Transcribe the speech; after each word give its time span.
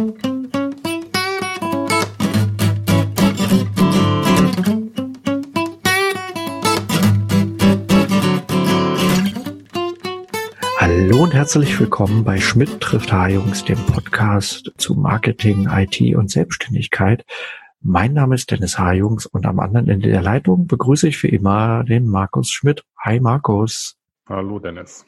Hallo 0.00 0.06
und 11.22 11.34
herzlich 11.34 11.78
willkommen 11.78 12.24
bei 12.24 12.40
Schmidt 12.40 12.80
trifft 12.80 13.12
H-Jungs, 13.12 13.66
dem 13.66 13.76
Podcast 13.76 14.72
zu 14.78 14.94
Marketing, 14.94 15.68
IT 15.70 16.00
und 16.16 16.30
Selbstständigkeit. 16.30 17.26
Mein 17.82 18.14
Name 18.14 18.36
ist 18.36 18.50
Dennis 18.50 18.78
H-Jungs 18.78 19.26
und 19.26 19.44
am 19.44 19.60
anderen 19.60 19.90
Ende 19.90 20.08
der 20.08 20.22
Leitung 20.22 20.66
begrüße 20.66 21.08
ich 21.08 21.22
wie 21.22 21.28
immer 21.28 21.84
den 21.84 22.08
Markus 22.08 22.48
Schmidt. 22.48 22.84
Hi 23.04 23.20
Markus. 23.20 23.98
Hallo 24.26 24.58
Dennis. 24.58 25.04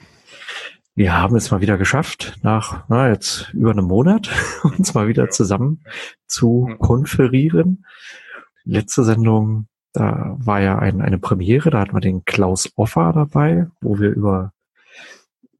Wir 0.94 1.16
haben 1.16 1.36
es 1.36 1.50
mal 1.50 1.62
wieder 1.62 1.78
geschafft, 1.78 2.38
nach 2.42 2.84
na, 2.88 3.08
jetzt 3.08 3.50
über 3.54 3.70
einem 3.70 3.86
Monat 3.86 4.28
uns 4.62 4.92
mal 4.92 5.08
wieder 5.08 5.30
zusammen 5.30 5.82
zu 6.26 6.68
konferieren. 6.78 7.86
Letzte 8.64 9.02
Sendung, 9.02 9.68
da 9.94 10.36
war 10.38 10.60
ja 10.60 10.78
ein, 10.78 11.00
eine 11.00 11.18
Premiere, 11.18 11.70
da 11.70 11.80
hatten 11.80 11.94
wir 11.94 12.00
den 12.00 12.26
Klaus 12.26 12.70
Offer 12.76 13.12
dabei, 13.14 13.68
wo 13.80 13.98
wir 13.98 14.10
über 14.10 14.52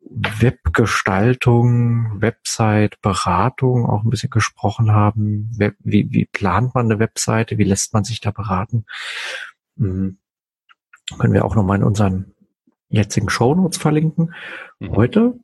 Webgestaltung, 0.02 2.20
Website, 2.20 3.00
Beratung 3.00 3.86
auch 3.86 4.04
ein 4.04 4.10
bisschen 4.10 4.28
gesprochen 4.28 4.92
haben. 4.92 5.50
Web, 5.56 5.76
wie, 5.78 6.10
wie 6.10 6.26
plant 6.26 6.74
man 6.74 6.86
eine 6.86 6.98
Webseite? 6.98 7.56
Wie 7.56 7.64
lässt 7.64 7.94
man 7.94 8.04
sich 8.04 8.20
da 8.20 8.32
beraten? 8.32 8.84
Mhm. 9.76 10.18
Können 11.18 11.32
wir 11.32 11.46
auch 11.46 11.54
nochmal 11.54 11.78
in 11.78 11.84
unseren 11.84 12.31
jetzigen 12.92 13.28
Shownotes 13.28 13.78
verlinken. 13.78 14.34
Mhm. 14.78 14.96
Heute 14.96 15.34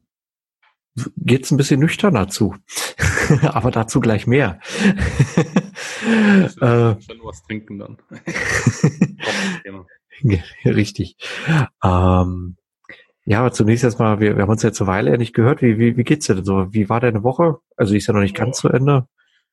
geht's 1.16 1.50
ein 1.50 1.56
bisschen 1.56 1.80
nüchterner 1.80 2.28
zu. 2.28 2.54
Aber 3.42 3.70
dazu 3.70 4.00
gleich 4.00 4.26
mehr. 4.26 4.60
äh, 6.60 6.94
was 7.22 7.42
trinken 7.42 7.78
dann. 7.78 7.98
Richtig. 10.64 11.16
Ähm, 11.84 12.56
ja, 13.24 13.40
aber 13.40 13.52
zunächst 13.52 13.84
erstmal, 13.84 14.20
wir, 14.20 14.36
wir 14.36 14.42
haben 14.42 14.50
uns 14.50 14.62
jetzt 14.62 14.80
eine 14.80 14.88
Weile 14.88 15.18
nicht 15.18 15.34
gehört. 15.34 15.60
Wie, 15.60 15.78
wie, 15.78 15.96
wie 15.96 16.02
geht's 16.02 16.26
dir 16.26 16.34
denn 16.34 16.44
so? 16.44 16.72
Wie 16.72 16.88
war 16.88 16.98
deine 16.98 17.22
Woche? 17.22 17.58
Also 17.76 17.92
die 17.92 17.98
ist 17.98 18.06
ja 18.06 18.14
noch 18.14 18.22
nicht 18.22 18.34
ganz 18.34 18.58
zu 18.58 18.68
Ende. 18.68 19.06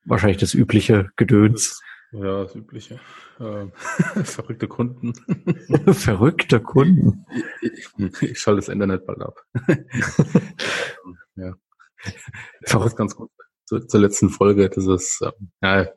Wahrscheinlich 0.05 0.37
das 0.37 0.53
übliche 0.53 1.09
Gedöns. 1.17 1.69
Das, 1.69 1.81
ja, 2.17 2.43
das 2.43 2.55
übliche. 2.55 2.99
Ähm, 3.39 3.71
verrückte 4.23 4.67
Kunden. 4.67 5.13
verrückte 5.93 6.61
Kunden. 6.61 7.25
Ich, 7.61 8.21
ich 8.21 8.39
schalte 8.39 8.61
das 8.61 8.69
Internet 8.69 9.05
bald 9.05 9.21
ab. 9.21 9.35
ja. 11.35 11.53
Verrückt. 12.65 12.97
ganz 12.97 13.15
gut. 13.15 13.31
Zur, 13.65 13.87
zur 13.87 13.99
letzten 13.99 14.29
Folge, 14.29 14.69
das 14.69 14.85
ist, 14.85 15.21
ähm, 15.23 15.51
ja, 15.61 15.87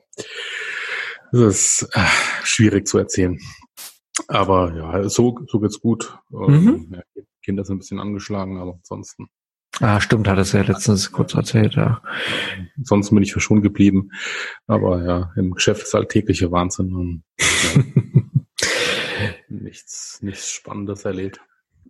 das 1.31 1.41
ist 1.41 1.89
äh, 1.93 2.05
schwierig 2.43 2.87
zu 2.87 2.97
erzählen. 2.97 3.37
Aber 4.27 4.75
ja, 4.75 5.07
so, 5.09 5.39
so 5.47 5.59
geht's 5.59 5.79
gut. 5.79 6.17
Ähm, 6.33 6.63
mhm. 6.63 6.93
Ja, 6.93 7.23
Kinder 7.43 7.63
sind 7.63 7.75
ein 7.75 7.79
bisschen 7.79 7.99
angeschlagen, 7.99 8.59
aber 8.59 8.73
ansonsten. 8.73 9.27
Ah, 9.81 10.01
stimmt, 10.01 10.27
hat 10.27 10.37
es 10.37 10.51
ja 10.51 10.61
letztens 10.61 11.11
kurz 11.11 11.33
erzählt, 11.33 11.75
ja. 11.75 12.01
Ansonsten 12.77 13.15
bin 13.15 13.23
ich 13.23 13.31
verschont 13.31 13.63
geblieben. 13.63 14.11
Aber 14.67 15.03
ja, 15.03 15.31
im 15.37 15.51
Geschäft 15.51 15.83
ist 15.83 15.95
alltägliche 15.95 16.51
Wahnsinn 16.51 16.93
und 16.93 17.23
ja, 17.39 17.83
nichts, 19.49 20.19
nichts 20.21 20.51
Spannendes 20.51 21.05
erlebt. 21.05 21.39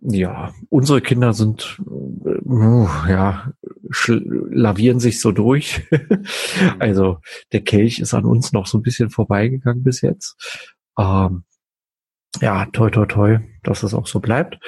Ja, 0.01 0.53
unsere 0.69 1.01
Kinder 1.01 1.33
sind, 1.33 1.81
ja, 2.45 3.51
lavieren 4.05 4.99
sich 4.99 5.19
so 5.19 5.31
durch. 5.31 5.81
also 6.79 7.19
der 7.51 7.61
Kelch 7.61 7.99
ist 7.99 8.13
an 8.13 8.23
uns 8.23 8.53
noch 8.53 8.65
so 8.67 8.77
ein 8.77 8.81
bisschen 8.83 9.09
vorbeigegangen 9.09 9.83
bis 9.83 10.01
jetzt. 10.01 10.37
Ähm, 10.97 11.43
ja, 12.39 12.65
toi, 12.67 12.89
toi, 12.89 13.07
toi, 13.07 13.39
dass 13.63 13.83
es 13.83 13.93
auch 13.93 14.07
so 14.07 14.19
bleibt. 14.19 14.59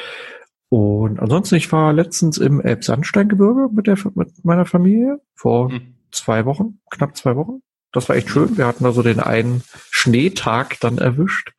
Und 0.72 1.20
ansonsten, 1.20 1.56
ich 1.56 1.70
war 1.74 1.92
letztens 1.92 2.38
im 2.38 2.62
Elbsandsteingebirge 2.62 3.68
mit 3.74 3.88
der 3.88 3.98
mit 4.16 4.46
meiner 4.46 4.66
Familie 4.66 5.20
vor 5.36 5.70
mhm. 5.70 5.96
zwei 6.14 6.46
Wochen, 6.46 6.80
knapp 6.90 7.18
zwei 7.18 7.36
Wochen. 7.36 7.62
Das 7.92 8.08
war 8.08 8.16
echt 8.16 8.30
schön. 8.30 8.58
Wir 8.58 8.68
hatten 8.68 8.86
da 8.86 8.94
so 8.94 9.04
den 9.04 9.20
einen 9.20 9.64
Schneetag 9.90 10.80
dann 10.80 10.98
erwischt. 10.98 11.52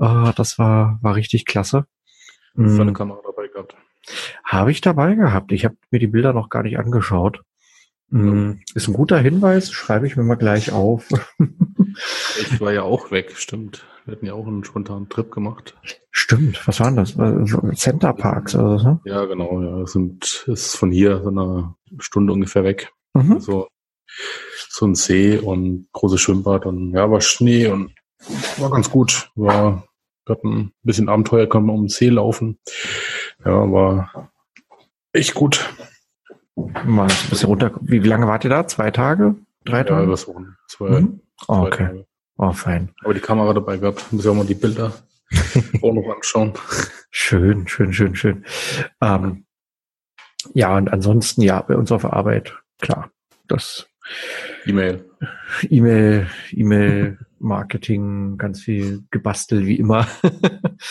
Uh, 0.00 0.32
das 0.34 0.58
war 0.58 0.98
war 1.02 1.14
richtig 1.14 1.44
klasse. 1.44 1.84
Hast 2.56 2.76
du 2.76 2.80
eine 2.80 2.86
hm. 2.86 2.94
Kamera 2.94 3.20
dabei 3.22 3.48
gehabt? 3.48 3.76
Habe 4.44 4.70
ich 4.70 4.80
dabei 4.80 5.14
gehabt. 5.14 5.52
Ich 5.52 5.66
habe 5.66 5.76
mir 5.90 5.98
die 5.98 6.06
Bilder 6.06 6.32
noch 6.32 6.48
gar 6.48 6.62
nicht 6.62 6.78
angeschaut. 6.78 7.42
Mhm. 8.08 8.60
Ist 8.74 8.88
ein 8.88 8.94
guter 8.94 9.18
Hinweis, 9.18 9.70
schreibe 9.72 10.06
ich 10.06 10.16
mir 10.16 10.22
mal 10.22 10.36
gleich 10.36 10.72
auf. 10.72 11.06
ich 12.40 12.60
war 12.62 12.72
ja 12.72 12.82
auch 12.82 13.10
weg, 13.10 13.32
stimmt. 13.36 13.84
Wir 14.04 14.12
hatten 14.12 14.26
ja 14.26 14.34
auch 14.34 14.46
einen 14.46 14.64
spontanen 14.64 15.08
Trip 15.08 15.30
gemacht. 15.30 15.76
Stimmt, 16.10 16.66
was 16.66 16.80
waren 16.80 16.96
das? 16.96 17.14
Center 17.76 18.12
Parks 18.12 18.54
oder 18.54 18.78
so? 18.78 19.00
Ja, 19.04 19.24
genau, 19.26 19.62
ja. 19.62 19.80
Das 19.80 19.92
sind, 19.92 20.44
ist 20.46 20.76
von 20.76 20.90
hier 20.90 21.22
so 21.22 21.28
eine 21.28 21.74
Stunde 21.98 22.32
ungefähr 22.32 22.64
weg. 22.64 22.92
Mhm. 23.14 23.34
Also, 23.34 23.68
so 24.68 24.86
ein 24.86 24.94
See 24.94 25.38
und 25.38 25.88
großes 25.92 26.20
Schwimmbad 26.20 26.66
und 26.66 26.92
ja, 26.92 27.10
war 27.10 27.20
Schnee 27.20 27.68
und 27.68 27.94
war 28.58 28.70
ganz 28.70 28.90
gut. 28.90 29.30
War, 29.34 29.86
wir 30.26 30.34
hatten 30.34 30.58
ein 30.58 30.72
bisschen 30.82 31.08
Abenteuer, 31.08 31.46
konnten 31.46 31.68
wir 31.68 31.74
um 31.74 31.84
den 31.84 31.88
See 31.88 32.08
laufen. 32.08 32.58
Ja, 33.44 33.70
war 33.70 34.30
echt 35.12 35.34
gut. 35.34 35.68
Mal 36.54 37.08
ein 37.08 37.30
bisschen 37.30 37.48
runter. 37.48 37.72
Wie, 37.80 37.98
lange 37.98 38.26
wart 38.26 38.44
ihr 38.44 38.50
da? 38.50 38.66
Zwei 38.66 38.90
Tage? 38.90 39.36
Drei 39.64 39.84
Tage? 39.84 40.04
Ja, 40.04 40.10
das 40.10 40.28
waren 40.28 40.56
zwei, 40.68 41.00
mhm. 41.00 41.20
oh, 41.48 41.62
okay. 41.66 41.86
Tage. 41.86 42.06
Oh, 42.42 42.50
fein. 42.50 42.88
Aber 43.04 43.14
die 43.14 43.20
Kamera 43.20 43.52
dabei 43.54 43.76
gehabt. 43.76 44.12
Muss 44.12 44.24
ja 44.24 44.32
auch 44.32 44.34
mal 44.34 44.44
die 44.44 44.56
Bilder 44.56 44.92
auch 45.80 45.94
noch 45.94 46.12
anschauen. 46.12 46.52
Schön, 47.12 47.68
schön, 47.68 47.92
schön, 47.92 48.16
schön. 48.16 48.44
Ähm, 49.00 49.44
ja, 50.52 50.76
und 50.76 50.92
ansonsten, 50.92 51.42
ja, 51.42 51.62
bei 51.62 51.76
uns 51.76 51.92
auf 51.92 52.02
der 52.02 52.14
Arbeit, 52.14 52.52
klar, 52.80 53.12
das 53.46 53.86
E-Mail. 54.66 55.08
E-Mail, 55.70 56.26
E-Mail, 56.50 57.18
Marketing, 57.38 58.38
ganz 58.38 58.60
viel 58.60 59.04
gebastelt 59.12 59.64
wie 59.64 59.78
immer. 59.78 60.08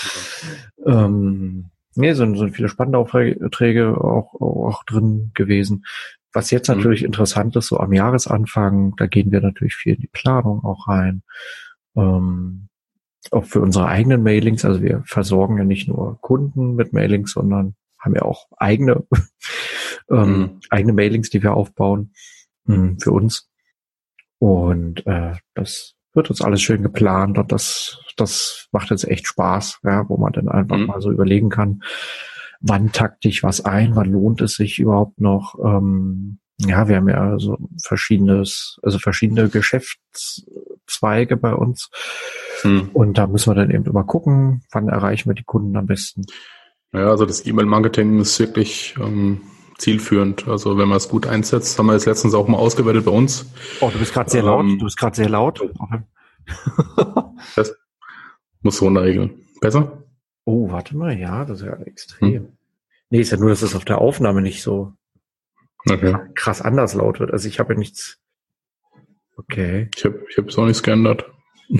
ähm, 0.85 1.69
nee, 1.95 2.13
sind, 2.13 2.37
sind 2.37 2.55
viele 2.55 2.69
spannende 2.69 2.97
Aufträge 2.97 3.99
auch, 3.99 4.35
auch 4.39 4.85
drin 4.85 5.31
gewesen. 5.33 5.83
Was 6.33 6.51
jetzt 6.51 6.69
mhm. 6.69 6.77
natürlich 6.77 7.01
mhm. 7.01 7.07
interessant 7.07 7.55
ist, 7.55 7.67
so 7.67 7.79
am 7.79 7.93
Jahresanfang, 7.93 8.95
da 8.97 9.07
gehen 9.07 9.31
wir 9.31 9.41
natürlich 9.41 9.75
viel 9.75 9.95
in 9.95 10.01
die 10.01 10.07
Planung 10.07 10.63
auch 10.63 10.87
rein. 10.87 11.23
Ähm, 11.95 12.67
auch 13.29 13.45
für 13.45 13.61
unsere 13.61 13.87
eigenen 13.87 14.23
Mailings. 14.23 14.65
Also 14.65 14.81
wir 14.81 15.03
versorgen 15.05 15.57
ja 15.57 15.63
nicht 15.63 15.87
nur 15.87 16.19
Kunden 16.21 16.75
mit 16.75 16.93
Mailings, 16.93 17.33
sondern 17.33 17.75
haben 17.99 18.15
ja 18.15 18.23
auch 18.23 18.47
eigene, 18.57 19.03
ähm, 20.09 20.39
mhm. 20.39 20.59
eigene 20.69 20.93
Mailings, 20.93 21.29
die 21.29 21.43
wir 21.43 21.53
aufbauen 21.53 22.13
mh, 22.65 22.75
hm, 22.75 22.99
für 22.99 23.11
uns. 23.11 23.49
Und 24.39 25.05
äh, 25.05 25.33
das 25.53 25.95
wird 26.13 26.29
uns 26.29 26.41
alles 26.41 26.61
schön 26.61 26.81
geplant 26.81 27.37
und 27.37 27.51
das, 27.51 28.01
das 28.17 28.67
macht 28.71 28.89
jetzt 28.89 29.07
echt 29.07 29.27
Spaß, 29.27 29.79
ja, 29.83 30.09
wo 30.09 30.17
man 30.17 30.33
dann 30.33 30.49
einfach 30.49 30.77
mhm. 30.77 30.87
mal 30.87 31.01
so 31.01 31.11
überlegen 31.11 31.49
kann, 31.49 31.83
wann 32.61 32.91
takte 32.91 33.27
ich 33.27 33.43
was 33.43 33.65
ein, 33.65 33.95
wann 33.95 34.11
lohnt 34.11 34.41
es 34.41 34.55
sich 34.55 34.79
überhaupt 34.79 35.19
noch. 35.19 35.55
Ähm, 35.63 36.39
ja, 36.59 36.87
wir 36.87 36.97
haben 36.97 37.09
ja 37.09 37.39
so 37.39 37.57
verschiedenes, 37.83 38.79
also 38.83 38.99
verschiedene 38.99 39.49
Geschäftszweige 39.49 41.37
bei 41.37 41.53
uns. 41.53 41.89
Hm. 42.61 42.89
Und 42.93 43.17
da 43.17 43.25
müssen 43.27 43.49
wir 43.49 43.55
dann 43.55 43.71
eben 43.71 43.85
immer 43.85 44.03
gucken, 44.03 44.63
wann 44.71 44.87
erreichen 44.87 45.29
wir 45.29 45.33
die 45.33 45.43
Kunden 45.43 45.75
am 45.75 45.87
besten. 45.87 46.23
Ja, 46.93 47.09
also 47.09 47.25
das 47.25 47.45
E-Mail-Marketing 47.45 48.19
ist 48.19 48.39
wirklich 48.39 48.95
ähm, 48.99 49.41
zielführend. 49.77 50.47
Also 50.47 50.77
wenn 50.77 50.87
man 50.87 50.97
es 50.97 51.09
gut 51.09 51.25
einsetzt, 51.25 51.79
haben 51.79 51.87
wir 51.87 51.93
jetzt 51.93 52.05
letztens 52.05 52.33
auch 52.33 52.47
mal 52.47 52.57
ausgewertet 52.57 53.05
bei 53.05 53.11
uns. 53.11 53.45
Oh, 53.79 53.89
du 53.91 53.97
bist 53.97 54.13
gerade 54.13 54.29
sehr 54.29 54.43
laut. 54.43 54.65
Ähm, 54.65 54.77
du 54.77 54.85
bist 54.85 54.97
gerade 54.97 55.15
sehr 55.15 55.29
laut. 55.29 55.59
das 57.55 57.73
muss 58.61 58.77
so 58.77 58.87
regeln. 58.87 59.47
Besser? 59.61 60.00
Oh, 60.51 60.69
warte 60.69 60.97
mal, 60.97 61.17
ja, 61.17 61.45
das 61.45 61.61
ist 61.61 61.65
ja 61.65 61.77
extrem. 61.85 62.33
Hm. 62.33 62.57
Nee, 63.09 63.21
ist 63.21 63.31
ja 63.31 63.37
nur, 63.37 63.51
dass 63.51 63.61
es 63.61 63.73
auf 63.73 63.85
der 63.85 63.99
Aufnahme 63.99 64.41
nicht 64.41 64.61
so 64.61 64.91
okay. 65.89 66.13
krass 66.35 66.61
anders 66.61 66.93
laut 66.93 67.21
wird. 67.21 67.31
Also 67.31 67.47
ich 67.47 67.57
habe 67.57 67.71
ja 67.71 67.79
nichts. 67.79 68.19
Okay. 69.37 69.89
Ich 69.95 70.03
habe 70.03 70.19
ich 70.27 70.37
es 70.37 70.57
auch 70.57 70.65
nichts 70.65 70.83
geändert. 70.83 71.23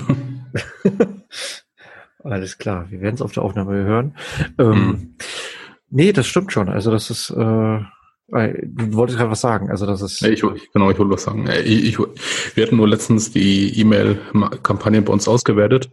Alles 2.24 2.56
klar, 2.56 2.90
wir 2.90 3.02
werden 3.02 3.16
es 3.16 3.20
auf 3.20 3.32
der 3.32 3.42
Aufnahme 3.42 3.74
hören. 3.74 4.16
Ähm, 4.56 4.72
hm. 4.72 5.16
Nee, 5.90 6.12
das 6.12 6.26
stimmt 6.26 6.50
schon. 6.50 6.70
Also 6.70 6.90
das 6.90 7.10
ist, 7.10 7.28
äh, 7.28 7.34
du 7.34 8.94
wolltest 8.94 9.18
gerade 9.18 9.30
was 9.30 9.42
sagen. 9.42 9.70
Also 9.70 9.84
das 9.84 10.00
ist. 10.00 10.22
Ich, 10.22 10.40
genau, 10.40 10.90
ich 10.90 10.98
wollte 10.98 11.10
was 11.10 11.24
sagen. 11.24 11.46
Ich, 11.62 11.84
ich, 11.84 11.98
wir 11.98 12.64
hatten 12.64 12.76
nur 12.76 12.88
letztens 12.88 13.32
die 13.32 13.78
E-Mail-Kampagne 13.78 15.02
bei 15.02 15.12
uns 15.12 15.28
ausgewertet 15.28 15.90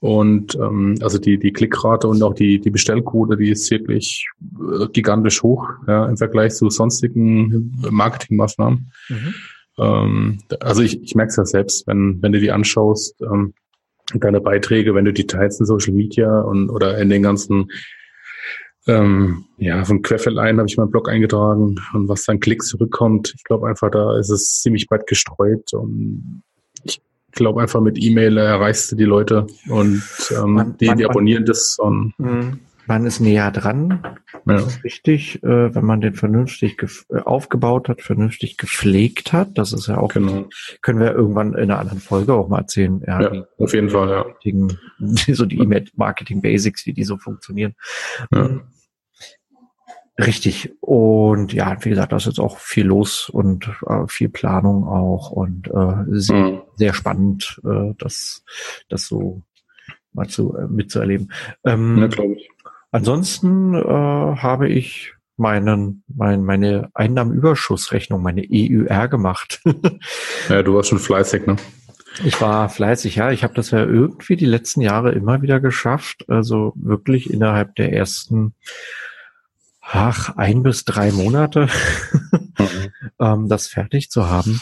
und 0.00 0.54
ähm, 0.56 0.96
also 1.00 1.18
die, 1.18 1.38
die 1.38 1.52
Klickrate 1.52 2.06
und 2.06 2.22
auch 2.22 2.34
die, 2.34 2.60
die 2.60 2.70
Bestellquote, 2.70 3.36
die 3.36 3.50
ist 3.50 3.70
wirklich 3.70 4.28
äh, 4.60 4.86
gigantisch 4.88 5.42
hoch 5.42 5.68
ja, 5.86 6.06
im 6.06 6.16
Vergleich 6.16 6.54
zu 6.54 6.68
sonstigen 6.68 7.74
Marketingmaßnahmen. 7.90 8.92
Mhm. 9.08 9.34
Ähm, 9.78 10.38
also 10.60 10.82
ich, 10.82 11.02
ich 11.02 11.14
merke 11.14 11.30
es 11.30 11.36
ja 11.36 11.46
selbst, 11.46 11.86
wenn, 11.86 12.22
wenn 12.22 12.32
du 12.32 12.40
die 12.40 12.50
anschaust, 12.50 13.20
ähm, 13.22 13.54
deine 14.14 14.40
Beiträge, 14.40 14.94
wenn 14.94 15.04
du 15.04 15.12
die 15.12 15.26
teilst 15.26 15.60
in 15.60 15.66
Social 15.66 15.92
Media 15.92 16.40
und 16.40 16.70
oder 16.70 16.98
in 16.98 17.08
den 17.08 17.22
ganzen 17.22 17.70
ähm, 18.86 19.46
ja, 19.58 19.84
von 19.84 20.02
Querfeldein 20.02 20.58
habe 20.58 20.68
ich 20.68 20.76
meinen 20.76 20.90
Blog 20.90 21.08
eingetragen 21.08 21.80
und 21.92 22.08
was 22.08 22.24
dann 22.24 22.38
Klicks 22.38 22.68
zurückkommt, 22.68 23.32
ich 23.34 23.42
glaube 23.42 23.66
einfach, 23.66 23.90
da 23.90 24.16
ist 24.18 24.30
es 24.30 24.60
ziemlich 24.60 24.86
weit 24.90 25.06
gestreut 25.06 25.72
und 25.72 26.44
glaube 27.36 27.62
einfach 27.62 27.80
mit 27.80 28.02
E-Mail 28.02 28.36
erreichst 28.36 28.90
du 28.90 28.96
die 28.96 29.04
Leute 29.04 29.46
und 29.68 30.02
ähm, 30.36 30.50
man, 30.52 30.76
die, 30.78 30.86
man, 30.86 30.98
die 30.98 31.06
abonnieren 31.06 31.44
man, 31.44 31.46
das 31.46 31.78
und 31.78 32.14
mhm 32.18 32.60
man 32.86 33.04
ist 33.06 33.20
näher 33.20 33.50
dran. 33.50 34.00
Ja. 34.46 34.54
Das 34.54 34.66
ist 34.66 34.84
richtig, 34.84 35.42
äh, 35.42 35.74
wenn 35.74 35.84
man 35.84 36.00
den 36.00 36.14
vernünftig 36.14 36.82
äh, 37.10 37.18
aufgebaut 37.18 37.88
hat, 37.88 38.00
vernünftig 38.00 38.56
gepflegt 38.56 39.32
hat. 39.32 39.58
Das 39.58 39.72
ist 39.72 39.88
ja 39.88 39.98
auch, 39.98 40.12
genau. 40.12 40.48
können 40.82 41.00
wir 41.00 41.12
irgendwann 41.12 41.54
in 41.54 41.70
einer 41.70 41.78
anderen 41.78 42.00
Folge 42.00 42.34
auch 42.34 42.48
mal 42.48 42.60
erzählen. 42.60 43.02
Ja, 43.06 43.20
ja 43.20 43.44
auf 43.58 43.74
jeden 43.74 43.90
Fall, 43.90 44.10
ja. 44.10 44.66
So 45.34 45.46
die 45.46 45.58
E-Mail-Marketing-Basics, 45.58 46.86
wie 46.86 46.92
die 46.92 47.04
so 47.04 47.16
funktionieren. 47.16 47.74
Ja. 48.32 48.60
Richtig. 50.18 50.72
Und 50.80 51.52
ja, 51.52 51.76
wie 51.84 51.90
gesagt, 51.90 52.12
da 52.12 52.16
ist 52.16 52.26
jetzt 52.26 52.40
auch 52.40 52.58
viel 52.58 52.86
los 52.86 53.28
und 53.28 53.68
äh, 53.86 54.06
viel 54.08 54.30
Planung 54.30 54.84
auch 54.84 55.30
und 55.30 55.68
äh, 55.68 56.04
sehr, 56.08 56.36
mhm. 56.36 56.62
sehr 56.74 56.94
spannend, 56.94 57.60
äh, 57.64 57.92
das, 57.98 58.42
das 58.88 59.06
so 59.06 59.42
mal 60.12 60.28
zu, 60.28 60.56
äh, 60.56 60.66
mitzuerleben. 60.68 61.32
Ähm, 61.64 61.98
ja, 61.98 62.06
glaube 62.06 62.34
ich. 62.34 62.48
Ansonsten 62.92 63.74
äh, 63.74 63.82
habe 63.84 64.68
ich 64.70 65.12
meinen, 65.36 66.02
mein, 66.08 66.44
meine 66.44 66.88
Einnahmenüberschussrechnung, 66.94 68.22
meine 68.22 68.42
EUR 68.50 69.08
gemacht. 69.08 69.60
ja, 70.48 70.62
du 70.62 70.74
warst 70.74 70.88
schon 70.88 70.98
fleißig, 70.98 71.46
ne? 71.46 71.56
Ich 72.24 72.40
war 72.40 72.70
fleißig, 72.70 73.16
ja. 73.16 73.30
Ich 73.30 73.44
habe 73.44 73.52
das 73.52 73.70
ja 73.70 73.80
irgendwie 73.80 74.36
die 74.36 74.46
letzten 74.46 74.80
Jahre 74.80 75.12
immer 75.12 75.42
wieder 75.42 75.60
geschafft. 75.60 76.24
Also 76.28 76.72
wirklich 76.74 77.30
innerhalb 77.30 77.74
der 77.74 77.92
ersten 77.92 78.54
ach, 79.90 80.36
ein 80.36 80.62
bis 80.62 80.84
drei 80.84 81.12
Monate 81.12 81.68
mhm. 82.58 82.90
ähm, 83.20 83.48
das 83.48 83.68
fertig 83.68 84.10
zu 84.10 84.28
haben. 84.28 84.60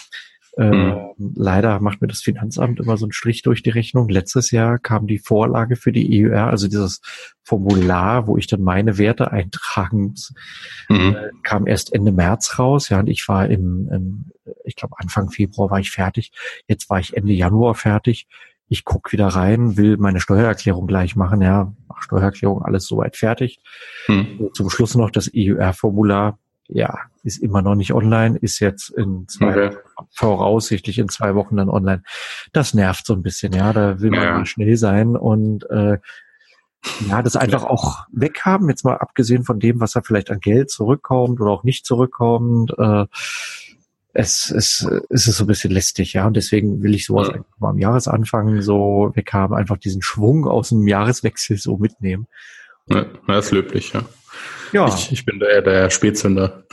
Äh, 0.57 0.95
Leider 1.35 1.81
macht 1.81 2.01
mir 2.01 2.07
das 2.07 2.21
Finanzamt 2.21 2.79
immer 2.79 2.97
so 2.97 3.07
einen 3.07 3.13
Strich 3.13 3.43
durch 3.43 3.63
die 3.63 3.71
Rechnung. 3.71 4.09
Letztes 4.09 4.51
Jahr 4.51 4.79
kam 4.79 5.07
die 5.07 5.19
Vorlage 5.19 5.77
für 5.77 5.91
die 5.91 6.27
EUR, 6.27 6.47
also 6.47 6.69
dieses 6.69 7.01
Formular, 7.43 8.27
wo 8.27 8.37
ich 8.37 8.47
dann 8.47 8.63
meine 8.63 8.99
Werte 8.99 9.33
eintragen 9.33 10.09
muss, 10.09 10.33
mhm. 10.89 11.17
äh, 11.17 11.31
kam 11.43 11.67
erst 11.67 11.93
Ende 11.93 12.13
März 12.13 12.59
raus. 12.59 12.89
Ja, 12.89 13.01
und 13.01 13.09
ich 13.09 13.27
war 13.29 13.49
im, 13.49 13.89
im 13.91 14.25
ich 14.65 14.77
glaube 14.77 14.95
Anfang 14.99 15.31
Februar 15.31 15.71
war 15.71 15.81
ich 15.81 15.91
fertig. 15.91 16.33
Jetzt 16.69 16.89
war 16.91 17.01
ich 17.01 17.17
Ende 17.17 17.33
Januar 17.33 17.75
fertig. 17.75 18.27
Ich 18.69 18.85
guck 18.85 19.13
wieder 19.13 19.29
rein, 19.29 19.77
will 19.77 19.97
meine 19.99 20.21
Steuererklärung 20.21 20.87
gleich 20.87 21.17
machen. 21.17 21.43
Ja, 21.43 21.73
Steuererklärung 22.05 22.63
alles 22.63 22.87
soweit 22.87 23.17
fertig. 23.17 23.61
Mhm. 24.09 24.51
Zum 24.55 24.71
Schluss 24.71 24.95
noch 24.95 25.11
das 25.11 25.31
EUR-Formular 25.35 26.39
ja, 26.69 26.99
ist 27.23 27.43
immer 27.43 27.63
noch 27.63 27.75
nicht 27.75 27.93
online, 27.93 28.39
ist 28.39 28.59
jetzt 28.59 28.91
in 28.91 29.29
zwei, 29.29 29.69
okay. 29.69 29.77
voraussichtlich 30.11 30.99
in 30.99 31.09
zwei 31.09 31.35
Wochen 31.35 31.57
dann 31.57 31.69
online. 31.69 32.03
Das 32.53 32.75
nervt 32.75 33.07
so 33.07 33.15
ein 33.15 33.23
bisschen, 33.23 33.53
ja, 33.53 33.73
da 33.73 34.01
will 34.01 34.11
man 34.11 34.23
ja. 34.23 34.47
schnell 34.47 34.77
sein 34.77 35.17
und 35.17 35.69
äh, 35.71 35.99
ja, 37.09 37.23
das 37.23 37.37
einfach 37.37 37.65
auch 37.65 38.07
weghaben, 38.13 38.69
jetzt 38.69 38.85
mal 38.85 38.97
abgesehen 38.97 39.45
von 39.45 39.59
dem, 39.59 39.81
was 39.81 39.93
da 39.93 40.03
vielleicht 40.03 40.31
an 40.31 40.41
Geld 40.41 40.71
zurückkommt 40.71 41.41
oder 41.41 41.51
auch 41.51 41.65
nicht 41.65 41.87
zurückkommt. 41.87 42.73
Äh, 42.79 43.07
es, 44.15 44.51
es, 44.51 44.89
es 45.11 45.27
ist 45.27 45.37
so 45.37 45.45
ein 45.45 45.49
bisschen 45.49 45.73
lästig, 45.73 46.13
ja, 46.13 46.27
und 46.27 46.37
deswegen 46.37 46.83
will 46.83 46.95
ich 46.95 47.05
sowas 47.05 47.31
ja. 47.35 47.45
mal 47.59 47.71
am 47.71 47.79
Jahresanfang 47.79 48.63
so 48.63 49.11
weghaben, 49.15 49.57
einfach 49.57 49.77
diesen 49.77 50.03
Schwung 50.03 50.47
aus 50.47 50.69
dem 50.71 50.87
Jahreswechsel 50.87 51.59
so 51.59 51.77
mitnehmen. 51.77 52.29
Ja, 52.87 53.07
das 53.27 53.47
ist 53.47 53.53
löblich, 53.53 53.93
ja. 53.93 54.05
Ja. 54.73 54.89
Ich, 54.89 55.13
ich 55.13 55.25
bin 55.25 55.39
der, 55.39 55.63
der 55.63 55.91
Spätzünder. 55.91 56.65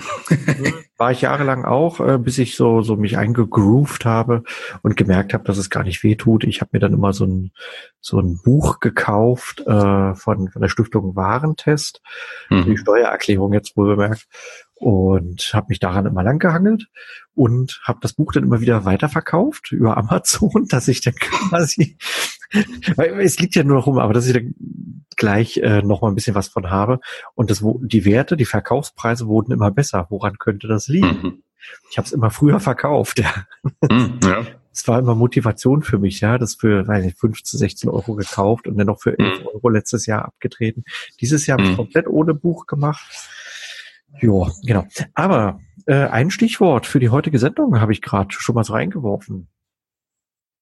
War 0.98 1.12
ich 1.12 1.22
jahrelang 1.22 1.66
auch, 1.66 2.00
äh, 2.00 2.18
bis 2.18 2.40
ich 2.40 2.56
so, 2.56 2.82
so 2.82 2.96
mich 2.96 3.18
eingegroovt 3.18 4.06
habe 4.06 4.44
und 4.82 4.98
gemerkt 4.98 5.36
habe, 5.36 5.44
dass 5.44 5.60
es 5.60 5.70
gar 5.70 5.84
nicht 5.84 6.04
weh 6.04 6.16
tut. 6.16 6.44
Ich 6.44 6.62
habe 6.62 6.72
mir 6.74 6.80
dann 6.80 6.94
immer 6.94 7.14
so 7.14 7.26
ein, 7.26 7.52
so 8.00 8.20
ein 8.20 8.40
Buch 8.44 8.80
gekauft 8.80 9.62
äh, 9.68 10.16
von, 10.16 10.50
von 10.50 10.62
der 10.62 10.70
Stiftung 10.70 11.16
Warentest, 11.16 12.02
mhm. 12.50 12.66
die 12.66 12.78
Steuererklärung 12.78 13.54
jetzt 13.54 13.78
wohl 13.78 13.96
bemerkt 13.96 14.28
und 14.82 15.52
habe 15.54 15.68
mich 15.70 15.80
daran 15.80 16.08
immer 16.08 16.24
lang 16.24 16.40
gehangelt 16.40 16.88
und 17.36 17.80
habe 17.84 18.00
das 18.02 18.14
Buch 18.14 18.34
dann 18.34 18.44
immer 18.44 18.62
wieder 18.62 18.84
weiterverkauft 18.84 19.72
über 19.72 19.96
Amazon, 19.98 20.66
dass 20.68 20.88
ich 20.88 21.02
dann 21.02 21.14
quasi, 21.14 21.98
weil 22.96 23.22
es 23.22 23.40
liegt 23.40 23.56
ja 23.56 23.64
nur 23.64 23.78
noch 23.78 23.86
rum, 23.86 24.00
aber 24.00 24.14
dass 24.14 24.26
ich 24.26 24.34
dann 24.34 24.56
gleich 25.16 25.58
äh, 25.58 25.84
noch 25.84 26.02
mal 26.02 26.08
ein 26.08 26.16
bisschen 26.16 26.34
was 26.34 26.48
von 26.48 26.72
habe 26.72 27.00
und 27.36 27.52
das 27.52 27.64
die 27.64 28.06
Werte, 28.06 28.36
die 28.36 28.46
Verkaufspreise 28.46 29.28
wurden 29.28 29.52
immer 29.52 29.70
besser. 29.70 30.08
Woran 30.10 30.40
könnte 30.40 30.68
das 30.68 30.88
liegen? 30.88 31.22
Mhm. 31.22 31.44
Ich 31.92 32.00
habe 32.00 32.08
es 32.08 32.12
immer 32.12 32.32
früher 32.32 32.60
verkauft. 32.60 33.20
Ja. 33.20 33.46
Mhm, 33.88 34.20
ja. 34.24 34.46
Es 34.74 34.88
war 34.88 35.00
immer 35.00 35.16
Motivation 35.16 35.82
für 35.84 36.00
mich, 36.00 36.22
ja, 36.22 36.38
das 36.38 36.56
für 36.56 36.88
weiß 36.88 37.04
nicht, 37.04 37.20
15, 37.20 37.60
16 37.60 37.90
Euro 37.90 38.16
gekauft 38.16 38.70
und 38.70 38.78
dann 38.78 38.88
noch 38.88 39.02
für 39.02 39.20
11 39.20 39.42
mhm. 39.42 39.48
Euro 39.48 39.68
letztes 39.68 40.06
Jahr 40.06 40.24
abgetreten. 40.24 40.86
Dieses 41.20 41.46
Jahr 41.46 41.58
habe 41.58 41.66
ich 41.66 41.74
mhm. 41.74 41.76
komplett 41.76 42.08
ohne 42.08 42.34
Buch 42.34 42.68
gemacht 42.68 43.04
ja, 44.20 44.52
genau. 44.66 44.88
Aber 45.14 45.60
äh, 45.86 46.08
ein 46.08 46.32
Stichwort 46.32 46.86
für 46.86 47.00
die 47.00 47.10
heutige 47.10 47.40
Sendung 47.40 47.80
habe 47.80 47.92
ich 47.94 48.02
gerade 48.02 48.30
schon 48.32 48.56
mal 48.56 48.64
so 48.64 48.74
reingeworfen. 48.74 49.48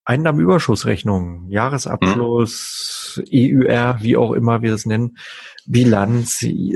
Einnahmenüberschussrechnung, 0.05 1.49
Jahresabschluss, 1.49 3.21
mhm. 3.31 3.67
EUR, 3.67 3.97
wie 4.01 4.17
auch 4.17 4.31
immer 4.31 4.63
wir 4.63 4.71
das 4.71 4.87
nennen, 4.87 5.17
Bilanz, 5.67 6.41
äh, 6.41 6.75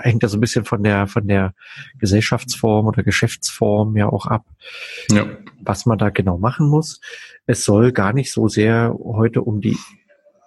hängt 0.00 0.22
da 0.22 0.28
so 0.28 0.38
ein 0.38 0.40
bisschen 0.40 0.64
von 0.64 0.82
der 0.82 1.06
von 1.06 1.28
der 1.28 1.52
Gesellschaftsform 1.98 2.86
oder 2.86 3.02
Geschäftsform 3.02 3.98
ja 3.98 4.08
auch 4.08 4.24
ab, 4.24 4.46
ja. 5.10 5.26
was 5.60 5.84
man 5.84 5.98
da 5.98 6.08
genau 6.08 6.38
machen 6.38 6.70
muss. 6.70 7.02
Es 7.44 7.66
soll 7.66 7.92
gar 7.92 8.14
nicht 8.14 8.32
so 8.32 8.48
sehr 8.48 8.96
heute 8.98 9.42
um 9.42 9.60
die 9.60 9.76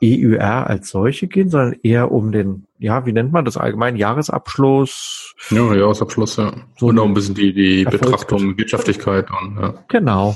EUR 0.03 0.67
als 0.67 0.89
solche 0.89 1.27
gehen, 1.27 1.49
sondern 1.49 1.75
eher 1.81 2.11
um 2.11 2.31
den, 2.31 2.65
ja, 2.77 3.05
wie 3.05 3.13
nennt 3.13 3.31
man 3.31 3.45
das 3.45 3.57
allgemein, 3.57 3.95
Jahresabschluss? 3.95 5.33
Ja, 5.49 5.73
Jahresabschluss, 5.73 6.37
ja. 6.37 6.53
So 6.77 6.87
und 6.87 6.99
auch 6.99 7.05
ein 7.05 7.13
bisschen 7.13 7.35
die, 7.35 7.53
die 7.53 7.85
Betrachtung, 7.85 8.57
Wirtschaftlichkeit 8.57 9.27
und, 9.41 9.57
ja. 9.59 9.73
Genau. 9.87 10.35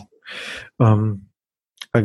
Ähm, 0.80 1.28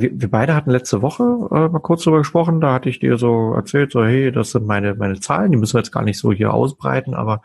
wir, 0.01 0.21
wir 0.21 0.31
beide 0.31 0.55
hatten 0.55 0.71
letzte 0.71 1.03
Woche 1.03 1.23
äh, 1.51 1.69
mal 1.69 1.81
kurz 1.81 2.05
drüber 2.05 2.19
gesprochen, 2.19 2.61
da 2.61 2.75
hatte 2.75 2.89
ich 2.89 3.01
dir 3.01 3.19
so 3.19 3.53
erzählt, 3.55 3.93
so 3.93 4.05
hey, 4.05 4.33
das 4.33 4.53
sind 4.53 4.67
meine 4.67 4.95
meine 4.95 5.21
Zahlen, 5.21 5.53
die 5.53 5.59
müssen 5.59 5.75
wir 5.75 5.81
jetzt 5.81 5.93
gar 5.93 6.05
nicht 6.05 6.19
so 6.19 6.33
hier 6.33 6.55
ausbreiten, 6.55 7.15
aber 7.15 7.43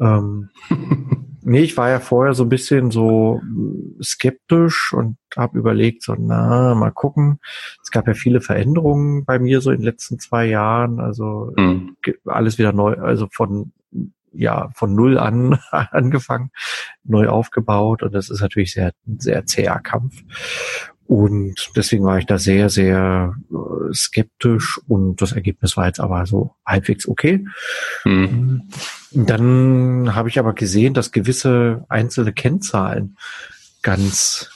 ähm, 0.00 0.50
nee, 1.42 1.60
ich 1.60 1.76
war 1.76 1.90
ja 1.90 2.00
vorher 2.00 2.34
so 2.34 2.44
ein 2.44 2.48
bisschen 2.48 2.90
so 2.90 3.40
skeptisch 4.02 4.92
und 4.92 5.16
habe 5.36 5.58
überlegt, 5.58 6.02
so 6.02 6.14
na, 6.18 6.74
mal 6.74 6.92
gucken. 6.92 7.38
Es 7.82 7.90
gab 7.90 8.06
ja 8.06 8.14
viele 8.14 8.40
Veränderungen 8.40 9.24
bei 9.24 9.38
mir 9.38 9.60
so 9.60 9.70
in 9.70 9.78
den 9.78 9.84
letzten 9.84 10.18
zwei 10.18 10.46
Jahren, 10.46 11.00
also 11.00 11.52
mhm. 11.56 11.96
alles 12.26 12.58
wieder 12.58 12.72
neu, 12.72 12.94
also 12.94 13.28
von 13.30 13.72
ja 14.32 14.70
von 14.74 14.94
null 14.94 15.18
an 15.18 15.58
angefangen, 15.70 16.50
neu 17.04 17.28
aufgebaut 17.28 18.02
und 18.02 18.14
das 18.14 18.30
ist 18.30 18.40
natürlich 18.40 18.72
sehr 18.72 18.92
sehr 19.18 19.44
zäher 19.46 19.78
Kampf 19.80 20.22
und 21.06 21.70
deswegen 21.76 22.04
war 22.04 22.18
ich 22.18 22.26
da 22.26 22.38
sehr, 22.38 22.70
sehr 22.70 23.34
äh, 23.50 23.92
skeptisch 23.92 24.80
und 24.88 25.20
das 25.20 25.32
Ergebnis 25.32 25.76
war 25.76 25.86
jetzt 25.86 26.00
aber 26.00 26.26
so 26.26 26.54
halbwegs 26.64 27.06
okay. 27.08 27.44
Mhm. 28.04 28.68
Dann 29.10 30.14
habe 30.14 30.28
ich 30.28 30.38
aber 30.38 30.54
gesehen, 30.54 30.94
dass 30.94 31.12
gewisse 31.12 31.84
einzelne 31.88 32.32
Kennzahlen 32.32 33.16
ganz 33.82 34.51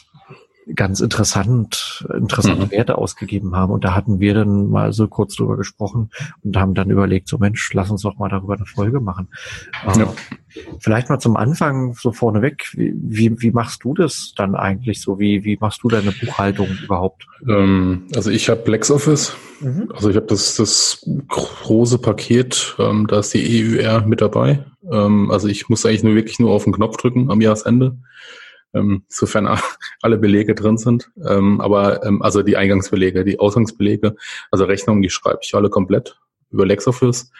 ganz 0.74 1.00
interessant, 1.00 2.04
interessante 2.12 2.66
mhm. 2.66 2.70
Werte 2.72 2.98
ausgegeben 2.98 3.54
haben. 3.54 3.72
Und 3.72 3.84
da 3.84 3.94
hatten 3.94 4.18
wir 4.18 4.34
dann 4.34 4.68
mal 4.68 4.92
so 4.92 5.06
kurz 5.06 5.36
drüber 5.36 5.56
gesprochen 5.56 6.10
und 6.42 6.56
haben 6.56 6.74
dann 6.74 6.90
überlegt, 6.90 7.28
so 7.28 7.38
Mensch, 7.38 7.72
lass 7.72 7.90
uns 7.90 8.02
doch 8.02 8.16
mal 8.18 8.28
darüber 8.28 8.54
eine 8.54 8.66
Folge 8.66 9.00
machen. 9.00 9.28
Ja. 9.86 10.02
Ähm, 10.02 10.08
vielleicht 10.80 11.08
mal 11.08 11.20
zum 11.20 11.36
Anfang 11.36 11.94
so 11.94 12.12
vorneweg, 12.12 12.72
wie, 12.74 12.92
wie, 12.96 13.40
wie 13.40 13.50
machst 13.52 13.84
du 13.84 13.94
das 13.94 14.32
dann 14.36 14.56
eigentlich 14.56 15.00
so? 15.00 15.20
Wie, 15.20 15.44
wie 15.44 15.56
machst 15.60 15.80
du 15.82 15.88
deine 15.88 16.10
Buchhaltung 16.10 16.68
überhaupt? 16.82 17.26
Ähm, 17.48 18.06
also 18.16 18.30
ich 18.30 18.48
habe 18.48 18.68
LexOffice. 18.68 19.36
Mhm. 19.60 19.90
Also 19.94 20.10
ich 20.10 20.16
habe 20.16 20.26
das, 20.26 20.56
das 20.56 21.08
große 21.28 21.98
Paket, 21.98 22.74
ähm, 22.78 23.06
da 23.06 23.20
ist 23.20 23.32
die 23.34 23.78
EUR 23.80 24.04
mit 24.04 24.20
dabei. 24.20 24.64
Ähm, 24.90 25.30
also 25.30 25.46
ich 25.46 25.68
muss 25.68 25.86
eigentlich 25.86 26.02
nur 26.02 26.16
wirklich 26.16 26.40
nur 26.40 26.50
auf 26.50 26.64
den 26.64 26.72
Knopf 26.72 26.96
drücken 26.96 27.30
am 27.30 27.40
Jahresende 27.40 27.96
ähm, 28.76 29.04
sofern 29.08 29.48
alle 30.02 30.18
Belege 30.18 30.54
drin 30.54 30.78
sind. 30.78 31.10
Ähm, 31.26 31.60
aber 31.60 32.04
ähm, 32.04 32.22
also 32.22 32.42
die 32.42 32.56
Eingangsbelege, 32.56 33.24
die 33.24 33.40
Ausgangsbelege, 33.40 34.16
also 34.50 34.64
Rechnungen, 34.64 35.02
die 35.02 35.10
schreibe 35.10 35.40
ich 35.42 35.54
alle 35.54 35.70
komplett 35.70 36.18
über 36.50 36.66
LexOffice. 36.66 37.30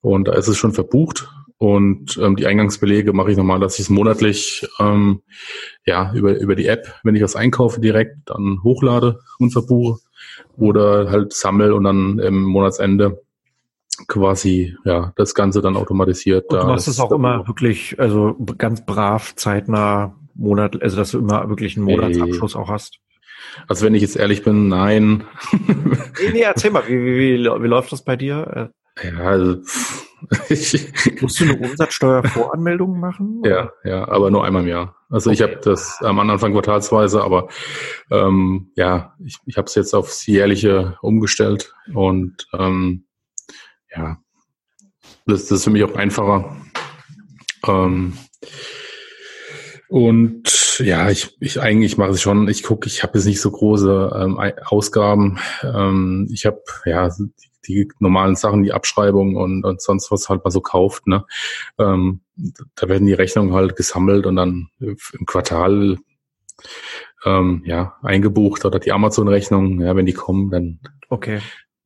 Und 0.00 0.28
da 0.28 0.32
ist 0.34 0.48
es 0.48 0.56
schon 0.56 0.72
verbucht. 0.72 1.28
Und 1.58 2.16
ähm, 2.22 2.36
die 2.36 2.46
Eingangsbelege 2.46 3.12
mache 3.12 3.32
ich 3.32 3.36
normal, 3.36 3.58
dass 3.58 3.74
ich 3.74 3.80
es 3.80 3.90
monatlich 3.90 4.68
ähm, 4.78 5.22
ja 5.84 6.12
über 6.14 6.38
über 6.38 6.54
die 6.54 6.66
App, 6.66 6.94
wenn 7.02 7.16
ich 7.16 7.22
was 7.22 7.34
einkaufe, 7.34 7.80
direkt 7.80 8.16
dann 8.26 8.60
hochlade 8.62 9.18
und 9.40 9.50
verbuche 9.50 9.98
oder 10.56 11.10
halt 11.10 11.32
sammel 11.32 11.72
und 11.72 11.82
dann 11.82 12.20
im 12.20 12.44
Monatsende 12.44 13.22
quasi 14.06 14.76
ja 14.84 15.12
das 15.16 15.34
Ganze 15.34 15.60
dann 15.60 15.76
automatisiert. 15.76 16.52
Und 16.52 16.60
du 16.60 16.66
machst 16.66 16.86
es 16.86 17.00
auch 17.00 17.10
immer 17.10 17.48
wirklich, 17.48 17.98
also 17.98 18.36
ganz 18.56 18.86
brav 18.86 19.34
zeitnah 19.34 20.14
Monat, 20.38 20.80
also 20.82 20.96
dass 20.96 21.10
du 21.10 21.18
immer 21.18 21.48
wirklich 21.48 21.76
einen 21.76 21.86
Monatsabschluss 21.86 22.56
auch 22.56 22.68
hast. 22.68 22.98
Also 23.66 23.84
wenn 23.84 23.94
ich 23.94 24.02
jetzt 24.02 24.16
ehrlich 24.16 24.42
bin, 24.42 24.68
nein. 24.68 25.24
nee, 25.52 26.30
nee, 26.32 26.40
erzähl 26.40 26.70
mal, 26.70 26.84
wie, 26.86 26.98
wie, 26.98 27.18
wie, 27.18 27.38
wie 27.38 27.66
läuft 27.66 27.92
das 27.92 28.02
bei 28.02 28.16
dir? 28.16 28.72
Ja, 29.02 29.18
also 29.18 29.60
Musst 31.20 31.40
du 31.40 31.44
eine 31.44 31.56
Umsatzsteuervoranmeldung 31.58 32.98
machen? 32.98 33.42
Ja, 33.44 33.70
ja, 33.84 34.08
aber 34.08 34.30
nur 34.30 34.44
einmal 34.44 34.62
im 34.62 34.68
Jahr. 34.68 34.96
Also 35.08 35.30
okay. 35.30 35.34
ich 35.34 35.42
habe 35.42 35.60
das 35.62 36.00
am 36.02 36.18
Anfang 36.18 36.52
quartalsweise, 36.52 37.22
aber 37.22 37.48
ähm, 38.10 38.72
ja, 38.74 39.14
ich, 39.24 39.36
ich 39.46 39.56
habe 39.56 39.66
es 39.66 39.74
jetzt 39.74 39.94
aufs 39.94 40.26
jährliche 40.26 40.96
umgestellt 41.02 41.72
und 41.94 42.48
ähm, 42.52 43.06
ja, 43.94 44.18
das, 45.26 45.46
das 45.46 45.58
ist 45.58 45.64
für 45.64 45.70
mich 45.70 45.84
auch 45.84 45.94
einfacher. 45.94 46.56
Ähm, 47.66 48.14
und 49.88 50.78
ja, 50.78 51.10
ich, 51.10 51.36
ich 51.40 51.60
eigentlich 51.60 51.96
mache 51.96 52.10
es 52.10 52.20
schon. 52.20 52.48
Ich 52.48 52.62
gucke, 52.62 52.86
ich 52.86 53.02
habe 53.02 53.18
jetzt 53.18 53.26
nicht 53.26 53.40
so 53.40 53.50
große 53.50 54.12
ähm, 54.14 54.38
Ausgaben. 54.66 55.38
Ähm, 55.62 56.28
ich 56.30 56.46
habe 56.46 56.62
ja 56.84 57.10
die 57.66 57.88
normalen 57.98 58.36
Sachen, 58.36 58.62
die 58.62 58.72
Abschreibung 58.72 59.36
und, 59.36 59.64
und 59.64 59.80
sonst 59.80 60.10
was 60.10 60.28
halt 60.28 60.44
mal 60.44 60.50
so 60.50 60.60
kauft. 60.60 61.06
Ne? 61.06 61.24
Ähm, 61.78 62.20
da 62.74 62.88
werden 62.88 63.06
die 63.06 63.14
Rechnungen 63.14 63.54
halt 63.54 63.76
gesammelt 63.76 64.26
und 64.26 64.36
dann 64.36 64.68
im 64.78 65.26
Quartal 65.26 65.98
ähm, 67.24 67.62
ja 67.66 67.96
eingebucht 68.02 68.64
oder 68.64 68.78
die 68.78 68.92
Amazon-Rechnung, 68.92 69.80
ja, 69.80 69.96
wenn 69.96 70.06
die 70.06 70.12
kommen, 70.12 70.50
dann 70.50 70.80
okay. 71.08 71.40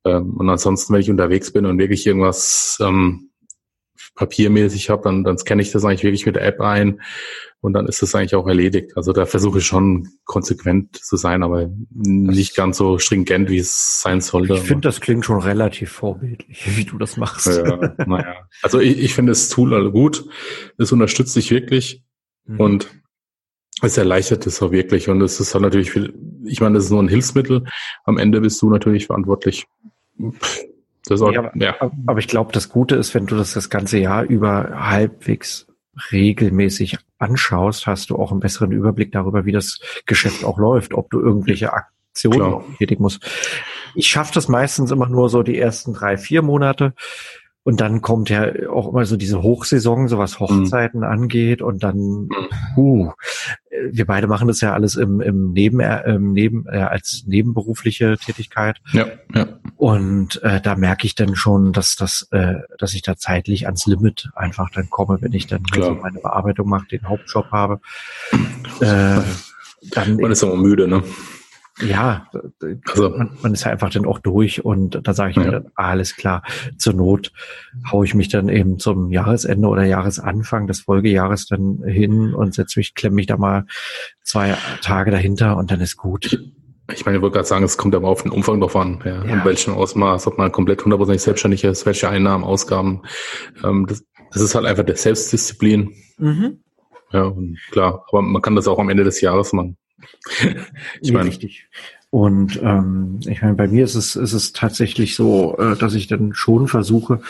Ähm, 0.05 0.37
und 0.37 0.49
ansonsten, 0.49 0.93
wenn 0.93 1.01
ich 1.01 1.11
unterwegs 1.11 1.53
bin 1.53 1.67
und 1.67 1.79
wirklich 1.79 2.07
irgendwas 2.07 2.79
ähm, 2.81 3.31
papiermäßig 4.15 4.91
habe, 4.91 5.03
dann, 5.05 5.25
dann 5.25 5.39
scanne 5.39 5.63
ich 5.63 5.73
das 5.73 5.85
eigentlich 5.85 6.05
wirklich 6.05 6.27
mit 6.27 6.37
der 6.37 6.45
App 6.45 6.61
ein 6.61 7.01
und 7.61 7.75
dann 7.75 7.87
ist 7.87 8.03
das 8.03 8.15
eigentlich 8.15 8.35
auch 8.35 8.47
erledigt. 8.47 8.97
Also 8.97 9.13
da 9.13 9.25
versuche 9.25 9.59
ich 9.59 9.67
schon 9.67 10.09
konsequent 10.25 10.97
zu 10.97 11.17
sein, 11.17 11.43
aber 11.43 11.71
nicht 11.91 12.57
ganz 12.57 12.77
so 12.77 12.99
stringent, 12.99 13.49
wie 13.49 13.59
es 13.59 14.01
sein 14.03 14.21
sollte. 14.21 14.55
Ich 14.55 14.61
finde, 14.61 14.89
das 14.89 15.01
klingt 15.01 15.25
schon 15.25 15.41
relativ 15.41 15.93
vorbildlich, 15.93 16.67
wie 16.77 16.85
du 16.85 16.99
das 16.99 17.17
machst. 17.17 17.47
Ja, 17.47 17.95
naja. 18.07 18.49
Also 18.63 18.81
ich, 18.81 18.99
ich 18.99 19.15
finde 19.15 19.31
das 19.31 19.49
Tool 19.49 19.91
gut. 19.93 20.25
Es 20.77 20.93
unterstützt 20.93 21.37
dich 21.37 21.51
wirklich 21.51 22.03
mhm. 22.47 22.61
und 22.61 22.89
es 23.81 23.97
erleichtert 23.97 24.47
es 24.47 24.61
auch 24.61 24.73
wirklich. 24.73 25.09
Und 25.09 25.21
es 25.23 25.41
ist 25.41 25.55
halt 25.55 25.63
natürlich 25.63 25.93
viel, 25.93 26.15
ich 26.45 26.61
meine, 26.61 26.75
das 26.75 26.87
ist 26.87 26.91
nur 26.91 27.03
ein 27.03 27.09
Hilfsmittel. 27.09 27.65
Am 28.05 28.19
Ende 28.19 28.41
bist 28.41 28.61
du 28.61 28.71
natürlich 28.71 29.07
verantwortlich. 29.07 29.67
Auch, 31.11 31.33
ja, 31.33 31.41
aber, 31.41 31.53
ja. 31.57 31.77
aber 32.07 32.19
ich 32.19 32.29
glaube, 32.29 32.53
das 32.53 32.69
Gute 32.69 32.95
ist, 32.97 33.15
wenn 33.15 33.27
du 33.27 33.37
das 33.37 33.55
das 33.55 33.71
ganze 33.71 33.99
Jahr 33.99 34.23
über 34.23 34.89
halbwegs 34.89 35.67
regelmäßig 36.11 36.99
anschaust, 37.19 37.87
hast 37.87 38.11
du 38.11 38.17
auch 38.17 38.31
einen 38.31 38.41
besseren 38.41 38.73
Überblick 38.73 39.13
darüber, 39.13 39.45
wie 39.45 39.53
das 39.53 39.81
Geschäft 40.07 40.45
auch 40.45 40.59
läuft, 40.59 40.95
ob 40.95 41.11
du 41.11 41.21
irgendwelche 41.21 41.73
Aktionen 41.73 42.77
tätigen 42.79 43.03
musst. 43.03 43.25
Ich 43.95 44.09
schaffe 44.09 44.33
das 44.35 44.49
meistens 44.49 44.91
immer 44.91 45.09
nur 45.09 45.29
so 45.29 45.43
die 45.43 45.59
ersten 45.59 45.93
drei, 45.93 46.17
vier 46.17 46.43
Monate. 46.43 46.95
Und 47.65 47.81
dann 47.81 48.01
kommt 48.01 48.29
ja 48.29 48.69
auch 48.71 48.89
immer 48.89 49.05
so 49.05 49.17
diese 49.17 49.43
Hochsaison, 49.43 50.09
so 50.09 50.19
was 50.19 50.41
Hochzeiten 50.41 51.01
mhm. 51.01 51.07
angeht. 51.07 51.63
Und 51.63 51.85
dann, 51.85 51.97
mhm. 51.97 52.29
uh, 52.77 53.13
wir 53.91 54.05
beide 54.05 54.27
machen 54.27 54.49
das 54.49 54.61
ja 54.61 54.73
alles 54.73 54.97
im, 54.97 55.21
im 55.21 55.53
Neben, 55.53 55.79
äh, 55.79 56.15
im 56.15 56.33
Neben 56.33 56.67
äh, 56.67 56.79
als 56.79 57.23
nebenberufliche 57.27 58.17
Tätigkeit. 58.19 58.79
Ja, 58.93 59.07
ja. 59.35 59.47
Und 59.77 60.43
äh, 60.43 60.61
da 60.61 60.75
merke 60.75 61.07
ich 61.07 61.15
dann 61.15 61.37
schon, 61.37 61.73
dass 61.73 61.95
das, 61.95 62.27
äh, 62.33 62.55
dass 62.79 62.95
ich 62.95 63.03
da 63.03 63.17
zeitlich 63.17 63.67
ans 63.67 63.87
Limit 63.87 64.31
einfach 64.35 64.71
dann 64.71 64.91
komme, 64.91 65.19
wenn 65.21 65.33
ich 65.33 65.47
dann 65.47 65.63
also 65.73 65.95
meine 65.95 66.19
Bearbeitung 66.19 66.69
mache, 66.69 66.89
den 66.89 67.09
Hauptjob 67.09 67.51
habe. 67.51 67.81
Äh, 68.81 69.21
dann 69.91 70.17
Man 70.17 70.33
ist 70.33 70.43
immer 70.43 70.57
müde, 70.57 70.89
ne? 70.89 71.03
Ja, 71.81 72.29
also, 72.91 73.11
man, 73.11 73.37
man, 73.43 73.55
ist 73.55 73.65
ja 73.65 73.73
einfach 73.73 73.91
dann 73.91 74.05
auch 74.05 74.19
durch 74.19 74.65
und 74.65 75.01
da 75.03 75.15
sage 75.15 75.31
ich 75.31 75.37
ja. 75.37 75.45
mir 75.45 75.51
dann, 75.53 75.71
alles 75.75 76.17
klar, 76.17 76.43
zur 76.77 76.93
Not 76.93 77.33
haue 77.91 78.05
ich 78.05 78.15
mich 78.15 78.29
dann 78.29 78.51
eben 78.51 78.79
zum 78.79 79.11
Jahresende 79.11 79.69
oder 79.69 79.85
Jahresanfang 79.85 80.67
des 80.67 80.81
Folgejahres 80.83 81.47
dann 81.47 81.83
hin 81.85 82.35
und 82.35 82.55
setze 82.55 82.79
mich, 82.79 82.95
klemme 82.95 83.17
mich 83.17 83.27
da 83.27 83.39
mal 83.39 83.65
zwei 84.23 84.55
Tage 84.83 85.11
dahinter 85.11 85.57
und 85.57 85.71
dann 85.71 85.81
ist 85.81 85.97
gut. 85.97 86.39
Ich 86.93 87.07
meine, 87.07 87.17
ich 87.17 87.23
wollte 87.23 87.37
gerade 87.37 87.49
sagen, 87.49 87.65
es 87.65 87.79
kommt 87.79 87.95
aber 87.95 88.09
auf 88.09 88.23
den 88.23 88.33
Umfang 88.33 88.61
drauf 88.61 88.77
an, 88.77 89.01
ja, 89.05 89.25
ja. 89.25 89.35
in 89.35 89.45
welchem 89.45 89.73
Ausmaß, 89.73 90.27
ob 90.27 90.37
man 90.37 90.53
komplett 90.53 90.85
hundertprozentig 90.85 91.23
selbstständig 91.23 91.65
ist, 91.65 91.87
welche 91.87 92.11
Einnahmen, 92.11 92.45
Ausgaben. 92.45 93.03
Ähm, 93.65 93.87
das, 93.87 94.05
das 94.31 94.43
ist 94.43 94.55
halt 94.55 94.67
einfach 94.67 94.85
der 94.85 94.97
Selbstdisziplin. 94.97 95.95
Mhm. 96.19 96.59
Ja, 97.13 97.33
klar, 97.71 98.05
aber 98.09 98.23
man 98.23 98.43
kann 98.43 98.57
das 98.57 98.69
auch 98.69 98.79
am 98.79 98.91
Ende 98.91 99.05
des 99.05 99.21
Jahres 99.23 99.53
machen 99.53 99.79
ich 101.01 101.13
meine, 101.13 101.29
richtig. 101.29 101.69
Und 102.11 102.61
ähm, 102.63 103.21
ich 103.27 103.41
meine, 103.41 103.55
bei 103.55 103.69
mir 103.69 103.85
ist 103.85 103.95
es, 103.95 104.17
ist 104.17 104.35
es 104.35 104.53
tatsächlich 104.53 105.17
so, 105.17 105.57
äh, 105.59 105.77
dass 105.77 105.95
ich 105.95 106.09
dann 106.09 106.35
schon 106.35 106.69
versuche, 106.69 107.21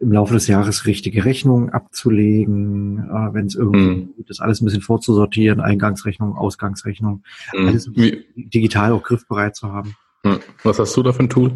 im 0.00 0.12
Laufe 0.12 0.34
des 0.34 0.48
Jahres 0.48 0.86
richtige 0.86 1.24
Rechnungen 1.24 1.70
abzulegen, 1.70 2.98
äh, 2.98 3.32
wenn 3.32 3.46
es 3.46 3.54
irgendwie 3.54 4.06
mm. 4.06 4.24
das 4.26 4.40
alles 4.40 4.60
ein 4.60 4.64
bisschen 4.64 4.82
vorzusortieren, 4.82 5.60
Eingangsrechnung, 5.60 6.36
Ausgangsrechnung, 6.36 7.22
mm. 7.52 7.66
alles 7.66 7.90
digital 8.34 8.92
auch 8.92 9.04
griffbereit 9.04 9.54
zu 9.54 9.72
haben. 9.72 9.94
Was 10.62 10.78
hast 10.78 10.96
du 10.96 11.02
da 11.02 11.12
für 11.12 11.22
ein 11.22 11.30
Tool? 11.30 11.52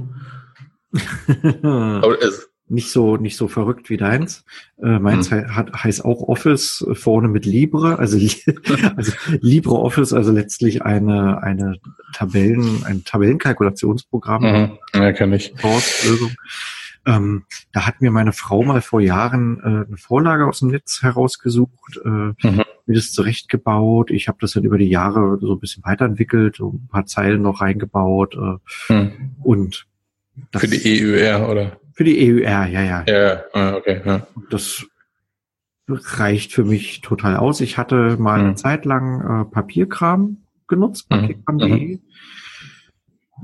Aber 1.62 2.22
es, 2.22 2.48
nicht 2.68 2.90
so 2.90 3.16
nicht 3.16 3.36
so 3.36 3.48
verrückt 3.48 3.90
wie 3.90 3.96
deins. 3.96 4.44
Äh, 4.82 4.98
meins 4.98 5.30
hm. 5.30 5.54
hat, 5.54 5.72
heißt 5.72 6.04
auch 6.04 6.22
Office 6.22 6.84
äh, 6.88 6.94
vorne 6.94 7.28
mit 7.28 7.46
Libre, 7.46 7.98
also, 7.98 8.18
also 8.96 9.12
LibreOffice, 9.40 10.12
also 10.12 10.32
letztlich 10.32 10.82
eine 10.82 11.42
eine 11.42 11.76
Tabellen 12.12 12.84
ein 12.84 13.04
Tabellenkalkulationsprogramm. 13.04 14.42
Mhm. 14.42 14.78
Ja, 14.94 15.12
kenne 15.12 15.36
ich. 15.36 15.54
Lösung. 15.62 16.32
Ähm, 17.06 17.44
da 17.72 17.86
hat 17.86 18.02
mir 18.02 18.10
meine 18.10 18.32
Frau 18.32 18.62
mal 18.62 18.82
vor 18.82 19.00
Jahren 19.00 19.60
äh, 19.60 19.86
eine 19.86 19.96
Vorlage 19.96 20.46
aus 20.46 20.58
dem 20.58 20.68
Netz 20.68 21.00
herausgesucht, 21.02 21.98
äh, 22.04 22.08
mhm. 22.08 22.34
mir 22.86 22.94
das 22.94 23.12
zurechtgebaut. 23.12 24.10
Ich 24.10 24.28
habe 24.28 24.38
das 24.40 24.52
dann 24.52 24.64
über 24.64 24.76
die 24.76 24.90
Jahre 24.90 25.38
so 25.40 25.54
ein 25.54 25.60
bisschen 25.60 25.84
weiterentwickelt, 25.84 26.56
so 26.56 26.72
ein 26.72 26.88
paar 26.88 27.06
Zeilen 27.06 27.40
noch 27.40 27.62
reingebaut 27.62 28.34
äh, 28.34 28.92
mhm. 28.92 29.36
und 29.42 29.86
das, 30.50 30.62
Für 30.62 30.68
die 30.68 31.04
EUR, 31.04 31.48
oder? 31.48 31.80
Für 31.98 32.04
die 32.04 32.32
EUR, 32.32 32.66
ja, 32.66 32.80
ja. 32.80 33.04
Ja, 33.08 33.42
ah, 33.54 33.74
okay. 33.74 34.00
Ja. 34.04 34.24
Das 34.50 34.86
reicht 35.88 36.52
für 36.52 36.62
mich 36.62 37.00
total 37.00 37.36
aus. 37.36 37.60
Ich 37.60 37.76
hatte 37.76 38.16
mal 38.20 38.38
mhm. 38.38 38.44
eine 38.44 38.54
Zeit 38.54 38.84
lang 38.84 39.20
äh, 39.20 39.44
Papierkram 39.46 40.36
genutzt, 40.68 41.10
mhm. 41.10 41.42
papierkram.de. 41.44 41.98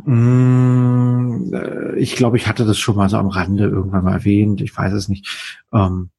Mhm. 0.04 1.40
Mm, 1.49 1.96
ich 1.96 2.14
glaube, 2.14 2.37
ich 2.37 2.46
hatte 2.46 2.64
das 2.64 2.78
schon 2.78 2.94
mal 2.94 3.08
so 3.08 3.16
am 3.16 3.26
Rande 3.26 3.64
irgendwann 3.64 4.04
mal 4.04 4.12
erwähnt. 4.12 4.61
Ich 4.61 4.76
weiß 4.76 4.92
es 4.92 5.08
nicht. 5.08 5.26
Ähm, 5.73 6.11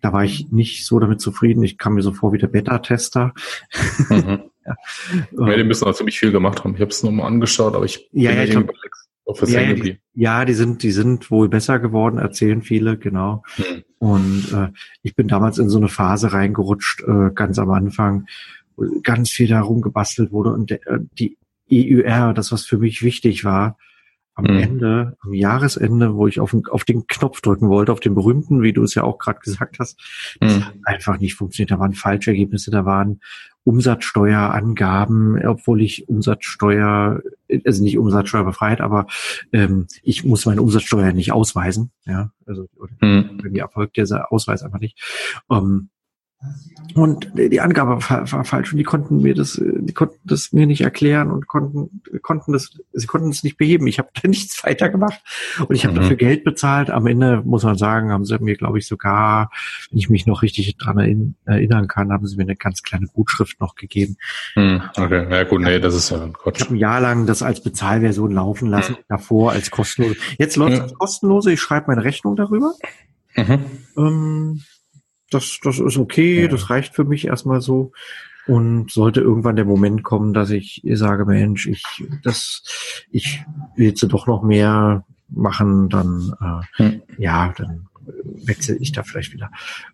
da 0.00 0.12
war 0.12 0.22
ich 0.22 0.52
nicht 0.52 0.86
so 0.86 1.00
damit 1.00 1.20
zufrieden. 1.20 1.64
Ich 1.64 1.76
kam 1.76 1.94
mir 1.94 2.02
so 2.02 2.12
vor 2.12 2.32
wie 2.32 2.38
der 2.38 2.46
Beta-Tester. 2.46 3.34
Mhm. 4.10 4.42
ja. 4.64 4.76
ja, 5.32 5.56
die 5.56 5.64
müssen 5.64 5.88
auch 5.88 5.94
ziemlich 5.94 6.20
viel 6.20 6.30
gemacht 6.30 6.62
haben. 6.62 6.76
Ich 6.76 6.82
habe 6.82 6.92
es 6.92 7.02
nochmal 7.02 7.26
angeschaut, 7.26 7.74
aber 7.74 7.84
ich 7.84 8.08
ja, 8.12 8.30
ja, 8.30 8.44
ich 8.44 8.52
glaub, 8.52 8.70
ja, 9.46 9.60
ja, 9.60 9.74
die, 9.74 9.98
ja, 10.14 10.44
die 10.44 10.54
sind, 10.54 10.82
die 10.82 10.90
sind 10.90 11.30
wohl 11.30 11.48
besser 11.48 11.78
geworden, 11.78 12.18
erzählen 12.18 12.62
viele, 12.62 12.98
genau. 12.98 13.42
Hm. 13.56 13.82
Und 13.98 14.52
äh, 14.52 14.68
ich 15.02 15.14
bin 15.14 15.28
damals 15.28 15.58
in 15.58 15.68
so 15.68 15.78
eine 15.78 15.88
Phase 15.88 16.32
reingerutscht, 16.32 17.02
äh, 17.02 17.30
ganz 17.34 17.58
am 17.58 17.70
Anfang, 17.70 18.26
wo 18.76 18.86
ganz 19.02 19.30
viel 19.30 19.48
darum 19.48 19.82
gebastelt 19.82 20.32
wurde 20.32 20.52
und 20.52 20.70
der, 20.70 20.86
äh, 20.86 20.98
die 21.18 21.36
EUR, 21.70 22.34
das 22.34 22.50
was 22.50 22.64
für 22.64 22.78
mich 22.78 23.02
wichtig 23.02 23.44
war, 23.44 23.76
am 24.40 24.56
hm. 24.56 24.58
Ende, 24.58 25.16
am 25.20 25.32
Jahresende, 25.32 26.14
wo 26.14 26.26
ich 26.26 26.40
auf 26.40 26.50
den, 26.50 26.66
auf 26.66 26.84
den 26.84 27.06
Knopf 27.06 27.40
drücken 27.40 27.68
wollte, 27.68 27.92
auf 27.92 28.00
den 28.00 28.14
berühmten, 28.14 28.62
wie 28.62 28.72
du 28.72 28.82
es 28.82 28.94
ja 28.94 29.04
auch 29.04 29.18
gerade 29.18 29.40
gesagt 29.40 29.78
hast, 29.78 30.00
hm. 30.42 30.64
einfach 30.84 31.18
nicht 31.18 31.34
funktioniert. 31.34 31.70
Da 31.70 31.78
waren 31.78 31.94
falsche 31.94 32.30
Ergebnisse, 32.30 32.70
da 32.70 32.84
waren 32.84 33.20
Umsatzsteuerangaben, 33.64 35.44
obwohl 35.46 35.82
ich 35.82 36.08
Umsatzsteuer, 36.08 37.20
also 37.64 37.82
nicht 37.82 37.98
Umsatzsteuerbefreit, 37.98 38.80
aber 38.80 39.06
ähm, 39.52 39.86
ich 40.02 40.24
muss 40.24 40.46
meine 40.46 40.62
Umsatzsteuer 40.62 41.12
nicht 41.12 41.32
ausweisen. 41.32 41.90
Ja, 42.06 42.32
also 42.46 42.68
hm. 43.00 43.38
bei 43.42 43.50
mir 43.50 43.62
erfolgt 43.62 43.96
dieser 43.96 44.32
Ausweis 44.32 44.62
einfach 44.62 44.80
nicht. 44.80 44.98
Ähm, 45.50 45.90
und 46.94 47.30
die 47.34 47.60
Angabe 47.60 48.02
war, 48.08 48.32
war, 48.32 48.44
falsch 48.44 48.72
und 48.72 48.78
die 48.78 48.84
konnten 48.84 49.22
mir 49.22 49.34
das, 49.34 49.60
die 49.62 49.92
konnten 49.92 50.18
das 50.24 50.52
mir 50.52 50.66
nicht 50.66 50.80
erklären 50.80 51.30
und 51.30 51.46
konnten 51.46 52.02
konnten 52.22 52.52
das, 52.52 52.70
sie 52.92 53.06
konnten 53.06 53.30
es 53.30 53.44
nicht 53.44 53.58
beheben. 53.58 53.86
Ich 53.86 53.98
habe 53.98 54.08
da 54.22 54.28
nichts 54.28 54.64
weiter 54.64 54.88
gemacht 54.88 55.20
und 55.60 55.74
ich 55.74 55.84
habe 55.84 55.94
mhm. 55.94 56.00
dafür 56.00 56.16
Geld 56.16 56.44
bezahlt. 56.44 56.90
Am 56.90 57.06
Ende 57.06 57.42
muss 57.44 57.62
man 57.62 57.76
sagen, 57.76 58.10
haben 58.10 58.24
sie 58.24 58.38
mir, 58.40 58.56
glaube 58.56 58.78
ich, 58.78 58.86
sogar, 58.86 59.50
wenn 59.90 59.98
ich 59.98 60.08
mich 60.08 60.26
noch 60.26 60.42
richtig 60.42 60.76
dran 60.78 60.98
erinnern 61.44 61.88
kann, 61.88 62.12
haben 62.12 62.26
sie 62.26 62.36
mir 62.36 62.42
eine 62.42 62.56
ganz 62.56 62.82
kleine 62.82 63.06
Gutschrift 63.06 63.60
noch 63.60 63.74
gegeben. 63.74 64.16
Mhm. 64.56 64.82
Okay, 64.96 65.26
ja 65.30 65.44
gut, 65.44 65.60
nee, 65.60 65.78
das 65.78 65.94
ist 65.94 66.10
ja 66.10 66.28
Quatsch. 66.32 66.56
Ich 66.56 66.62
habe 66.62 66.74
ein 66.74 66.78
Jahr 66.78 67.00
lang 67.00 67.26
das 67.26 67.42
als 67.42 67.62
Bezahlversion 67.62 68.32
laufen 68.32 68.68
lassen, 68.68 68.92
mhm. 68.92 69.04
davor 69.08 69.52
als 69.52 69.70
kostenlose. 69.70 70.16
Jetzt 70.38 70.56
läuft 70.56 70.74
es 70.74 70.80
als 70.80 70.94
kostenlose. 70.94 71.52
Ich 71.52 71.60
schreibe 71.60 71.86
meine 71.88 72.04
Rechnung 72.04 72.34
darüber. 72.36 72.72
Mhm. 73.36 73.64
Ähm, 73.96 74.62
das, 75.30 75.58
das 75.62 75.78
ist 75.78 75.96
okay, 75.96 76.42
ja. 76.42 76.48
das 76.48 76.70
reicht 76.70 76.94
für 76.94 77.04
mich 77.04 77.26
erstmal 77.26 77.60
so. 77.60 77.92
Und 78.46 78.90
sollte 78.90 79.20
irgendwann 79.20 79.56
der 79.56 79.64
Moment 79.64 80.02
kommen, 80.02 80.32
dass 80.32 80.50
ich 80.50 80.82
sage, 80.84 81.24
Mensch, 81.24 81.66
ich, 81.68 81.84
das, 82.22 82.64
ich 83.10 83.44
will 83.76 83.88
jetzt 83.88 84.02
doch 84.02 84.26
noch 84.26 84.42
mehr 84.42 85.04
machen, 85.28 85.88
dann, 85.88 86.34
äh, 86.40 86.82
hm. 86.82 87.02
ja, 87.18 87.52
dann 87.56 87.86
wechsle 88.44 88.76
ich 88.76 88.92
da 88.92 89.02
vielleicht 89.02 89.32
wieder. 89.32 89.50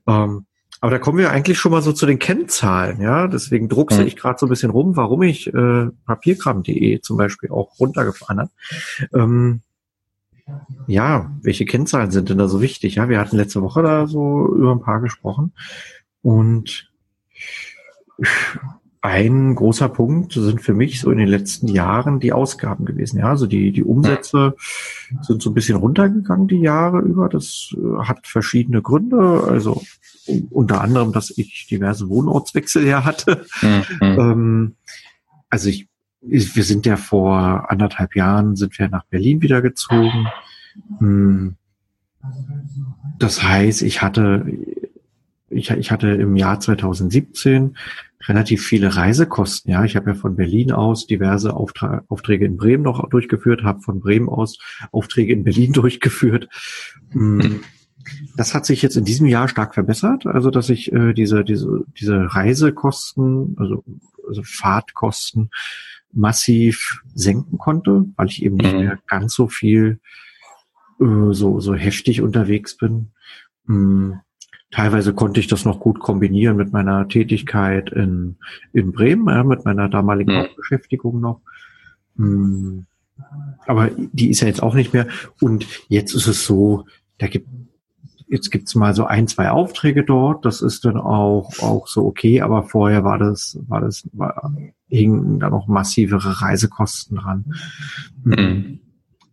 Ähm, 0.07 0.47
aber 0.81 0.91
da 0.91 0.99
kommen 0.99 1.19
wir 1.19 1.31
eigentlich 1.31 1.59
schon 1.59 1.73
mal 1.73 1.83
so 1.83 1.93
zu 1.93 2.07
den 2.07 2.19
Kennzahlen, 2.19 3.01
ja. 3.01 3.27
Deswegen 3.29 3.69
druckse 3.69 4.01
hm. 4.01 4.07
ich 4.07 4.17
gerade 4.17 4.39
so 4.39 4.47
ein 4.47 4.51
bisschen 4.51 4.71
rum, 4.71 4.97
warum 4.97 5.23
ich 5.23 5.53
äh, 5.53 5.87
papierkram.de 6.07 7.01
zum 7.01 7.17
Beispiel 7.17 7.51
auch 7.51 7.79
runtergefahren 7.79 8.41
habe. 8.41 8.51
Ähm, 9.13 9.63
ja, 10.87 11.33
welche 11.43 11.65
Kennzahlen 11.65 12.11
sind 12.11 12.29
denn 12.29 12.39
da 12.39 12.49
so 12.49 12.61
wichtig? 12.61 12.97
Ja, 12.97 13.09
wir 13.09 13.19
hatten 13.19 13.37
letzte 13.37 13.63
Woche 13.63 13.83
da 13.83 14.07
so 14.07 14.55
über 14.55 14.73
ein 14.73 14.81
paar 14.81 15.01
gesprochen 15.01 15.53
und 16.23 16.91
ein 19.07 19.55
großer 19.55 19.89
Punkt 19.89 20.33
sind 20.33 20.61
für 20.61 20.75
mich 20.75 21.01
so 21.01 21.13
in 21.13 21.19
den 21.19 21.29
letzten 21.29 21.69
Jahren 21.69 22.19
die 22.19 22.33
Ausgaben 22.33 22.85
gewesen. 22.85 23.21
Ja, 23.21 23.29
also 23.29 23.47
die, 23.47 23.71
die 23.71 23.85
Umsätze 23.85 24.57
sind 25.21 25.41
so 25.41 25.51
ein 25.51 25.55
bisschen 25.55 25.77
runtergegangen 25.77 26.49
die 26.49 26.61
Jahre 26.61 27.01
über. 27.01 27.29
Das 27.29 27.73
äh, 27.77 28.05
hat 28.05 28.27
verschiedene 28.27 28.83
Gründe. 28.83 29.45
Also 29.47 29.81
unter 30.51 30.81
anderem, 30.81 31.13
dass 31.13 31.31
ich 31.37 31.69
diverse 31.71 32.09
Wohnortswechsel 32.09 32.85
ja 32.85 33.05
hatte. 33.05 33.47
Mhm. 33.63 33.85
Ähm, 34.01 34.77
also 35.51 35.69
ich, 35.69 35.89
wir 36.29 36.65
sind 36.65 36.87
ja 36.87 36.97
vor 36.97 37.71
anderthalb 37.71 38.17
Jahren 38.17 38.57
sind 38.57 38.79
wir 38.79 38.89
nach 38.89 39.05
Berlin 39.05 39.43
wieder 39.43 39.63
gezogen. 39.63 40.27
Hm. 40.99 41.57
Das 43.19 43.43
heißt, 43.43 43.83
ich 43.83 44.03
hatte 44.03 44.47
ich, 45.49 45.71
ich 45.71 45.91
hatte 45.91 46.09
im 46.09 46.37
Jahr 46.37 46.61
2017 46.61 47.77
relativ 48.29 48.65
viele 48.65 48.97
Reisekosten. 48.97 49.71
Ja, 49.71 49.85
ich 49.85 49.97
habe 49.97 50.11
ja 50.11 50.15
von 50.15 50.37
Berlin 50.37 50.73
aus 50.73 51.07
diverse 51.07 51.55
Auftra 51.55 52.03
Aufträge 52.09 52.45
in 52.45 52.57
Bremen 52.57 52.83
noch 52.83 53.09
durchgeführt, 53.09 53.63
habe 53.63 53.81
von 53.81 54.01
Bremen 54.01 54.29
aus 54.29 54.59
Aufträge 54.91 55.33
in 55.33 55.45
Berlin 55.45 55.73
durchgeführt. 55.73 56.49
Mm, 57.13 57.57
das 58.37 58.55
hat 58.55 58.67
sich 58.67 58.83
jetzt 58.83 58.97
in 58.97 59.05
diesem 59.05 59.27
Jahr 59.27 59.49
stark 59.49 59.75
verbessert, 59.75 60.27
also 60.27 60.51
dass 60.51 60.69
ich 60.69 60.93
äh, 60.93 61.13
diese 61.13 61.45
diese 61.45 61.85
diese 61.99 62.35
Reisekosten, 62.35 63.57
also, 63.59 63.85
also 64.27 64.43
Fahrtkosten 64.45 65.51
massiv 66.13 67.03
senken 67.15 67.59
konnte, 67.59 68.07
weil 68.17 68.29
ich 68.29 68.43
eben 68.43 68.57
nicht 68.57 68.73
mhm. 68.73 68.81
mehr 68.81 68.99
ganz 69.07 69.35
so 69.35 69.49
viel 69.49 70.01
äh, 71.01 71.33
so 71.33 71.61
so 71.61 71.75
heftig 71.75 72.23
unterwegs 72.23 72.77
bin. 72.77 73.13
Mm, 73.67 74.15
Teilweise 74.73 75.15
konnte 75.15 75.41
ich 75.41 75.47
das 75.47 75.65
noch 75.65 75.79
gut 75.79 76.01
kombinieren 76.01 76.57
mit 76.57 76.73
meiner 76.73 77.09
Tätigkeit 77.09 77.91
in, 77.91 78.37
in 78.73 78.93
Bremen, 78.93 79.29
ja, 79.29 79.45
mit 79.45 79.65
meiner 79.65 79.89
damaligen 79.89 80.33
mhm. 80.33 80.39
Hauptbeschäftigung 80.39 81.21
noch. 81.21 81.41
Hm. 82.17 82.87
Aber 83.67 83.91
die 83.97 84.29
ist 84.29 84.41
ja 84.41 84.49
jetzt 84.49 84.63
auch 84.63 84.75
nicht 84.75 84.93
mehr. 84.93 85.07
Und 85.41 85.67
jetzt 85.89 86.15
ist 86.15 86.27
es 86.27 86.45
so, 86.45 86.85
da 87.19 87.29
gibt 87.29 87.49
jetzt 88.29 88.51
gibt's 88.51 88.75
mal 88.75 88.95
so 88.95 89.05
ein, 89.05 89.29
zwei 89.29 89.51
Aufträge 89.51 90.05
dort. 90.05 90.45
Das 90.45 90.63
ist 90.63 90.85
dann 90.85 90.97
auch 90.97 91.59
auch 91.61 91.87
so 91.87 92.05
okay. 92.05 92.41
Aber 92.43 92.65
vorher 92.65 93.05
war 93.05 93.19
das 93.19 93.59
war 93.69 93.81
das 93.81 94.09
war, 94.13 94.53
hingen 94.89 95.41
da 95.41 95.51
noch 95.51 95.69
massivere 95.69 96.41
Reisekosten 96.43 97.19
dran. 97.19 97.45
Mhm 98.25 98.81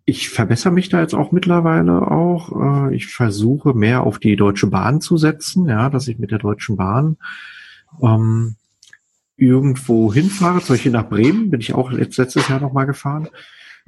ich 0.05 0.29
verbessere 0.29 0.73
mich 0.73 0.89
da 0.89 1.01
jetzt 1.01 1.13
auch 1.13 1.31
mittlerweile 1.31 2.11
auch. 2.11 2.89
Äh, 2.89 2.95
ich 2.95 3.07
versuche 3.07 3.73
mehr 3.73 4.03
auf 4.03 4.19
die 4.19 4.35
Deutsche 4.35 4.67
Bahn 4.67 5.01
zu 5.01 5.17
setzen, 5.17 5.67
ja, 5.67 5.89
dass 5.89 6.07
ich 6.07 6.19
mit 6.19 6.31
der 6.31 6.39
Deutschen 6.39 6.75
Bahn 6.75 7.17
ähm, 8.01 8.55
irgendwo 9.37 10.13
hinfahre. 10.13 10.59
Zum 10.61 10.75
Beispiel 10.75 10.91
nach 10.91 11.09
Bremen 11.09 11.49
bin 11.49 11.61
ich 11.61 11.73
auch 11.73 11.91
letztes 11.91 12.47
Jahr 12.47 12.59
nochmal 12.59 12.85
gefahren. 12.85 13.29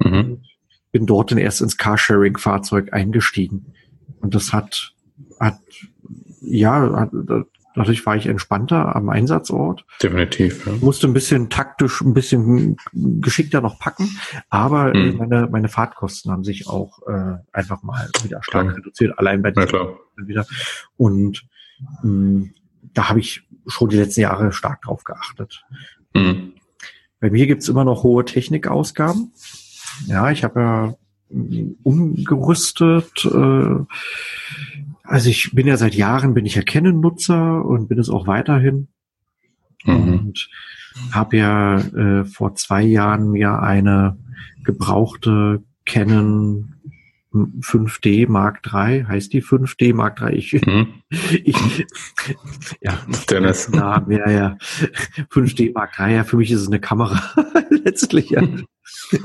Mhm. 0.02 0.42
Bin 0.90 1.06
dort 1.06 1.30
dann 1.30 1.38
erst 1.38 1.60
ins 1.60 1.76
Carsharing-Fahrzeug 1.76 2.94
eingestiegen. 2.94 3.74
Und 4.20 4.34
das 4.34 4.52
hat, 4.54 4.94
hat 5.38 5.58
ja, 6.40 6.92
hat, 6.92 7.10
Dadurch 7.76 8.06
war 8.06 8.16
ich 8.16 8.26
entspannter 8.26 8.96
am 8.96 9.10
Einsatzort. 9.10 9.84
Definitiv. 10.02 10.66
Ja. 10.66 10.72
Musste 10.80 11.06
ein 11.06 11.12
bisschen 11.12 11.50
taktisch, 11.50 12.00
ein 12.00 12.14
bisschen 12.14 12.78
geschickter 12.94 13.60
noch 13.60 13.78
packen, 13.78 14.18
aber 14.48 14.94
hm. 14.94 15.18
meine, 15.18 15.46
meine 15.52 15.68
Fahrtkosten 15.68 16.32
haben 16.32 16.42
sich 16.42 16.68
auch 16.68 17.06
äh, 17.06 17.34
einfach 17.52 17.82
mal 17.82 18.08
wieder 18.22 18.42
stark 18.42 18.68
klar. 18.68 18.78
reduziert, 18.78 19.18
allein 19.18 19.42
bei 19.42 19.50
den 19.50 19.68
ja, 19.68 19.88
wieder. 20.16 20.46
Und 20.96 21.46
mh, 21.80 22.00
hm, 22.00 22.54
da 22.94 23.10
habe 23.10 23.20
ich 23.20 23.46
schon 23.66 23.90
die 23.90 23.98
letzten 23.98 24.22
Jahre 24.22 24.52
stark 24.52 24.80
drauf 24.80 25.04
geachtet. 25.04 25.62
Hm. 26.16 26.54
Bei 27.20 27.28
mir 27.28 27.46
gibt's 27.46 27.68
immer 27.68 27.84
noch 27.84 28.04
hohe 28.04 28.24
Technikausgaben. 28.24 29.34
Ja, 30.06 30.30
ich 30.30 30.44
habe 30.44 30.60
ja 30.60 30.94
hm, 31.28 31.76
umgerüstet. 31.82 33.22
Äh, 33.26 33.84
also 35.06 35.30
ich 35.30 35.52
bin 35.52 35.66
ja 35.66 35.76
seit 35.76 35.94
Jahren, 35.94 36.34
bin 36.34 36.46
ich 36.46 36.54
ja 36.54 36.62
Canon-Nutzer 36.62 37.64
und 37.64 37.88
bin 37.88 37.98
es 37.98 38.10
auch 38.10 38.26
weiterhin. 38.26 38.88
Mhm. 39.84 39.94
Und 39.94 40.48
habe 41.12 41.36
ja 41.36 41.78
äh, 41.78 42.24
vor 42.24 42.54
zwei 42.54 42.82
Jahren 42.82 43.30
mir 43.30 43.62
eine 43.62 44.18
gebrauchte 44.64 45.62
Canon 45.84 46.75
5D 47.60 48.28
Mark 48.28 48.60
III, 48.64 49.04
heißt 49.04 49.32
die 49.32 49.42
5D 49.42 49.94
Mark 49.94 50.20
III? 50.20 50.34
Ich, 50.34 50.52
mhm. 50.66 50.88
ich 51.44 51.86
ja, 52.80 52.98
Dennis. 53.30 53.68
Namen, 53.68 54.12
ja, 54.12 54.30
ja. 54.30 54.56
5D 55.30 55.72
Mark 55.74 55.98
III, 55.98 56.14
ja, 56.14 56.24
für 56.24 56.36
mich 56.36 56.50
ist 56.50 56.62
es 56.62 56.66
eine 56.66 56.80
Kamera 56.80 57.20
letztlich, 57.84 58.30
ja. 58.30 58.42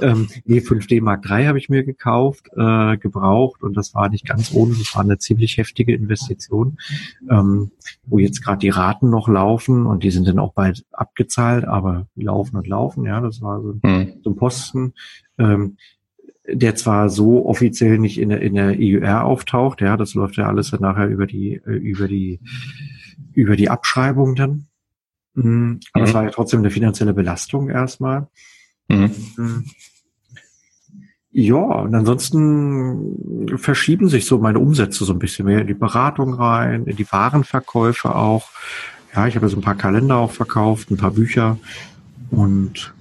ähm, 0.02 0.28
nee, 0.46 0.60
5D 0.60 1.02
Mark 1.02 1.26
III 1.30 1.46
habe 1.48 1.58
ich 1.58 1.70
mir 1.70 1.84
gekauft, 1.84 2.48
äh, 2.56 2.98
gebraucht 2.98 3.64
und 3.64 3.76
das 3.76 3.94
war 3.94 4.10
nicht 4.10 4.26
ganz 4.26 4.54
ohne, 4.54 4.76
das 4.76 4.96
war 4.96 5.04
eine 5.04 5.18
ziemlich 5.18 5.58
heftige 5.58 5.94
Investition, 5.94 6.78
ähm, 7.30 7.72
wo 8.06 8.20
jetzt 8.20 8.44
gerade 8.44 8.60
die 8.60 8.70
Raten 8.70 9.10
noch 9.10 9.28
laufen 9.28 9.86
und 9.86 10.04
die 10.04 10.12
sind 10.12 10.28
dann 10.28 10.40
auch 10.40 10.54
bald 10.54 10.86
abgezahlt, 10.92 11.66
aber 11.66 12.08
die 12.16 12.24
laufen 12.24 12.58
und 12.58 12.68
laufen, 12.68 13.06
ja, 13.06 13.20
das 13.22 13.42
war 13.42 13.62
so, 13.62 13.76
mhm. 13.82 14.14
so 14.24 14.30
ein 14.32 14.36
Posten. 14.36 14.94
Ähm, 15.38 15.78
der 16.54 16.76
zwar 16.76 17.10
so 17.10 17.46
offiziell 17.46 17.98
nicht 17.98 18.20
in 18.20 18.30
der, 18.30 18.42
in 18.42 18.56
der 18.56 18.76
EUR 18.78 19.24
auftaucht, 19.24 19.82
ja, 19.82 19.98
das 19.98 20.14
läuft 20.14 20.38
ja 20.38 20.48
alles 20.48 20.72
dann 20.72 20.82
nachher 20.82 21.08
über 21.08 21.28
die, 21.28 21.56
äh, 21.66 21.72
über 21.72 22.08
die, 22.08 22.40
über 23.34 23.56
die 23.56 23.70
Abschreibung 23.70 24.36
dann. 24.36 24.68
Mhm. 25.34 25.80
Aber 25.94 26.04
mhm. 26.04 26.08
es 26.08 26.14
war 26.14 26.24
ja 26.24 26.30
trotzdem 26.30 26.60
eine 26.60 26.72
finanzielle 26.72 27.14
Belastung 27.14 27.70
erstmal. 27.70 28.28
Mhm. 28.88 29.12
mhm. 29.38 29.66
Ja, 31.34 31.60
und 31.60 31.96
ansonsten 31.96 33.58
verschieben 33.58 34.10
sich 34.10 34.26
so 34.26 34.38
meine 34.40 34.60
Umsätze 34.60 35.06
so 35.06 35.14
ein 35.14 35.20
bisschen 35.20 35.46
mehr 35.46 35.62
in 35.62 35.68
die 35.68 35.74
Beratung 35.74 36.34
rein, 36.34 36.86
in 36.88 36.98
die 36.98 37.10
Warenverkäufe 37.10 38.14
auch. 38.14 38.50
Ja, 39.16 39.28
ich 39.28 39.38
habe 39.38 39.48
so 39.48 39.56
ein 39.56 39.62
paar 39.62 39.76
Kalender 39.76 40.18
auch 40.18 40.32
verkauft, 40.32 40.92
ein 40.92 40.98
paar 40.98 41.12
Bücher 41.12 41.58
und 42.32 42.94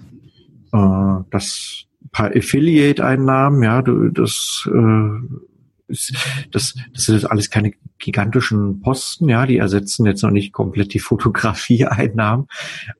äh, 0.72 1.16
das 1.30 1.86
paar 2.12 2.34
Affiliate-Einnahmen, 2.34 3.62
ja, 3.62 3.82
das, 3.82 4.68
äh, 4.72 5.90
ist, 5.90 6.14
das, 6.50 6.74
das 6.92 7.04
sind 7.04 7.30
alles 7.30 7.50
keine 7.50 7.72
gigantischen 7.98 8.80
Posten, 8.80 9.28
ja, 9.28 9.46
die 9.46 9.58
ersetzen 9.58 10.06
jetzt 10.06 10.22
noch 10.22 10.30
nicht 10.30 10.52
komplett 10.52 10.94
die 10.94 10.98
Fotografie-Einnahmen, 11.00 12.46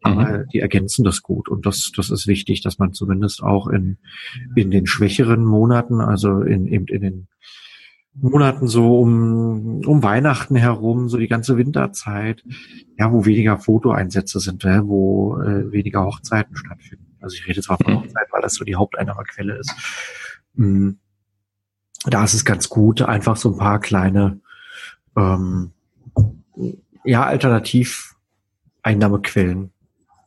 aber 0.03 0.39
mhm. 0.39 0.45
die 0.53 0.61
ergänzen 0.61 1.05
das 1.05 1.23
gut 1.23 1.49
und 1.49 1.67
das, 1.67 1.93
das 1.97 2.11
ist 2.11 2.27
wichtig, 2.27 2.61
dass 2.63 2.79
man 2.79 2.93
zumindest 2.93 3.43
auch 3.43 3.67
in, 3.69 3.99
in 4.55 4.71
den 4.71 4.87
schwächeren 4.87 5.45
Monaten, 5.45 6.01
also 6.01 6.43
in, 6.43 6.67
eben 6.67 6.87
in 6.87 7.01
den 7.01 7.29
Monaten 8.15 8.69
so 8.69 9.01
um, 9.01 9.83
um 9.87 10.03
Weihnachten 10.03 10.57
herum, 10.57 11.09
so 11.09 11.17
die 11.17 11.29
ganze 11.29 11.57
Winterzeit, 11.57 12.45
ja, 12.99 13.11
wo 13.13 13.25
weniger 13.25 13.57
Fotoeinsätze 13.59 14.41
sind, 14.41 14.65
ja, 14.65 14.87
wo 14.87 15.41
äh, 15.41 15.73
weniger 15.73 16.05
Hochzeiten 16.05 16.55
stattfinden. 16.57 17.17
Also 17.21 17.37
ich 17.37 17.47
rede 17.47 17.63
zwar 17.63 17.79
von 17.79 17.93
mhm. 17.93 18.01
Hochzeit, 18.01 18.27
weil 18.31 18.43
das 18.43 18.55
so 18.55 18.65
die 18.65 18.75
Haupteinnahmequelle 18.75 19.57
ist. 19.59 19.73
Mhm. 20.55 20.99
Da 22.07 22.25
ist 22.25 22.35
es 22.35 22.45
ganz 22.45 22.69
gut, 22.69 23.03
einfach 23.03 23.37
so 23.37 23.53
ein 23.53 23.59
paar 23.59 23.79
kleine, 23.79 24.41
ähm, 25.17 25.71
ja, 27.05 27.25
Alternativ-Einnahmequellen 27.25 29.71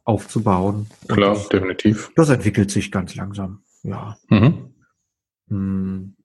aufzubauen. 0.04 0.88
Klar, 1.08 1.34
das, 1.34 1.50
definitiv. 1.50 2.12
Das 2.16 2.30
entwickelt 2.30 2.70
sich 2.72 2.92
ganz 2.92 3.16
langsam, 3.16 3.64
ja. 3.84 4.18
Mhm. 4.30 4.70
Hm. 5.50 6.16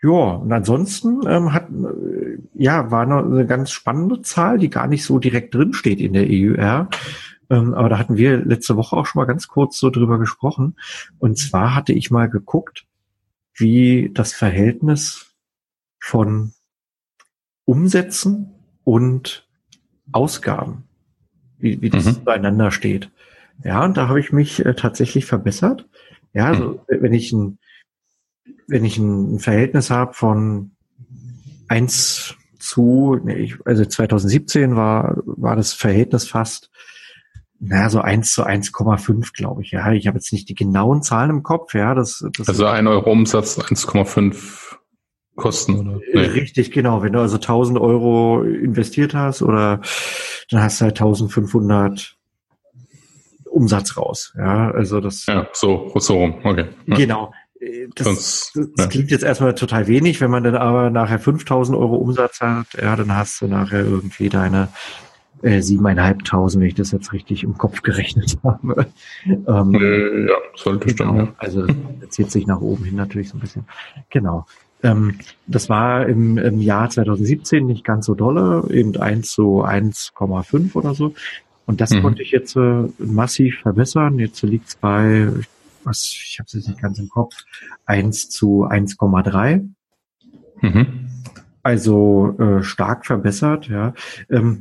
Ja, 0.00 0.10
und 0.10 0.52
ansonsten 0.52 1.26
ähm, 1.26 1.52
hat 1.52 1.68
äh, 1.70 2.38
ja 2.54 2.90
war 2.90 3.04
noch 3.04 3.24
eine 3.24 3.46
ganz 3.46 3.72
spannende 3.72 4.22
Zahl, 4.22 4.58
die 4.58 4.70
gar 4.70 4.86
nicht 4.86 5.04
so 5.04 5.18
direkt 5.18 5.54
drin 5.54 5.72
steht 5.72 6.00
in 6.00 6.12
der 6.12 6.26
EUR. 6.28 6.88
Ähm, 7.50 7.74
aber 7.74 7.88
da 7.88 7.98
hatten 7.98 8.16
wir 8.16 8.44
letzte 8.44 8.76
Woche 8.76 8.96
auch 8.96 9.06
schon 9.06 9.20
mal 9.20 9.26
ganz 9.26 9.48
kurz 9.48 9.78
so 9.78 9.90
drüber 9.90 10.18
gesprochen. 10.18 10.76
Und 11.18 11.38
zwar 11.38 11.74
hatte 11.74 11.92
ich 11.92 12.10
mal 12.10 12.28
geguckt, 12.28 12.86
wie 13.54 14.10
das 14.14 14.32
Verhältnis 14.32 15.34
von 15.98 16.52
Umsätzen 17.64 18.54
und 18.84 19.48
Ausgaben, 20.12 20.84
wie, 21.58 21.82
wie 21.82 21.90
das 21.90 22.04
mhm. 22.04 22.24
zueinander 22.24 22.70
steht. 22.70 23.10
Ja, 23.64 23.84
und 23.84 23.96
da 23.96 24.08
habe 24.08 24.20
ich 24.20 24.32
mich 24.32 24.64
äh, 24.64 24.74
tatsächlich 24.74 25.26
verbessert. 25.26 25.86
Ja, 26.32 26.46
also 26.46 26.80
mhm. 26.88 27.02
wenn 27.02 27.12
ich 27.12 27.32
ein 27.32 27.58
wenn 28.68 28.84
ich 28.84 28.98
ein 28.98 29.40
Verhältnis 29.40 29.90
habe 29.90 30.14
von 30.14 30.72
eins 31.68 32.36
zu, 32.58 33.18
nee, 33.24 33.54
also 33.64 33.84
2017 33.84 34.76
war, 34.76 35.22
war 35.24 35.56
das 35.56 35.72
Verhältnis 35.72 36.28
fast, 36.28 36.70
naja, 37.60 37.90
so 37.90 38.00
eins 38.00 38.32
zu 38.32 38.46
1,5, 38.46 39.32
glaube 39.34 39.62
ich. 39.62 39.72
Ja, 39.72 39.90
ich 39.92 40.06
habe 40.06 40.18
jetzt 40.18 40.32
nicht 40.32 40.48
die 40.48 40.54
genauen 40.54 41.02
Zahlen 41.02 41.30
im 41.30 41.42
Kopf. 41.42 41.74
Ja, 41.74 41.94
das, 41.94 42.24
das 42.36 42.48
also 42.48 42.66
ein 42.66 42.86
Euro 42.86 43.10
Umsatz 43.10 43.58
1,5 43.58 44.76
Kosten 45.34 45.78
oder? 45.78 46.00
Nee. 46.12 46.20
Richtig, 46.20 46.72
genau. 46.72 47.02
Wenn 47.02 47.12
du 47.12 47.20
also 47.20 47.36
1000 47.36 47.78
Euro 47.78 48.42
investiert 48.42 49.14
hast 49.14 49.40
oder 49.40 49.80
dann 50.50 50.62
hast 50.62 50.80
du 50.80 50.84
halt 50.84 51.00
1500 51.00 52.16
Umsatz 53.48 53.96
raus. 53.96 54.34
Ja, 54.36 54.70
also 54.70 55.00
das. 55.00 55.26
Ja, 55.26 55.48
so, 55.52 55.92
so 55.96 56.18
rum. 56.18 56.40
Okay. 56.44 56.66
Ja. 56.86 56.96
Genau. 56.96 57.32
Das, 57.94 58.04
Sonst, 58.04 58.52
das 58.54 58.84
ja. 58.84 58.86
klingt 58.86 59.10
jetzt 59.10 59.24
erstmal 59.24 59.54
total 59.54 59.88
wenig, 59.88 60.20
wenn 60.20 60.30
man 60.30 60.44
dann 60.44 60.54
aber 60.54 60.90
nachher 60.90 61.18
5000 61.18 61.76
Euro 61.76 61.96
Umsatz 61.96 62.40
hat, 62.40 62.66
ja, 62.80 62.94
dann 62.94 63.14
hast 63.16 63.40
du 63.40 63.48
nachher 63.48 63.80
irgendwie 63.80 64.28
deine 64.28 64.68
äh, 65.42 65.60
siebeneinhalbtausend, 65.60 66.60
wenn 66.60 66.68
ich 66.68 66.74
das 66.74 66.92
jetzt 66.92 67.12
richtig 67.12 67.42
im 67.44 67.58
Kopf 67.58 67.82
gerechnet 67.82 68.38
habe. 68.44 68.86
ähm, 69.26 69.74
äh, 69.74 70.28
ja, 70.28 70.36
sollte 70.54 70.88
genau, 70.88 71.12
stimmen. 71.12 71.26
Ja. 71.26 71.34
Also 71.38 71.66
das 71.66 72.10
zieht 72.10 72.30
sich 72.30 72.46
nach 72.46 72.60
oben 72.60 72.84
hin 72.84 72.96
natürlich 72.96 73.28
so 73.28 73.36
ein 73.36 73.40
bisschen. 73.40 73.64
Genau. 74.10 74.46
Ähm, 74.82 75.18
das 75.46 75.68
war 75.68 76.06
im, 76.06 76.38
im 76.38 76.60
Jahr 76.60 76.88
2017 76.88 77.66
nicht 77.66 77.84
ganz 77.84 78.06
so 78.06 78.14
dolle, 78.14 78.64
eben 78.70 78.96
1 78.96 79.30
zu 79.30 79.64
1,5 79.64 80.74
oder 80.74 80.94
so. 80.94 81.14
Und 81.66 81.80
das 81.80 81.90
mhm. 81.90 82.02
konnte 82.02 82.22
ich 82.22 82.30
jetzt 82.30 82.56
äh, 82.56 82.84
massiv 82.98 83.60
verbessern. 83.60 84.18
Jetzt 84.18 84.42
liegt 84.42 84.68
es 84.68 84.76
bei, 84.76 85.28
was, 85.88 86.04
ich 86.04 86.38
habe 86.38 86.46
es 86.46 86.52
jetzt 86.52 86.68
nicht 86.68 86.80
ganz 86.80 86.98
im 86.98 87.08
Kopf, 87.08 87.34
1 87.86 88.30
zu 88.30 88.64
1,3. 88.64 89.68
Mhm. 90.60 91.08
Also 91.62 92.36
äh, 92.38 92.62
stark 92.62 93.06
verbessert, 93.06 93.68
ja. 93.68 93.94
Ähm, 94.30 94.60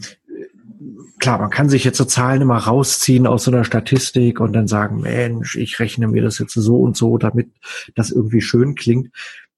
klar, 1.19 1.39
man 1.39 1.49
kann 1.49 1.69
sich 1.69 1.83
jetzt 1.83 1.97
so 1.97 2.05
Zahlen 2.05 2.41
immer 2.41 2.57
rausziehen 2.57 3.27
aus 3.27 3.43
so 3.43 3.51
einer 3.51 3.63
Statistik 3.63 4.39
und 4.39 4.53
dann 4.53 4.67
sagen, 4.67 5.01
Mensch, 5.01 5.55
ich 5.55 5.79
rechne 5.79 6.07
mir 6.07 6.21
das 6.21 6.39
jetzt 6.39 6.53
so 6.53 6.79
und 6.81 6.97
so, 6.97 7.17
damit 7.17 7.49
das 7.95 8.11
irgendwie 8.11 8.41
schön 8.41 8.75
klingt. 8.75 9.09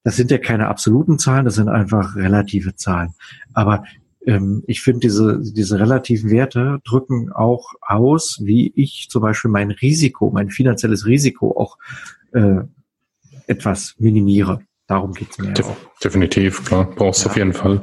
Das 0.03 0.15
sind 0.15 0.31
ja 0.31 0.37
keine 0.37 0.67
absoluten 0.67 1.19
Zahlen, 1.19 1.45
das 1.45 1.55
sind 1.55 1.67
einfach 1.69 2.15
relative 2.15 2.75
Zahlen. 2.75 3.13
Aber 3.53 3.83
ähm, 4.25 4.63
ich 4.67 4.81
finde, 4.81 4.99
diese, 4.99 5.39
diese 5.41 5.79
relativen 5.79 6.29
Werte 6.29 6.79
drücken 6.83 7.31
auch 7.31 7.73
aus, 7.81 8.39
wie 8.43 8.71
ich 8.75 9.07
zum 9.09 9.21
Beispiel 9.21 9.51
mein 9.51 9.71
Risiko, 9.71 10.29
mein 10.31 10.49
finanzielles 10.49 11.05
Risiko 11.05 11.57
auch 11.57 11.77
äh, 12.33 12.61
etwas 13.47 13.95
minimiere. 13.97 14.61
Darum 14.87 15.13
geht's 15.13 15.37
mir 15.37 15.53
De 15.53 15.65
auch. 15.65 15.77
Definitiv, 16.03 16.65
klar. 16.65 16.89
Brauchst 16.95 17.21
du 17.21 17.25
ja, 17.25 17.31
auf 17.31 17.37
jeden 17.37 17.53
Fall. 17.53 17.81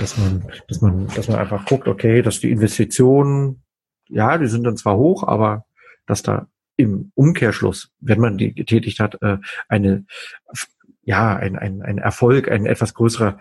Dass 0.00 0.16
man, 0.16 0.50
dass 0.68 0.80
man, 0.80 1.06
dass 1.08 1.28
man 1.28 1.38
einfach 1.38 1.66
guckt, 1.66 1.86
okay, 1.86 2.22
dass 2.22 2.40
die 2.40 2.50
Investitionen, 2.50 3.62
ja, 4.08 4.38
die 4.38 4.46
sind 4.46 4.64
dann 4.64 4.76
zwar 4.76 4.96
hoch, 4.96 5.22
aber 5.22 5.66
dass 6.06 6.22
da 6.22 6.48
im 6.76 7.12
Umkehrschluss, 7.14 7.92
wenn 8.00 8.20
man 8.20 8.38
die 8.38 8.54
getätigt 8.54 9.00
hat, 9.00 9.20
äh, 9.22 9.38
eine, 9.68 10.06
ja, 11.02 11.36
ein, 11.36 11.56
ein, 11.56 11.82
ein 11.82 11.98
Erfolg, 11.98 12.50
ein 12.50 12.66
etwas 12.66 12.94
größerer 12.94 13.38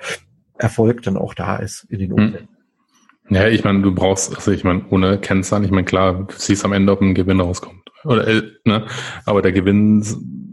Erfolg 0.58 1.02
dann 1.04 1.18
auch 1.18 1.34
da 1.34 1.58
ist 1.58 1.86
in 1.89 2.00
den 2.00 2.12
hm. 2.12 2.18
Umsätzen. 2.18 2.50
Ja, 3.30 3.48
ich 3.48 3.63
meine, 3.63 3.82
du 3.82 3.94
brauchst, 3.94 4.36
also 4.36 4.52
ich 4.52 4.63
meine, 4.63 4.86
ohne 4.91 5.18
Kennzahlen, 5.18 5.63
ich 5.63 5.72
meine, 5.72 5.86
klar, 5.86 6.28
du 6.28 6.36
siehst 6.38 6.63
am 6.63 6.74
Ende, 6.74 6.91
ob 6.91 7.02
ein 7.02 7.15
Gewinn 7.15 7.39
rauskommt. 7.39 7.82
Oder, 8.04 8.28
äh, 8.28 8.44
ne? 8.65 8.86
Aber 9.26 9.41
der 9.41 9.52
Gewinn 9.52 10.04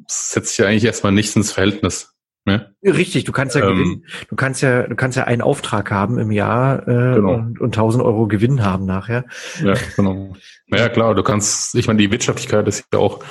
setzt 0.08 0.48
sich 0.48 0.58
ja 0.58 0.66
eigentlich 0.66 0.86
erstmal 0.86 1.12
nichts 1.12 1.36
ins 1.36 1.52
Verhältnis 1.52 2.11
Ne? 2.44 2.74
Richtig, 2.82 3.24
du 3.24 3.32
kannst 3.32 3.54
ja 3.54 3.62
ähm, 3.62 3.76
gewinnen. 3.76 4.04
Du 4.28 4.34
kannst 4.34 4.62
ja, 4.62 4.82
du 4.82 4.96
kannst 4.96 5.16
ja 5.16 5.24
einen 5.24 5.42
Auftrag 5.42 5.90
haben 5.92 6.18
im 6.18 6.32
Jahr 6.32 6.82
äh, 6.88 7.14
genau. 7.14 7.34
und, 7.34 7.60
und 7.60 7.76
1000 7.76 8.02
Euro 8.02 8.26
Gewinn 8.26 8.64
haben 8.64 8.84
nachher. 8.84 9.24
Ja, 9.62 9.74
genau. 9.96 10.34
Naja, 10.68 10.88
klar, 10.88 11.14
du 11.14 11.22
kannst, 11.22 11.74
ich 11.74 11.86
meine, 11.86 11.98
die 11.98 12.10
Wirtschaftlichkeit 12.10 12.66
ist 12.66 12.86
ja 12.94 12.98
auch 12.98 13.22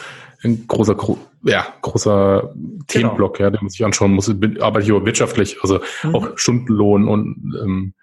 ein 0.43 0.67
großer, 0.67 0.95
ja, 1.43 1.65
großer 1.81 2.53
Themenblock, 2.87 3.37
genau. 3.37 3.47
ja, 3.47 3.51
den 3.51 3.63
man 3.63 3.69
sich 3.69 3.83
anschauen 3.83 4.11
muss. 4.11 4.29
Arbeite 4.59 4.85
ich 4.85 4.91
aber 4.91 5.05
wirtschaftlich, 5.07 5.57
also 5.63 5.79
mhm. 6.03 6.15
auch 6.15 6.37
Stundenlohn 6.37 7.07
und 7.07 7.55
ähm, 7.63 7.93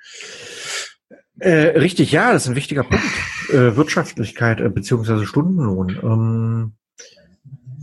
äh, 1.38 1.78
richtig, 1.78 2.10
ja, 2.10 2.32
das 2.32 2.44
ist 2.44 2.48
ein 2.48 2.56
wichtiger 2.56 2.84
Punkt. 2.84 3.04
Äh, 3.48 3.76
Wirtschaftlichkeit 3.76 4.60
äh, 4.60 4.68
beziehungsweise 4.68 5.24
Stundenlohn. 5.24 5.98
Ähm, 6.02 6.72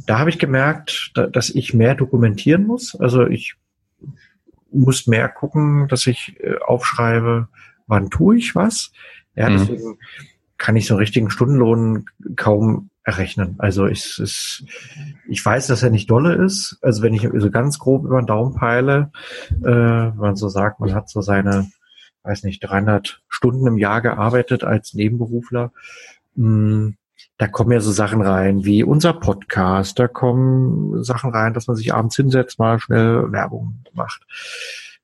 da 0.05 0.19
habe 0.19 0.29
ich 0.29 0.39
gemerkt, 0.39 1.11
da, 1.13 1.27
dass 1.27 1.49
ich 1.49 1.73
mehr 1.73 1.95
dokumentieren 1.95 2.65
muss. 2.65 2.95
Also 2.99 3.25
ich 3.27 3.55
muss 4.71 5.07
mehr 5.07 5.29
gucken, 5.29 5.87
dass 5.87 6.07
ich 6.07 6.35
äh, 6.39 6.57
aufschreibe, 6.65 7.47
wann 7.87 8.09
tue 8.09 8.37
ich 8.37 8.55
was. 8.55 8.91
Ja, 9.35 9.49
mhm. 9.49 9.57
deswegen 9.57 9.97
kann 10.57 10.75
ich 10.75 10.87
so 10.87 10.93
einen 10.93 10.99
richtigen 10.99 11.29
Stundenlohn 11.29 12.05
kaum 12.35 12.89
errechnen. 13.03 13.55
Also 13.59 13.85
ich, 13.85 14.19
ich, 14.21 14.65
ich 15.27 15.45
weiß, 15.45 15.67
dass 15.67 15.83
er 15.83 15.91
nicht 15.91 16.09
dolle 16.09 16.33
ist. 16.33 16.79
Also 16.81 17.03
wenn 17.03 17.13
ich 17.13 17.27
so 17.35 17.51
ganz 17.51 17.77
grob 17.77 18.05
über 18.05 18.21
den 18.21 18.25
Daumen 18.25 18.55
peile, 18.55 19.11
äh, 19.51 19.65
wenn 19.65 20.15
man 20.17 20.35
so 20.35 20.49
sagt, 20.49 20.79
man 20.79 20.93
hat 20.93 21.09
so 21.09 21.21
seine, 21.21 21.69
weiß 22.23 22.43
nicht, 22.43 22.61
300 22.61 23.21
Stunden 23.27 23.67
im 23.67 23.77
Jahr 23.77 24.01
gearbeitet 24.01 24.63
als 24.63 24.93
Nebenberufler, 24.93 25.71
mh, 26.35 26.47
hm, 26.47 26.97
da 27.37 27.47
kommen 27.47 27.71
ja 27.71 27.81
so 27.81 27.91
Sachen 27.91 28.21
rein 28.21 28.63
wie 28.63 28.83
unser 28.83 29.13
Podcast, 29.13 29.99
da 29.99 30.07
kommen 30.07 31.03
Sachen 31.03 31.31
rein, 31.31 31.53
dass 31.53 31.67
man 31.67 31.75
sich 31.75 31.93
abends 31.93 32.15
hinsetzt, 32.15 32.59
mal 32.59 32.79
schnell 32.79 33.31
Werbung 33.31 33.83
macht. 33.93 34.21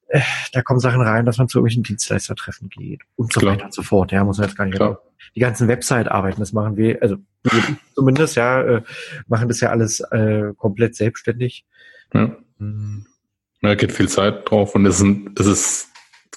Äh, 0.07 0.21
da 0.53 0.61
kommen 0.61 0.79
Sachen 0.79 1.01
rein, 1.01 1.25
dass 1.25 1.37
man 1.37 1.49
zu 1.49 1.57
irgendwelchen 1.59 1.83
Dienstleistertreffen 1.83 2.69
geht 2.69 3.01
und 3.15 3.33
so 3.33 3.41
Klar. 3.41 3.53
weiter 3.53 3.65
und 3.65 3.73
so 3.73 3.81
fort. 3.83 4.11
Ja, 4.11 4.23
muss 4.23 4.37
man 4.37 4.47
jetzt 4.47 4.57
gar 4.57 4.65
nicht 4.65 4.75
Klar. 4.75 5.01
die 5.35 5.39
ganzen 5.39 5.67
Website-Arbeiten, 5.67 6.39
das 6.39 6.53
machen 6.53 6.77
wir, 6.77 7.01
also 7.01 7.17
zumindest 7.95 8.35
ja, 8.35 8.61
äh, 8.61 8.81
machen 9.27 9.47
das 9.47 9.59
ja 9.59 9.69
alles 9.69 9.99
äh, 9.99 10.53
komplett 10.57 10.95
selbstständig. 10.95 11.65
Ja. 12.13 12.35
Da 13.61 13.75
geht 13.75 13.91
viel 13.91 14.09
Zeit 14.09 14.49
drauf 14.49 14.75
und 14.75 14.85
es 14.85 15.01
ist, 15.01 15.39
es 15.39 15.47
ist 15.47 15.89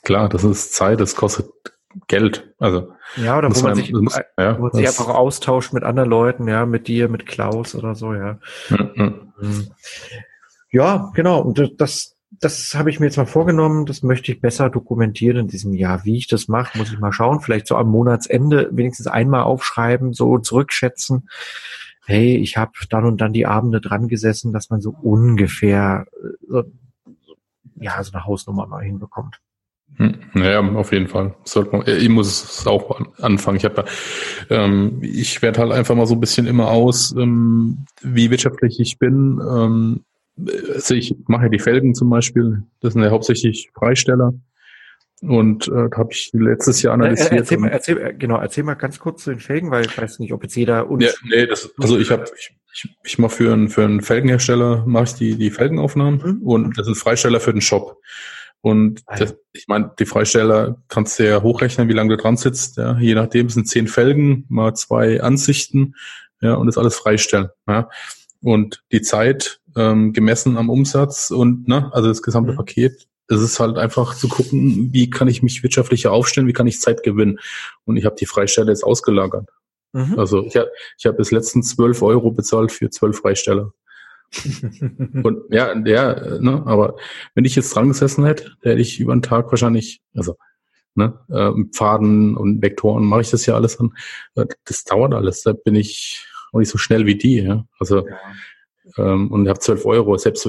klar, 0.02 0.28
das 0.28 0.44
ist 0.44 0.74
Zeit, 0.74 1.00
das 1.00 1.14
kostet 1.16 1.46
Geld. 2.09 2.54
Also 2.59 2.92
ja, 3.16 3.38
oder 3.38 3.50
wo 3.50 3.61
man, 3.61 3.70
man 3.70 3.74
sich, 3.76 3.92
muss, 3.92 4.18
ja, 4.38 4.59
wo 4.59 4.62
man 4.62 4.72
sich 4.72 4.87
einfach 4.87 5.09
austauscht 5.09 5.72
mit 5.72 5.85
anderen 5.85 6.11
Leuten, 6.11 6.48
ja, 6.48 6.66
mit 6.66 6.88
dir, 6.88 7.09
mit 7.09 7.26
Klaus 7.26 7.74
oder 7.74 7.94
so, 7.94 8.14
ja. 8.14 8.38
Mhm. 8.68 9.70
Ja, 10.70 11.12
genau. 11.14 11.40
Und 11.40 11.74
das, 11.78 12.16
das 12.40 12.74
habe 12.74 12.90
ich 12.90 12.98
mir 12.98 13.07
jetzt 13.07 13.16
mal 13.16 13.26
vorgenommen. 13.26 13.87
Das 13.87 14.02
möchte 14.02 14.33
ich 14.33 14.40
besser 14.40 14.70
dokumentieren 14.70 15.37
in 15.37 15.48
diesem 15.48 15.72
Jahr. 15.72 16.04
Wie 16.04 16.16
ich 16.16 16.26
das 16.26 16.48
mache, 16.48 16.76
muss 16.78 16.92
ich 16.92 16.98
mal 16.98 17.12
schauen. 17.12 17.40
Vielleicht 17.40 17.66
so 17.66 17.76
am 17.76 17.88
Monatsende 17.88 18.70
wenigstens 18.72 19.07
einmal 19.07 19.42
aufschreiben, 19.42 20.12
so 20.12 20.38
zurückschätzen. 20.38 21.28
Hey, 22.07 22.37
ich 22.37 22.57
habe 22.57 22.72
dann 22.90 23.07
und 23.07 23.20
dann 23.20 23.33
die 23.33 23.46
Abende 23.46 23.80
dran 23.80 24.09
gesessen, 24.09 24.52
dass 24.52 24.68
man 24.68 24.80
so 24.80 24.90
ungefähr 24.90 26.07
äh, 26.12 26.28
so, 26.48 26.64
ja 27.76 28.02
so 28.02 28.12
eine 28.12 28.24
Hausnummer 28.24 28.66
mal 28.66 28.83
hinbekommt. 28.83 29.40
Hm, 29.96 30.14
naja, 30.35 30.61
auf 30.61 30.92
jeden 30.92 31.09
Fall. 31.09 31.35
Sollte 31.44 31.76
man, 31.76 31.87
ich 31.87 32.09
muss 32.09 32.59
es 32.59 32.66
auch 32.66 33.00
anfangen. 33.20 33.57
Ich 33.57 33.64
habe, 33.64 33.85
ähm, 34.50 34.98
ich 35.02 35.40
werde 35.40 35.61
halt 35.61 35.72
einfach 35.72 35.94
mal 35.94 36.07
so 36.07 36.14
ein 36.14 36.20
bisschen 36.20 36.46
immer 36.46 36.70
aus, 36.70 37.14
ähm, 37.16 37.87
wie 38.02 38.30
wirtschaftlich 38.30 38.80
ich 38.80 38.98
bin. 38.98 39.40
Ähm, 39.40 40.04
also 40.74 40.94
ich 40.94 41.14
mache 41.26 41.44
ja 41.44 41.48
die 41.48 41.61
Felgen 41.61 41.94
zum 41.94 42.11
Beispiel. 42.11 42.64
Das 42.80 42.94
sind 42.94 43.02
ja 43.02 43.11
hauptsächlich 43.11 43.70
Freisteller. 43.74 44.33
Und 45.22 45.68
äh, 45.68 45.88
habe 45.94 46.09
ich 46.11 46.30
letztes 46.33 46.83
Jahr 46.83 46.94
äh, 46.94 46.96
äh, 46.96 47.00
analysiert. 47.00 47.33
Erzähl, 47.33 47.59
mal, 47.59 47.68
erzähl, 47.68 47.98
äh, 47.98 48.14
genau, 48.14 48.38
erzähl 48.40 48.64
mal 48.64 48.74
ganz 48.74 48.98
kurz 48.98 49.24
zu 49.24 49.30
den 49.30 49.38
Felgen, 49.38 49.70
weil 49.70 49.87
ich 49.87 49.96
weiß 49.96 50.18
nicht, 50.18 50.33
ob 50.33 50.42
jetzt 50.42 50.57
jeder 50.57 50.90
uns. 50.90 51.04
Ja, 51.04 51.12
nee, 51.24 51.46
das, 51.46 51.72
also 51.78 51.98
ich 51.98 52.11
habe, 52.11 52.24
ich, 52.37 52.54
ich, 52.74 52.96
ich 53.04 53.18
mache 53.18 53.37
für 53.37 53.52
einen 53.52 53.68
für 53.68 53.85
einen 53.85 54.02
Felgenhersteller 54.02 54.85
mache 54.87 55.04
ich 55.04 55.14
die 55.14 55.37
die 55.37 55.50
Felgenaufnahmen 55.50 56.20
mhm. 56.20 56.42
und 56.42 56.78
das 56.78 56.87
sind 56.87 56.96
Freisteller 56.96 57.40
für 57.40 57.52
den 57.52 57.62
Shop. 57.62 57.96
Und 58.64 59.03
ah, 59.05 59.18
das, 59.18 59.37
ich 59.53 59.68
meine, 59.68 59.92
die 59.98 60.07
Freisteller 60.07 60.83
kannst 60.88 61.18
du 61.18 61.29
ja 61.29 61.42
hochrechnen, 61.42 61.87
wie 61.90 61.92
lange 61.92 62.16
du 62.16 62.22
dran 62.22 62.38
sitzt. 62.38 62.79
Ja. 62.79 62.98
Je 62.98 63.14
nachdem 63.14 63.50
sind 63.50 63.68
zehn 63.68 63.87
Felgen, 63.87 64.46
mal 64.48 64.72
zwei 64.72 65.20
Ansichten, 65.20 65.96
ja, 66.40 66.55
und 66.55 66.66
das 66.66 66.79
alles 66.79 66.96
freistellen. 66.96 67.50
Ja. 67.68 67.90
Und 68.40 68.83
die 68.90 69.03
Zeit 69.03 69.61
ähm, 69.77 70.14
gemessen 70.14 70.57
am 70.57 70.70
Umsatz 70.70 71.31
und 71.31 71.68
ne, 71.68 71.90
also 71.92 72.09
das 72.09 72.22
gesamte 72.22 72.53
mhm. 72.53 72.57
Paket, 72.57 73.07
es 73.29 73.42
ist 73.42 73.61
halt 73.61 73.77
einfach 73.77 74.16
zu 74.16 74.29
gucken, 74.29 74.88
wie 74.94 75.11
kann 75.11 75.29
ich 75.29 75.42
mich 75.42 75.62
wirtschaftlicher 75.62 76.11
aufstellen, 76.11 76.46
wie 76.46 76.55
kann 76.55 76.66
ich 76.66 76.81
Zeit 76.81 77.03
gewinnen. 77.03 77.40
Und 77.85 77.98
ich 77.98 78.07
habe 78.07 78.16
die 78.18 78.24
Freistelle 78.24 78.70
jetzt 78.70 78.83
ausgelagert. 78.83 79.50
Mhm. 79.92 80.18
Also 80.18 80.42
ich 80.42 80.57
habe 80.57 80.70
ich 80.96 81.05
hab 81.05 81.18
bis 81.18 81.33
letzten 81.33 81.62
zwölf 81.62 82.00
Euro 82.00 82.31
bezahlt 82.31 82.72
für 82.72 82.88
zwölf 82.88 83.18
Freisteller. 83.18 83.74
Und 85.23 85.42
ja, 85.51 85.75
der, 85.75 86.38
ne, 86.40 86.62
aber 86.66 86.97
wenn 87.35 87.44
ich 87.44 87.57
jetzt 87.57 87.75
dran 87.75 87.88
gesessen 87.88 88.25
hätte, 88.25 88.53
hätte 88.62 88.81
ich 88.81 89.01
über 89.01 89.14
den 89.14 89.23
Tag 89.23 89.51
wahrscheinlich, 89.51 90.03
also 90.14 90.37
ne, 90.94 91.18
äh, 91.31 91.53
Pfaden 91.73 92.37
und 92.37 92.62
Vektoren 92.62 93.05
mache 93.05 93.23
ich 93.23 93.31
das 93.31 93.47
ja 93.47 93.55
alles 93.55 93.79
an. 93.79 93.94
Äh, 94.35 94.47
das 94.64 94.85
dauert 94.85 95.14
alles. 95.14 95.42
Da 95.42 95.53
bin 95.53 95.75
ich 95.75 96.27
auch 96.53 96.59
nicht 96.59 96.70
so 96.70 96.79
schnell 96.79 97.07
wie 97.07 97.16
die. 97.16 97.40
Ja? 97.42 97.66
Also 97.79 98.07
ja. 98.07 98.16
ähm, 98.99 99.31
und 99.31 99.44
ich 99.44 99.49
habe 99.49 99.61
12 99.61 99.87
Euro. 99.87 100.16
Selbst, 100.16 100.49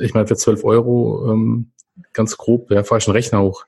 ich 0.00 0.14
meine, 0.14 0.26
für 0.26 0.36
12 0.36 0.64
Euro 0.64 1.32
ähm, 1.32 1.72
ganz 2.12 2.36
grob, 2.36 2.70
ja, 2.70 2.84
fahre 2.84 2.98
ich 2.98 3.06
einen 3.06 3.16
Rechner 3.16 3.42
hoch. 3.42 3.66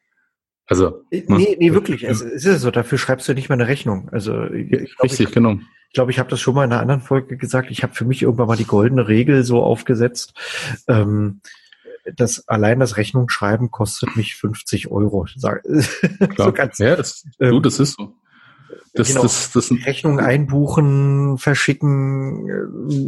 Also. 0.69 1.03
Äh, 1.11 1.25
ne? 1.27 1.39
Nee, 1.39 1.57
nee, 1.59 1.73
wirklich. 1.73 2.05
Es, 2.05 2.21
es 2.21 2.45
ist 2.45 2.63
so, 2.63 2.71
dafür 2.71 2.99
schreibst 2.99 3.29
du 3.29 3.35
nicht 3.35 3.49
mal 3.49 3.55
eine 3.55 3.67
Rechnung. 3.67 4.09
Also 4.11 4.45
ich, 4.45 4.69
glaub, 4.69 5.05
Richtig, 5.05 5.29
ich, 5.29 5.35
genau. 5.35 5.59
Ich 5.89 5.95
glaube, 5.95 6.11
ich 6.11 6.19
habe 6.19 6.29
das 6.29 6.41
schon 6.41 6.55
mal 6.55 6.65
in 6.65 6.73
einer 6.73 6.83
anderen 6.83 7.01
Folge 7.01 7.39
gesagt. 7.39 7.71
Ich 7.71 7.83
habe 7.83 7.95
für 7.95 8.05
mich 8.05 8.23
irgendwann 8.23 8.47
mal 8.47 8.57
die 8.57 8.67
goldene 8.67 9.09
Regel 9.09 9.43
so 9.43 9.63
aufgesetzt. 9.63 10.35
Ähm, 10.87 11.41
das 12.17 12.47
allein 12.49 12.81
das 12.81 12.97
Rechnungsschreiben 12.97 13.71
kostet 13.71 14.17
mich 14.17 14.37
50 14.37 14.91
Euro. 14.91 15.27
Klar. 15.41 15.61
so 16.37 16.53
ganz, 16.53 16.79
ja, 16.79 16.97
das, 16.97 17.25
ähm, 17.41 17.51
du, 17.51 17.61
das 17.61 17.81
ist 17.81 17.97
so. 17.99 18.15
Das, 18.95 19.09
genau, 19.09 19.23
das, 19.23 19.53
das, 19.53 19.71
Rechnung 19.87 20.19
einbuchen, 20.19 21.39
verschicken, 21.39 22.49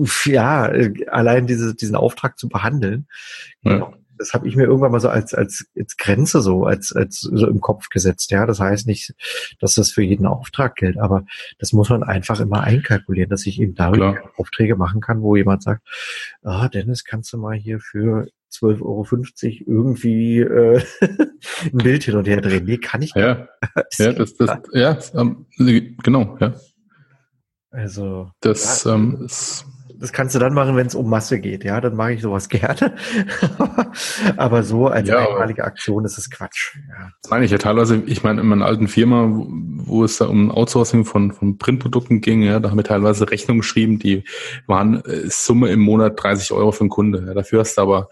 äh, 0.04 0.30
ja, 0.30 0.68
äh, 0.68 1.06
allein 1.08 1.46
diese, 1.46 1.74
diesen 1.74 1.96
Auftrag 1.96 2.38
zu 2.38 2.48
behandeln. 2.48 3.06
Genau. 3.62 3.94
Das 4.20 4.34
habe 4.34 4.46
ich 4.46 4.54
mir 4.54 4.64
irgendwann 4.64 4.92
mal 4.92 5.00
so 5.00 5.08
als, 5.08 5.32
als, 5.32 5.66
als 5.74 5.96
Grenze 5.96 6.42
so, 6.42 6.64
als, 6.64 6.92
als 6.92 7.20
so 7.20 7.46
im 7.46 7.62
Kopf 7.62 7.88
gesetzt. 7.88 8.30
Ja, 8.30 8.44
das 8.44 8.60
heißt 8.60 8.86
nicht, 8.86 9.14
dass 9.60 9.74
das 9.74 9.90
für 9.90 10.02
jeden 10.02 10.26
Auftrag 10.26 10.76
gilt, 10.76 10.98
aber 10.98 11.24
das 11.58 11.72
muss 11.72 11.88
man 11.88 12.02
einfach 12.02 12.38
immer 12.38 12.60
einkalkulieren, 12.60 13.30
dass 13.30 13.46
ich 13.46 13.58
eben 13.58 13.74
darüber 13.74 14.12
Klar. 14.12 14.30
Aufträge 14.36 14.76
machen 14.76 15.00
kann, 15.00 15.22
wo 15.22 15.36
jemand 15.36 15.62
sagt, 15.62 15.88
ah, 16.42 16.68
Dennis, 16.68 17.04
kannst 17.04 17.32
du 17.32 17.38
mal 17.38 17.56
hier 17.56 17.80
für 17.80 18.26
12,50 18.52 18.82
Euro 18.82 19.06
irgendwie 19.66 20.40
äh, 20.40 20.82
ein 21.72 21.78
Bild 21.78 22.02
hin 22.02 22.16
und 22.16 22.28
her 22.28 22.42
drehen. 22.42 22.66
Nee, 22.66 22.76
kann 22.76 23.00
ich 23.00 23.14
ja. 23.14 23.34
nicht. 23.34 23.48
ja, 23.98 24.12
das, 24.12 24.34
das, 24.34 24.58
ja, 24.72 24.98
ähm, 25.14 25.46
genau, 26.02 26.36
ja. 26.40 26.54
Also. 27.70 28.30
Das 28.40 28.84
ja, 28.84 28.94
ähm, 28.94 29.22
ist 29.24 29.64
das 30.00 30.12
kannst 30.12 30.34
du 30.34 30.38
dann 30.38 30.54
machen, 30.54 30.76
wenn 30.76 30.86
es 30.86 30.94
um 30.94 31.10
Masse 31.10 31.40
geht. 31.40 31.62
Ja, 31.62 31.80
dann 31.80 31.94
mache 31.94 32.14
ich 32.14 32.22
sowas 32.22 32.48
gerne. 32.48 32.94
aber 34.36 34.62
so 34.62 34.86
als 34.88 35.08
ja, 35.08 35.18
einmalige 35.18 35.62
Aktion 35.64 36.04
ist 36.04 36.16
es 36.16 36.30
Quatsch. 36.30 36.76
Ja. 36.88 37.10
Das 37.22 37.30
meine 37.30 37.44
ich 37.44 37.50
ja 37.50 37.58
teilweise. 37.58 38.02
Ich 38.06 38.22
meine, 38.22 38.40
in 38.40 38.48
meiner 38.48 38.64
alten 38.64 38.88
Firma, 38.88 39.28
wo, 39.30 39.46
wo 39.50 40.04
es 40.04 40.16
da 40.16 40.26
um 40.26 40.50
Outsourcing 40.50 41.04
von, 41.04 41.32
von 41.32 41.58
Printprodukten 41.58 42.22
ging, 42.22 42.42
ja, 42.42 42.60
da 42.60 42.70
haben 42.70 42.78
wir 42.78 42.84
teilweise 42.84 43.30
Rechnungen 43.30 43.60
geschrieben, 43.60 43.98
die 43.98 44.24
waren 44.66 45.04
äh, 45.04 45.28
Summe 45.28 45.68
im 45.68 45.80
Monat 45.80 46.22
30 46.22 46.52
Euro 46.52 46.72
für 46.72 46.80
einen 46.80 46.90
Kunde. 46.90 47.22
Ja, 47.26 47.34
dafür 47.34 47.60
hast 47.60 47.76
du 47.76 47.82
aber, 47.82 48.08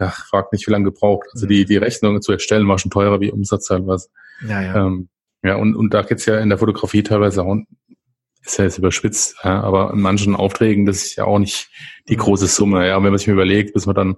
ja, 0.00 0.10
frag 0.10 0.52
nicht, 0.52 0.66
wie 0.66 0.72
lange 0.72 0.86
gebraucht. 0.86 1.28
Also 1.32 1.46
die, 1.46 1.64
die 1.64 1.76
Rechnungen 1.76 2.20
zu 2.20 2.32
erstellen 2.32 2.66
war 2.66 2.78
schon 2.78 2.90
teurer 2.90 3.20
wie 3.20 3.30
Umsatz 3.30 3.66
teilweise. 3.66 4.08
Ja, 4.46 4.60
ja. 4.60 4.86
Ähm, 4.86 5.08
ja, 5.44 5.54
und, 5.54 5.76
und 5.76 5.94
da 5.94 6.02
geht's 6.02 6.26
ja 6.26 6.40
in 6.40 6.48
der 6.48 6.58
Fotografie 6.58 7.04
teilweise 7.04 7.44
auch 7.44 7.56
ist 8.44 8.58
ja 8.58 8.64
jetzt 8.64 8.78
überspitzt, 8.78 9.36
ja, 9.44 9.60
aber 9.60 9.92
in 9.92 10.00
manchen 10.00 10.34
Aufträgen, 10.34 10.86
das 10.86 10.98
ist 10.98 11.16
ja 11.16 11.24
auch 11.24 11.38
nicht 11.38 11.70
die 12.08 12.16
große 12.16 12.46
Summe. 12.46 12.86
Ja, 12.86 12.96
und 12.96 13.04
wenn 13.04 13.12
man 13.12 13.18
sich 13.18 13.28
überlegt, 13.28 13.74
bis 13.74 13.86
man 13.86 13.94
dann 13.94 14.16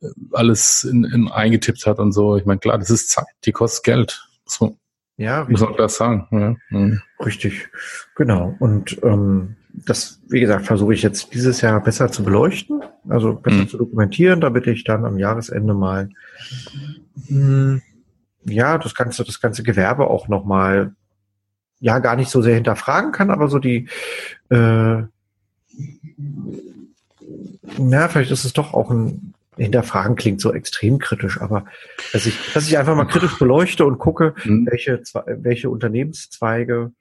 äh, 0.00 0.08
alles 0.32 0.84
in, 0.84 1.04
in 1.04 1.28
eingetippt 1.28 1.86
hat 1.86 1.98
und 1.98 2.12
so, 2.12 2.36
ich 2.36 2.46
meine, 2.46 2.60
klar, 2.60 2.78
das 2.78 2.90
ist 2.90 3.10
Zeit, 3.10 3.26
die 3.44 3.52
kostet 3.52 3.84
Geld. 3.84 4.26
Muss 4.44 4.60
man, 4.60 4.76
ja, 5.16 5.46
muss 5.48 5.60
man 5.60 5.74
klar 5.74 5.88
sagen. 5.88 6.26
Ja. 6.30 6.56
Mhm. 6.70 7.02
Richtig, 7.24 7.68
genau. 8.16 8.56
Und 8.58 8.98
ähm, 9.02 9.56
das, 9.72 10.20
wie 10.28 10.40
gesagt, 10.40 10.66
versuche 10.66 10.94
ich 10.94 11.02
jetzt 11.02 11.34
dieses 11.34 11.60
Jahr 11.60 11.82
besser 11.82 12.10
zu 12.10 12.24
beleuchten, 12.24 12.82
also 13.08 13.34
besser 13.34 13.62
mhm. 13.62 13.68
zu 13.68 13.78
dokumentieren, 13.78 14.40
damit 14.40 14.66
ich 14.66 14.84
dann 14.84 15.04
am 15.04 15.18
Jahresende 15.18 15.74
mal 15.74 16.08
mh, 17.28 17.28
hm, 17.28 17.82
ja 18.44 18.78
das 18.78 18.94
ganze 18.94 19.24
das 19.24 19.40
ganze 19.40 19.62
Gewerbe 19.62 20.08
auch 20.08 20.28
noch 20.28 20.44
mal 20.44 20.94
ja 21.80 21.98
gar 21.98 22.16
nicht 22.16 22.30
so 22.30 22.42
sehr 22.42 22.54
hinterfragen 22.54 23.12
kann, 23.12 23.30
aber 23.30 23.48
so 23.48 23.58
die, 23.58 23.88
äh, 24.50 25.02
na, 27.78 28.08
vielleicht 28.08 28.30
ist 28.30 28.44
es 28.44 28.52
doch 28.52 28.74
auch 28.74 28.90
ein 28.90 29.34
Hinterfragen 29.56 30.16
klingt 30.16 30.40
so 30.40 30.54
extrem 30.54 30.98
kritisch, 30.98 31.40
aber 31.40 31.66
dass 32.12 32.24
ich, 32.24 32.34
dass 32.54 32.66
ich 32.66 32.78
einfach 32.78 32.96
mal 32.96 33.04
kritisch 33.04 33.38
beleuchte 33.38 33.84
und 33.84 33.98
gucke, 33.98 34.34
mhm. 34.44 34.66
welche, 34.70 35.02
welche 35.26 35.68
Unternehmenszweige 35.68 36.92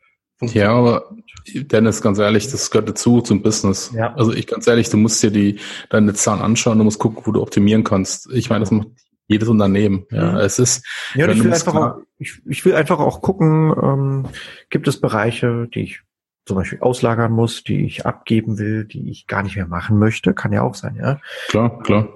ja, 0.41 0.71
aber 0.71 1.09
Dennis, 1.53 2.01
ganz 2.01 2.17
ehrlich, 2.17 2.49
das 2.49 2.71
gehört 2.71 2.87
dazu 2.87 3.21
zum 3.21 3.41
Business. 3.41 3.91
Ja. 3.93 4.13
Also 4.15 4.31
ich 4.31 4.47
ganz 4.47 4.67
ehrlich, 4.67 4.89
du 4.89 4.95
musst 4.95 5.21
dir 5.21 5.31
die 5.31 5.59
deine 5.89 6.13
Zahlen 6.13 6.41
anschauen, 6.41 6.77
du 6.77 6.85
musst 6.85 6.99
gucken, 6.99 7.21
wo 7.25 7.31
du 7.31 7.41
optimieren 7.41 7.83
kannst. 7.83 8.29
Ich 8.31 8.49
meine, 8.49 8.61
das 8.61 8.71
macht 8.71 8.87
jedes 9.29 9.47
Unternehmen. 9.47 10.05
Ja, 10.11 10.31
mhm. 10.31 10.37
es 10.39 10.59
ist. 10.59 10.85
Ja, 11.15 11.29
ich 11.29 11.41
will 11.41 11.53
einfach 11.53 11.75
auch, 11.75 11.97
ich, 12.17 12.41
ich 12.45 12.65
will 12.65 12.75
einfach 12.75 12.99
auch 12.99 13.21
gucken, 13.21 13.73
ähm, 13.81 14.25
gibt 14.69 14.87
es 14.89 14.99
Bereiche, 14.99 15.69
die 15.73 15.83
ich 15.83 16.01
zum 16.45 16.57
Beispiel 16.57 16.79
auslagern 16.79 17.31
muss, 17.31 17.63
die 17.63 17.85
ich 17.85 18.05
abgeben 18.05 18.57
will, 18.57 18.83
die 18.83 19.09
ich 19.11 19.27
gar 19.27 19.43
nicht 19.43 19.55
mehr 19.55 19.67
machen 19.67 19.99
möchte, 19.99 20.33
kann 20.33 20.51
ja 20.51 20.63
auch 20.63 20.73
sein, 20.73 20.95
ja. 20.95 21.21
Klar, 21.47 21.79
klar. 21.83 22.09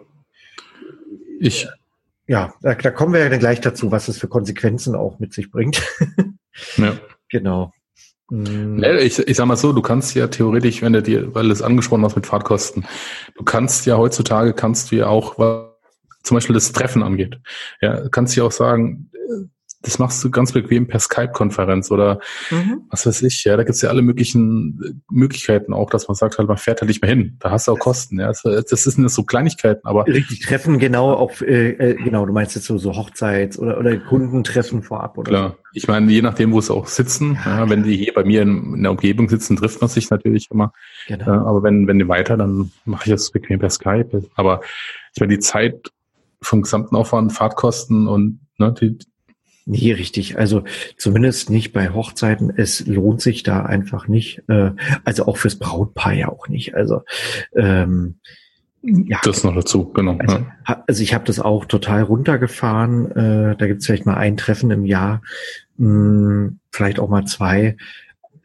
Ich. 1.40 1.68
Ja, 2.26 2.54
da, 2.62 2.74
da 2.74 2.90
kommen 2.90 3.14
wir 3.14 3.20
ja 3.20 3.30
dann 3.30 3.40
gleich 3.40 3.62
dazu, 3.62 3.92
was 3.92 4.08
es 4.08 4.18
für 4.18 4.28
Konsequenzen 4.28 4.96
auch 4.96 5.20
mit 5.20 5.34
sich 5.34 5.52
bringt. 5.52 5.84
ja. 6.78 6.98
Genau. 7.30 7.74
Mhm. 8.30 8.84
Ich, 9.00 9.20
ich 9.20 9.38
sag 9.38 9.46
mal 9.46 9.58
so, 9.58 9.74
du 9.74 9.82
kannst 9.82 10.16
ja 10.16 10.28
theoretisch, 10.28 10.82
wenn 10.82 10.94
du 10.94 11.04
dir, 11.04 11.36
weil 11.36 11.46
du 11.46 11.52
es 11.52 11.62
angesprochen 11.62 12.04
hast 12.04 12.16
mit 12.16 12.26
Fahrtkosten, 12.26 12.86
du 13.36 13.44
kannst 13.44 13.86
ja 13.86 13.98
heutzutage 13.98 14.54
kannst 14.54 14.92
du 14.92 14.96
ja 14.96 15.08
auch 15.08 15.38
zum 16.24 16.36
Beispiel 16.36 16.54
das 16.54 16.72
Treffen 16.72 17.04
angeht. 17.04 17.40
Ja, 17.82 18.08
kannst 18.10 18.36
du 18.36 18.46
auch 18.46 18.52
sagen, 18.52 19.12
das 19.84 20.00
machst 20.00 20.24
du 20.24 20.32
ganz 20.32 20.54
bequem 20.54 20.88
per 20.88 21.00
Skype-Konferenz 21.00 21.92
oder 21.92 22.20
mhm. 22.50 22.84
was 22.90 23.06
weiß 23.06 23.22
ich. 23.24 23.44
Ja, 23.44 23.58
da 23.58 23.64
gibt's 23.64 23.82
ja 23.82 23.90
alle 23.90 24.02
möglichen 24.02 25.04
Möglichkeiten 25.12 25.74
auch, 25.74 25.90
dass 25.90 26.08
man 26.08 26.16
sagt, 26.16 26.38
halt, 26.38 26.48
man 26.48 26.58
fährt 26.58 26.80
halt 26.80 26.88
nicht 26.88 27.02
mehr 27.02 27.10
hin. 27.10 27.36
Da 27.40 27.52
hast 27.52 27.68
du 27.68 27.74
auch 27.74 27.80
Kosten. 27.80 28.20
Ja, 28.20 28.28
das, 28.28 28.42
das 28.42 28.84
sind 28.84 29.10
so 29.12 29.24
Kleinigkeiten, 29.24 29.86
aber 29.86 30.08
richtig 30.08 30.40
Treffen 30.40 30.80
genau 30.80 31.14
auf 31.14 31.42
äh, 31.42 31.72
äh, 31.72 31.96
genau. 31.96 32.26
Du 32.26 32.32
meinst 32.32 32.56
jetzt 32.56 32.66
so, 32.66 32.78
so 32.78 32.96
Hochzeits 32.96 33.60
oder 33.60 33.78
oder 33.78 33.98
Kundentreffen 33.98 34.84
vorab 34.84 35.18
oder 35.18 35.30
klar. 35.30 35.50
So. 35.50 35.58
Ich 35.74 35.88
meine, 35.88 36.10
je 36.12 36.22
nachdem, 36.22 36.54
wo 36.54 36.60
es 36.60 36.72
auch 36.72 36.88
sitzen. 36.88 37.38
Ja, 37.46 37.60
ja, 37.60 37.70
wenn 37.70 37.84
die 37.84 37.98
hier 37.98 38.14
bei 38.14 38.24
mir 38.24 38.42
in, 38.42 38.76
in, 38.76 38.84
der 38.84 38.92
Umgebung 38.92 39.28
sitzen, 39.28 39.58
trifft 39.58 39.82
man 39.82 39.90
sich 39.90 40.10
natürlich 40.10 40.48
immer. 40.50 40.72
Genau. 41.08 41.26
Äh, 41.26 41.30
aber 41.30 41.62
wenn 41.62 41.88
wenn 41.88 42.00
die 42.00 42.08
weiter, 42.08 42.38
dann 42.38 42.72
mache 42.86 43.04
ich 43.06 43.12
das 43.12 43.32
bequem 43.32 43.60
per 43.60 43.70
Skype. 43.70 44.24
Aber 44.36 44.62
ich 45.14 45.20
meine, 45.20 45.34
die 45.34 45.40
Zeit 45.40 45.92
vom 46.44 46.62
gesamten 46.62 46.96
Aufwand, 46.96 47.34
Fahrtkosten 47.34 48.08
und 48.08 48.40
ne, 48.58 48.74
die, 48.80 48.98
Nee, 49.66 49.94
richtig. 49.94 50.38
Also 50.38 50.64
zumindest 50.98 51.50
nicht 51.50 51.72
bei 51.72 51.90
Hochzeiten. 51.90 52.52
Es 52.54 52.86
lohnt 52.86 53.22
sich 53.22 53.44
da 53.44 53.64
einfach 53.64 54.10
nicht. 54.10 54.44
Äh, 54.50 54.72
also 55.06 55.26
auch 55.26 55.38
fürs 55.38 55.58
Brautpaar 55.58 56.14
ja 56.14 56.28
auch 56.28 56.50
nicht. 56.50 56.76
Also 56.76 57.04
ähm, 57.56 58.16
ja. 58.82 59.20
Das 59.24 59.46
noch 59.46 59.56
dazu, 59.56 59.94
genau. 59.94 60.18
Also, 60.20 60.38
ja. 60.68 60.84
also 60.88 61.02
ich 61.04 61.14
habe 61.14 61.24
das 61.24 61.40
auch 61.40 61.64
total 61.64 62.02
runtergefahren. 62.02 63.12
Äh, 63.12 63.56
da 63.56 63.68
gibt 63.68 63.80
es 63.80 63.86
vielleicht 63.86 64.06
mal 64.06 64.18
ein 64.18 64.36
Treffen 64.36 64.72
im 64.72 64.86
Jahr, 64.86 65.22
mh, 65.78 65.88
hm, 65.88 66.60
vielleicht 66.70 67.00
auch 67.00 67.08
mal 67.08 67.26
zwei. 67.26 67.78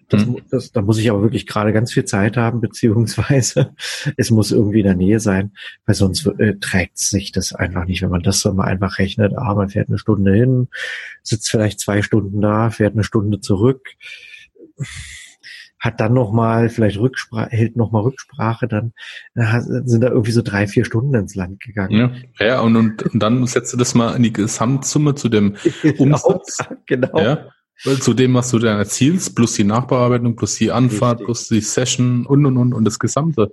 Das, 0.09 0.25
mhm. 0.25 0.39
das, 0.51 0.73
da 0.73 0.81
muss 0.81 0.99
ich 0.99 1.11
aber 1.11 1.23
wirklich 1.23 1.47
gerade 1.47 1.73
ganz 1.73 1.93
viel 1.93 2.05
Zeit 2.05 2.37
haben, 2.37 2.61
beziehungsweise 2.63 3.75
es 4.17 4.31
muss 4.31 4.53
irgendwie 4.53 4.81
in 4.81 4.87
der 4.87 4.97
Nähe 4.97 5.21
sein, 5.21 5.53
weil 5.87 5.95
sonst 5.95 6.27
äh, 6.39 6.57
trägt 6.59 6.99
sich 6.99 7.33
das 7.33 7.53
einfach 7.53 7.85
nicht, 7.85 8.03
wenn 8.03 8.11
man 8.11 8.23
das 8.23 8.41
so 8.41 8.53
mal 8.53 8.65
einfach 8.65 8.99
rechnet. 8.99 9.35
Ah, 9.37 9.55
man 9.55 9.69
fährt 9.69 9.89
eine 9.89 9.99
Stunde 9.99 10.35
hin, 10.35 10.69
sitzt 11.23 11.51
vielleicht 11.51 11.81
zwei 11.81 12.03
Stunden 12.03 12.41
da, 12.41 12.71
fährt 12.71 12.95
eine 12.95 13.05
Stunde 13.05 13.41
zurück, 13.41 13.91
hat 15.79 16.01
dann 16.01 16.15
noch 16.15 16.33
mal 16.33 16.71
vielleicht 16.71 16.99
Rücksprache, 16.99 17.51
hält 17.51 17.77
noch 17.77 17.93
mal 17.93 18.01
Rücksprache, 18.01 18.67
dann 18.67 18.95
sind 19.35 20.01
da 20.01 20.09
irgendwie 20.09 20.33
so 20.33 20.43
drei, 20.43 20.67
vier 20.67 20.87
Stunden 20.87 21.15
ins 21.15 21.35
Land 21.35 21.61
gegangen. 21.61 22.25
Ja, 22.39 22.47
ja 22.47 22.61
und, 22.61 22.77
und, 22.77 23.03
und 23.03 23.23
dann 23.23 23.47
setzt 23.47 23.75
du 23.75 23.77
das 23.77 23.95
mal 23.95 24.17
in 24.17 24.23
die 24.23 24.33
Gesamtsumme 24.33 25.15
zu 25.15 25.29
dem 25.29 25.57
Umsatz. 25.99 26.59
genau. 26.87 27.21
Ja 27.21 27.49
zu 28.01 28.15
dem, 28.15 28.35
was 28.35 28.51
du 28.51 28.59
dann 28.59 28.79
erzielst, 28.79 29.35
plus 29.35 29.55
die 29.55 29.65
Nachbearbeitung, 29.65 30.37
plus 30.37 30.57
die 30.57 30.71
Anfahrt, 30.71 31.21
Richtig. 31.21 31.27
plus 31.27 31.49
die 31.49 31.61
Session 31.61 32.27
und 32.27 32.45
und 32.45 32.57
und 32.57 32.75
und 32.75 32.85
das 32.85 32.99
gesamte, 32.99 33.53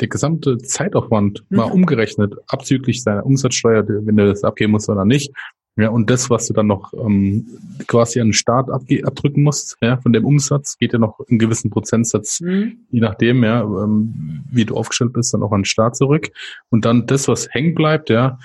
der 0.00 0.08
gesamte 0.08 0.58
Zeitaufwand 0.58 1.44
mhm. 1.48 1.56
mal 1.56 1.64
umgerechnet, 1.64 2.34
abzüglich 2.46 3.02
seiner 3.02 3.26
Umsatzsteuer, 3.26 3.84
wenn 3.86 4.16
du 4.16 4.26
das 4.26 4.44
abgeben 4.44 4.72
musst 4.72 4.88
oder 4.88 5.04
nicht, 5.04 5.32
Ja, 5.76 5.88
und 5.88 6.08
das, 6.08 6.30
was 6.30 6.46
du 6.46 6.54
dann 6.54 6.68
noch 6.68 6.92
ähm, 6.94 7.46
quasi 7.88 8.20
an 8.20 8.28
den 8.28 8.32
Start 8.32 8.70
abdrücken 8.70 9.42
musst, 9.42 9.76
ja, 9.82 9.96
von 9.96 10.12
dem 10.12 10.24
Umsatz, 10.24 10.78
geht 10.78 10.92
ja 10.92 11.00
noch 11.00 11.18
einen 11.28 11.40
gewissen 11.40 11.70
Prozentsatz, 11.70 12.40
mhm. 12.40 12.78
je 12.90 13.00
nachdem, 13.00 13.42
ja, 13.42 13.62
ähm, 13.62 14.44
wie 14.52 14.64
du 14.64 14.76
aufgestellt 14.76 15.12
bist, 15.12 15.34
dann 15.34 15.42
auch 15.42 15.50
an 15.50 15.60
den 15.60 15.64
Start 15.64 15.96
zurück. 15.96 16.28
Und 16.70 16.84
dann 16.84 17.06
das, 17.06 17.26
was 17.26 17.48
hängen 17.50 17.74
bleibt, 17.74 18.08
ja, 18.08 18.38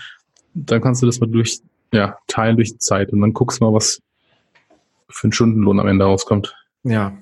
dann 0.55 0.81
kannst 0.81 1.03
du 1.03 1.05
das 1.05 1.19
mal 1.19 1.29
durch, 1.29 1.59
ja, 1.93 2.17
teilen 2.25 2.55
durch 2.55 2.71
die 2.71 2.79
Zeit 2.79 3.13
und 3.13 3.21
dann 3.21 3.33
guckst 3.33 3.61
du 3.61 3.65
mal, 3.65 3.73
was 3.73 4.01
für 5.09 5.27
ein 5.27 5.31
Stundenlohn 5.31 5.79
am 5.79 5.87
Ende 5.87 6.05
rauskommt. 6.05 6.55
Ja, 6.83 7.17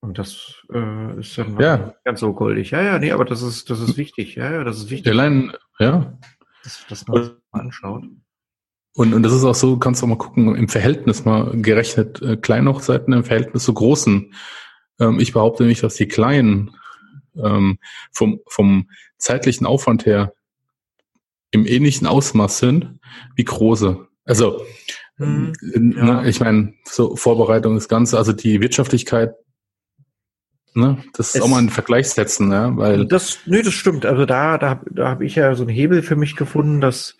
und 0.00 0.18
das 0.18 0.62
äh, 0.72 1.20
ist 1.20 1.38
dann 1.38 1.58
ja. 1.60 1.94
ganz 2.04 2.20
so 2.20 2.32
goldig. 2.32 2.72
Ja, 2.72 2.82
ja, 2.82 2.98
nee, 2.98 3.12
aber 3.12 3.24
das 3.24 3.42
ist, 3.42 3.70
das 3.70 3.80
ist 3.80 3.96
wichtig. 3.96 4.34
Ja, 4.34 4.50
ja, 4.50 4.64
das 4.64 4.78
ist 4.78 4.90
wichtig. 4.90 5.12
Allein, 5.12 5.52
ja. 5.78 6.18
Dass, 6.64 6.84
dass 6.88 7.06
man 7.06 7.20
das 7.20 7.30
mal 7.52 7.60
anschaut. 7.60 8.04
Und, 8.94 9.14
und 9.14 9.22
das 9.22 9.32
ist 9.32 9.44
auch 9.44 9.54
so, 9.54 9.78
kannst 9.78 10.02
du 10.02 10.06
auch 10.06 10.10
mal 10.10 10.18
gucken, 10.18 10.54
im 10.56 10.68
Verhältnis 10.68 11.24
mal 11.24 11.50
gerechnet, 11.62 12.20
äh, 12.20 12.36
Kleinhochzeiten 12.36 13.14
im 13.14 13.24
Verhältnis 13.24 13.62
zu 13.64 13.72
großen. 13.72 14.34
Ähm, 14.98 15.20
ich 15.20 15.32
behaupte 15.32 15.62
nämlich, 15.62 15.80
dass 15.80 15.94
die 15.94 16.08
kleinen 16.08 16.76
ähm, 17.36 17.78
vom, 18.10 18.40
vom 18.48 18.90
zeitlichen 19.18 19.66
Aufwand 19.66 20.04
her 20.04 20.34
im 21.52 21.64
ähnlichen 21.64 22.06
Ausmaß 22.06 22.58
sind 22.58 22.98
wie 23.36 23.44
große. 23.44 24.08
Also, 24.24 24.64
hm, 25.22 25.92
ja. 25.96 26.04
ne, 26.04 26.28
ich 26.28 26.40
meine, 26.40 26.74
so 26.84 27.16
Vorbereitung 27.16 27.76
ist 27.76 27.88
Ganze, 27.88 28.18
also 28.18 28.32
die 28.32 28.60
Wirtschaftlichkeit 28.60 29.34
Ne? 30.74 31.04
Das 31.12 31.28
ist 31.28 31.34
es, 31.36 31.42
auch 31.42 31.48
mal 31.48 31.58
ein 31.58 31.68
Vergleich 31.68 32.08
setzen, 32.08 32.50
ja, 32.50 32.74
weil. 32.76 33.06
Das, 33.06 33.40
nö, 33.44 33.62
das 33.62 33.74
stimmt. 33.74 34.06
Also 34.06 34.24
da, 34.24 34.56
da, 34.56 34.80
da 34.90 35.08
habe 35.08 35.26
ich 35.26 35.34
ja 35.34 35.54
so 35.54 35.64
einen 35.64 35.70
Hebel 35.70 36.02
für 36.02 36.16
mich 36.16 36.34
gefunden, 36.34 36.80
dass 36.80 37.16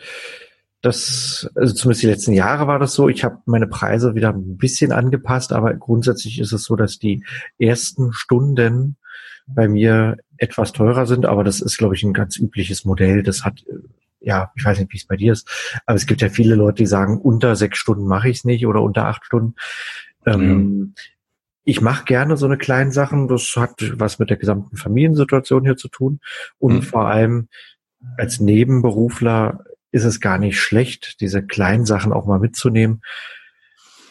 das, 0.81 1.51
also 1.55 1.75
zumindest 1.75 2.03
die 2.03 2.09
letzten 2.09 2.33
Jahre 2.33 2.67
war 2.67 2.79
das 2.79 2.95
so. 2.95 3.09
Ich 3.09 3.25
habe 3.25 3.39
meine 3.45 3.67
Preise 3.67 4.15
wieder 4.15 4.31
ein 4.31 4.57
bisschen 4.57 4.91
angepasst, 4.91 5.53
aber 5.53 5.75
grundsätzlich 5.75 6.41
ist 6.41 6.53
es 6.53 6.65
so, 6.65 6.77
dass 6.77 6.99
die 6.99 7.25
ersten 7.59 8.13
Stunden 8.13 8.97
bei 9.47 9.69
mir 9.69 10.17
etwas 10.39 10.73
teurer 10.73 11.07
sind, 11.07 11.27
aber 11.27 11.45
das 11.45 11.61
ist, 11.61 11.77
glaube 11.77 11.95
ich, 11.95 12.03
ein 12.03 12.15
ganz 12.15 12.37
übliches 12.37 12.85
Modell. 12.85 13.23
Das 13.23 13.45
hat, 13.45 13.63
ja, 14.23 14.53
ich 14.57 14.65
weiß 14.65 14.79
nicht, 14.79 14.93
wie 14.93 14.97
es 14.97 15.07
bei 15.07 15.17
dir 15.17 15.33
ist, 15.33 15.49
aber 15.87 15.97
es 15.97 16.07
gibt 16.07 16.23
ja 16.23 16.29
viele 16.29 16.55
Leute, 16.55 16.83
die 16.83 16.87
sagen, 16.87 17.21
unter 17.21 17.57
sechs 17.57 17.79
Stunden 17.79 18.07
mache 18.07 18.29
ich 18.29 18.39
es 18.39 18.45
nicht 18.45 18.67
oder 18.67 18.83
unter 18.83 19.07
acht 19.07 19.25
Stunden. 19.25 19.55
Ähm, 20.27 20.95
ich 21.65 21.81
mache 21.81 22.05
gerne 22.05 22.37
so 22.37 22.47
eine 22.47 22.59
kleinen 22.59 22.93
Sachen. 22.93 23.29
Das 23.29 23.55
hat 23.57 23.75
was 23.99 24.19
mit 24.19 24.31
der 24.31 24.37
gesamten 24.37 24.77
Familiensituation 24.77 25.65
hier 25.65 25.77
zu 25.77 25.89
tun. 25.89 26.21
Und 26.59 26.75
mhm. 26.75 26.83
vor 26.83 27.09
allem 27.09 27.49
als 28.17 28.41
Nebenberufler 28.41 29.65
ist 29.93 30.05
es 30.05 30.21
gar 30.21 30.39
nicht 30.39 30.59
schlecht, 30.59 31.21
diese 31.21 31.43
kleinen 31.43 31.87
Sachen 31.87 32.13
auch 32.13 32.27
mal 32.27 32.41
mitzunehmen, 32.41 33.03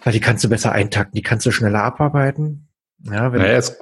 weil 0.03 0.13
die 0.13 0.19
kannst 0.19 0.43
du 0.43 0.49
besser 0.49 0.71
eintakten, 0.71 1.15
die 1.15 1.23
kannst 1.23 1.45
du 1.45 1.51
schneller 1.51 1.83
abarbeiten. 1.83 2.69
Ja, 3.03 3.33
wenn 3.33 3.41
naja, 3.41 3.57
es 3.57 3.81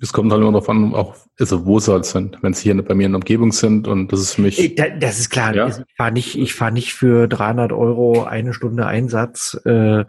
es 0.00 0.12
kommt 0.12 0.30
halt 0.30 0.42
immer 0.42 0.52
darauf 0.52 0.68
an, 0.68 0.94
auch, 0.94 1.16
also 1.38 1.64
wo 1.64 1.78
sie 1.78 1.92
halt 1.92 2.04
sind. 2.04 2.38
Wenn 2.42 2.52
sie 2.52 2.64
hier 2.64 2.82
bei 2.82 2.94
mir 2.94 3.06
in 3.06 3.12
der 3.12 3.18
Umgebung 3.18 3.52
sind 3.52 3.88
und 3.88 4.12
das 4.12 4.20
ist 4.20 4.34
für 4.34 4.42
mich. 4.42 4.74
Das 4.98 5.18
ist 5.18 5.30
klar. 5.30 5.54
Ja? 5.54 5.68
Ich 5.68 5.76
fahre 5.96 6.12
nicht, 6.12 6.38
ich 6.38 6.54
fahre 6.54 6.72
nicht 6.72 6.94
für 6.94 7.28
300 7.28 7.72
Euro 7.72 8.24
eine 8.24 8.52
Stunde 8.52 8.86
Einsatz 8.86 9.60
äh, 9.64 10.04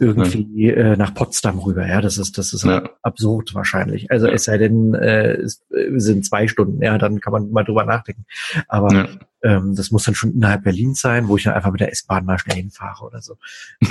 irgendwie 0.00 0.68
ja. 0.68 0.74
äh, 0.74 0.96
nach 0.96 1.14
Potsdam 1.14 1.58
rüber. 1.58 1.86
Ja, 1.86 2.00
das 2.00 2.18
ist, 2.18 2.38
das 2.38 2.52
ist 2.52 2.64
ja. 2.64 2.82
absurd 3.02 3.54
wahrscheinlich. 3.54 4.10
Also 4.10 4.26
es 4.26 4.44
sei 4.44 4.58
denn, 4.58 4.94
äh, 4.94 5.34
es 5.34 5.62
sind 5.96 6.24
zwei 6.24 6.48
Stunden. 6.48 6.82
Ja, 6.82 6.98
dann 6.98 7.20
kann 7.20 7.32
man 7.32 7.50
mal 7.50 7.64
drüber 7.64 7.84
nachdenken. 7.84 8.24
Aber 8.68 9.08
ähm, 9.42 9.74
das 9.76 9.90
muss 9.90 10.04
dann 10.04 10.14
schon 10.14 10.34
innerhalb 10.34 10.64
Berlins 10.64 11.00
sein, 11.00 11.28
wo 11.28 11.36
ich 11.36 11.44
dann 11.44 11.54
einfach 11.54 11.70
mit 11.70 11.80
der 11.80 11.92
S-Bahn 11.92 12.24
mal 12.24 12.38
schnell 12.38 12.56
hinfahre 12.56 13.04
oder 13.04 13.20
so. 13.20 13.36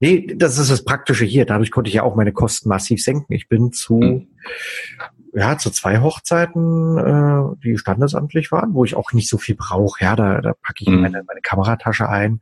Nee, 0.00 0.34
das 0.36 0.58
ist 0.58 0.70
das 0.70 0.84
Praktische 0.84 1.24
hier. 1.24 1.44
Dadurch 1.44 1.70
konnte 1.70 1.88
ich 1.88 1.94
ja 1.94 2.02
auch 2.02 2.16
meine 2.16 2.32
Kosten 2.32 2.68
massiv 2.68 3.02
senken. 3.02 3.32
Ich 3.32 3.48
bin 3.48 3.72
zu, 3.72 3.94
mhm. 3.94 4.28
ja, 5.34 5.58
zu 5.58 5.70
zwei 5.70 6.00
Hochzeiten, 6.00 6.98
äh, 6.98 7.56
die 7.62 7.78
standesamtlich 7.78 8.52
waren, 8.52 8.74
wo 8.74 8.84
ich 8.84 8.96
auch 8.96 9.12
nicht 9.12 9.28
so 9.28 9.38
viel 9.38 9.56
brauche. 9.56 10.04
Ja, 10.04 10.16
da, 10.16 10.40
da 10.40 10.54
packe 10.54 10.82
ich 10.82 10.88
mhm. 10.88 11.00
meine, 11.00 11.22
meine 11.26 11.40
Kameratasche 11.42 12.08
ein 12.08 12.40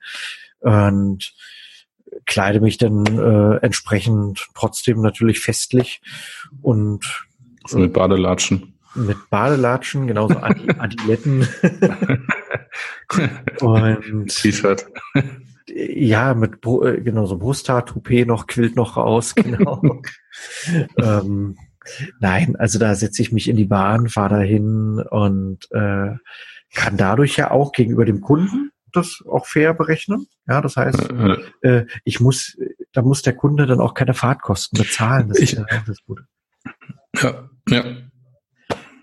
und 0.60 1.34
kleide 2.24 2.60
mich 2.60 2.78
dann 2.78 3.04
äh, 3.06 3.56
entsprechend 3.64 4.48
trotzdem 4.54 5.02
natürlich 5.02 5.40
festlich 5.40 6.00
und 6.62 7.26
so 7.66 7.78
mit 7.78 7.92
Badelatschen. 7.92 8.74
Mit 8.94 9.18
Badelatschen, 9.28 10.06
genauso 10.06 10.36
Adiletten. 10.78 11.46
und 13.60 14.28
T-Shirt 14.28 14.86
ja, 15.68 16.34
mit 16.34 16.64
äh, 16.64 17.00
genau 17.00 17.26
so 17.26 17.38
Brusthaar, 17.38 17.86
Toupet 17.86 18.26
noch, 18.26 18.46
quillt 18.46 18.76
noch 18.76 18.96
raus, 18.96 19.34
genau. 19.34 19.82
ähm, 20.96 21.56
nein, 22.20 22.56
also 22.56 22.78
da 22.78 22.94
setze 22.94 23.22
ich 23.22 23.32
mich 23.32 23.48
in 23.48 23.56
die 23.56 23.64
Bahn, 23.64 24.08
fahre 24.08 24.36
dahin 24.36 25.00
und 25.10 25.70
äh, 25.72 26.14
kann 26.74 26.96
dadurch 26.96 27.36
ja 27.36 27.50
auch 27.50 27.72
gegenüber 27.72 28.04
dem 28.04 28.20
Kunden 28.20 28.70
das 28.92 29.22
auch 29.28 29.46
fair 29.46 29.74
berechnen. 29.74 30.26
Ja, 30.48 30.60
das 30.60 30.76
heißt, 30.76 31.10
äh, 31.62 31.84
ich 32.04 32.20
muss, 32.20 32.56
da 32.92 33.02
muss 33.02 33.22
der 33.22 33.34
Kunde 33.34 33.66
dann 33.66 33.80
auch 33.80 33.94
keine 33.94 34.14
Fahrtkosten 34.14 34.78
bezahlen. 34.78 35.28
Das 35.28 35.38
ich, 35.38 35.52
ist 35.52 35.58
ja 35.58 35.82
das 35.86 35.98
Gute. 36.04 36.26
Ja, 37.20 37.48
ja. 37.68 37.84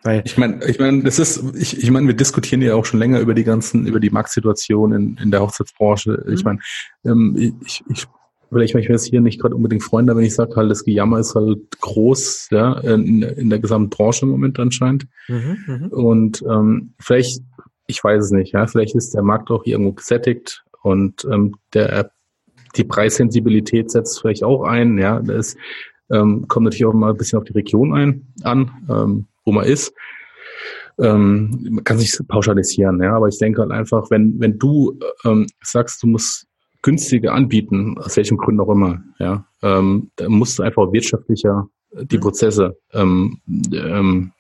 Weil 0.03 0.21
ich 0.25 0.37
meine, 0.37 0.63
ich 0.65 0.79
meine, 0.79 1.03
das 1.03 1.19
ist, 1.19 1.55
ich, 1.55 1.81
ich 1.81 1.89
meine, 1.91 2.07
wir 2.07 2.15
diskutieren 2.15 2.61
ja 2.61 2.75
auch 2.75 2.85
schon 2.85 2.99
länger 2.99 3.19
über 3.19 3.33
die 3.33 3.43
ganzen, 3.43 3.87
über 3.87 3.99
die 3.99 4.09
Marktsituation 4.09 4.91
in, 4.91 5.17
in 5.17 5.31
der 5.31 5.41
Hochzeitsbranche. 5.41 6.23
Mhm. 6.25 6.33
Ich 6.33 6.43
meine, 6.43 6.59
ähm, 7.05 7.57
ich, 7.65 7.83
ich 7.89 8.07
vielleicht 8.51 8.75
ich 8.75 8.87
jetzt 8.87 9.05
hier 9.05 9.21
nicht 9.21 9.41
gerade 9.41 9.55
unbedingt 9.55 9.83
Freunde, 9.83 10.15
wenn 10.15 10.23
ich 10.23 10.35
sage 10.35 10.55
halt, 10.55 10.69
das 10.69 10.83
Gejammer 10.83 11.19
ist 11.19 11.35
halt 11.35 11.59
groß, 11.81 12.49
ja, 12.51 12.79
in, 12.81 13.23
in 13.23 13.49
der 13.49 13.59
gesamten 13.59 13.89
Branche 13.89 14.25
im 14.25 14.31
Moment 14.31 14.59
anscheinend. 14.59 15.07
Mhm, 15.27 15.57
mh. 15.65 15.87
Und 15.87 16.43
ähm, 16.47 16.93
vielleicht, 16.99 17.41
ich 17.87 18.03
weiß 18.03 18.25
es 18.25 18.31
nicht, 18.31 18.53
ja, 18.53 18.67
vielleicht 18.67 18.95
ist 18.95 19.15
der 19.15 19.23
Markt 19.23 19.49
auch 19.49 19.65
irgendwo 19.65 19.93
gesättigt 19.93 20.63
und 20.83 21.25
ähm, 21.31 21.55
der 21.73 22.11
die 22.75 22.83
Preissensibilität 22.83 23.91
setzt 23.91 24.21
vielleicht 24.21 24.43
auch 24.43 24.63
ein, 24.63 24.97
ja. 24.97 25.19
Das 25.19 25.55
ähm, 26.09 26.47
kommt 26.47 26.65
natürlich 26.65 26.85
auch 26.85 26.93
mal 26.93 27.11
ein 27.11 27.17
bisschen 27.17 27.39
auf 27.39 27.45
die 27.45 27.53
Region 27.53 27.93
ein 27.93 28.27
an. 28.43 28.71
Ähm, 28.89 29.25
wo 29.45 29.51
man 29.51 29.65
ist. 29.65 29.93
Ähm, 30.99 31.67
man 31.71 31.83
kann 31.83 31.97
sich 31.97 32.15
pauschalisieren, 32.27 33.01
ja, 33.01 33.15
aber 33.15 33.27
ich 33.27 33.39
denke 33.39 33.61
halt 33.61 33.71
einfach, 33.71 34.11
wenn, 34.11 34.39
wenn 34.39 34.59
du 34.59 34.99
ähm, 35.25 35.47
sagst, 35.61 36.03
du 36.03 36.07
musst 36.07 36.47
günstiger 36.83 37.33
anbieten, 37.33 37.97
aus 37.97 38.15
welchem 38.15 38.37
Grund 38.37 38.59
auch 38.59 38.69
immer, 38.69 39.01
ja, 39.17 39.45
ähm, 39.63 40.11
dann 40.17 40.31
musst 40.33 40.59
du 40.59 40.63
einfach 40.63 40.91
wirtschaftlicher 40.91 41.67
die 41.93 42.17
mhm. 42.17 42.21
Prozesse, 42.21 42.77
ähm, 42.91 43.39
ähm, 43.71 44.31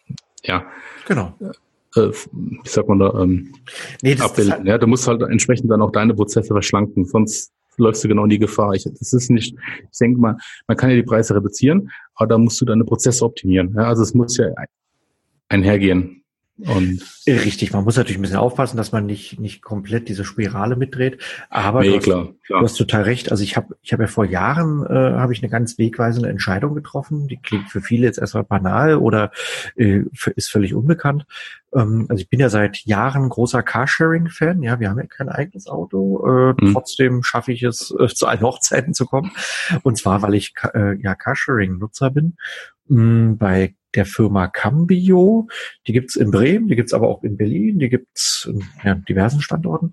ja, 0.43 0.65
genau. 1.07 1.33
Äh, 1.95 2.09
wie 2.31 2.69
sagt 2.69 2.89
man 2.89 2.99
da, 2.99 3.13
ähm, 3.21 3.53
nee, 4.01 4.15
abbilden. 4.19 4.53
Halt 4.53 4.65
ja, 4.65 4.77
du 4.77 4.87
musst 4.87 5.07
halt 5.07 5.21
entsprechend 5.21 5.71
dann 5.71 5.81
auch 5.81 5.91
deine 5.91 6.13
Prozesse 6.13 6.53
verschlanken, 6.53 7.05
sonst 7.05 7.51
läufst 7.77 8.03
du 8.03 8.07
genau 8.07 8.23
in 8.25 8.29
die 8.29 8.39
Gefahr. 8.39 8.73
Ich, 8.73 8.83
das 8.83 9.13
ist 9.13 9.29
nicht, 9.29 9.55
ich 9.91 9.97
denke 9.99 10.19
mal, 10.19 10.37
man 10.67 10.77
kann 10.77 10.89
ja 10.89 10.95
die 10.95 11.03
Preise 11.03 11.35
reduzieren, 11.35 11.89
aber 12.15 12.27
da 12.27 12.37
musst 12.37 12.59
du 12.61 12.65
deine 12.65 12.83
Prozesse 12.83 13.23
optimieren. 13.25 13.73
Ja, 13.75 13.87
also 13.87 14.03
es 14.03 14.13
muss 14.13 14.37
ja 14.37 14.47
einhergehen. 15.49 16.23
Und 16.55 17.01
Richtig, 17.25 17.73
man 17.73 17.83
muss 17.83 17.97
natürlich 17.97 18.19
ein 18.19 18.21
bisschen 18.21 18.37
aufpassen, 18.37 18.77
dass 18.77 18.91
man 18.91 19.07
nicht, 19.07 19.39
nicht 19.39 19.63
komplett 19.63 20.07
diese 20.07 20.23
Spirale 20.23 20.75
mitdreht. 20.75 21.21
Aber 21.49 21.81
nee, 21.81 21.89
du, 21.89 21.95
hast, 21.95 22.03
klar, 22.03 22.33
klar. 22.45 22.59
du 22.59 22.65
hast 22.65 22.75
total 22.75 23.03
recht. 23.03 23.31
Also 23.31 23.43
ich 23.43 23.57
habe 23.57 23.75
ich 23.81 23.91
hab 23.91 23.99
ja 23.99 24.07
vor 24.07 24.25
Jahren 24.25 24.85
äh, 24.85 25.17
habe 25.17 25.33
ich 25.33 25.41
eine 25.41 25.49
ganz 25.49 25.79
wegweisende 25.79 26.29
Entscheidung 26.29 26.75
getroffen. 26.75 27.27
Die 27.27 27.37
klingt 27.37 27.69
für 27.69 27.81
viele 27.81 28.05
jetzt 28.05 28.19
erstmal 28.19 28.43
banal 28.43 28.97
oder 28.97 29.31
äh, 29.77 30.01
ist 30.35 30.51
völlig 30.51 30.75
unbekannt. 30.75 31.25
Ähm, 31.73 32.05
also 32.09 32.21
ich 32.21 32.29
bin 32.29 32.39
ja 32.39 32.49
seit 32.49 32.85
Jahren 32.85 33.29
großer 33.29 33.63
Carsharing-Fan. 33.63 34.61
Ja, 34.61 34.79
wir 34.79 34.89
haben 34.89 34.99
ja 34.99 35.07
kein 35.07 35.29
eigenes 35.29 35.67
Auto. 35.67 36.25
Äh, 36.27 36.63
mhm. 36.63 36.73
Trotzdem 36.73 37.23
schaffe 37.23 37.51
ich 37.51 37.63
es, 37.63 37.93
äh, 37.99 38.07
zu 38.07 38.27
allen 38.27 38.41
Hochzeiten 38.41 38.93
zu 38.93 39.07
kommen. 39.07 39.31
Und 39.81 39.97
zwar, 39.97 40.21
weil 40.21 40.35
ich 40.35 40.53
äh, 40.75 41.01
ja 41.01 41.15
Carsharing-Nutzer 41.15 42.11
bin. 42.11 42.37
Mh, 42.89 43.37
bei 43.39 43.75
der 43.95 44.05
Firma 44.05 44.47
Cambio. 44.47 45.47
Die 45.87 45.93
gibt's 45.93 46.15
in 46.15 46.31
Bremen, 46.31 46.67
die 46.67 46.75
gibt's 46.75 46.93
aber 46.93 47.07
auch 47.07 47.23
in 47.23 47.37
Berlin, 47.37 47.79
die 47.79 47.89
gibt's 47.89 48.47
in 48.49 48.63
ja, 48.83 48.95
diversen 48.95 49.41
Standorten. 49.41 49.91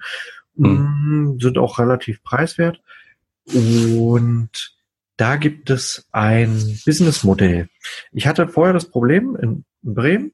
Mhm. 0.57 1.39
Sind 1.41 1.59
auch 1.59 1.79
relativ 1.79 2.23
preiswert. 2.23 2.81
Und 3.55 4.77
da 5.17 5.37
gibt 5.37 5.71
es 5.71 6.07
ein 6.13 6.79
Businessmodell. 6.85 7.69
Ich 8.13 8.27
hatte 8.27 8.49
vorher 8.49 8.73
das 8.73 8.89
Problem 8.89 9.37
in 9.37 9.65
Bremen, 9.83 10.33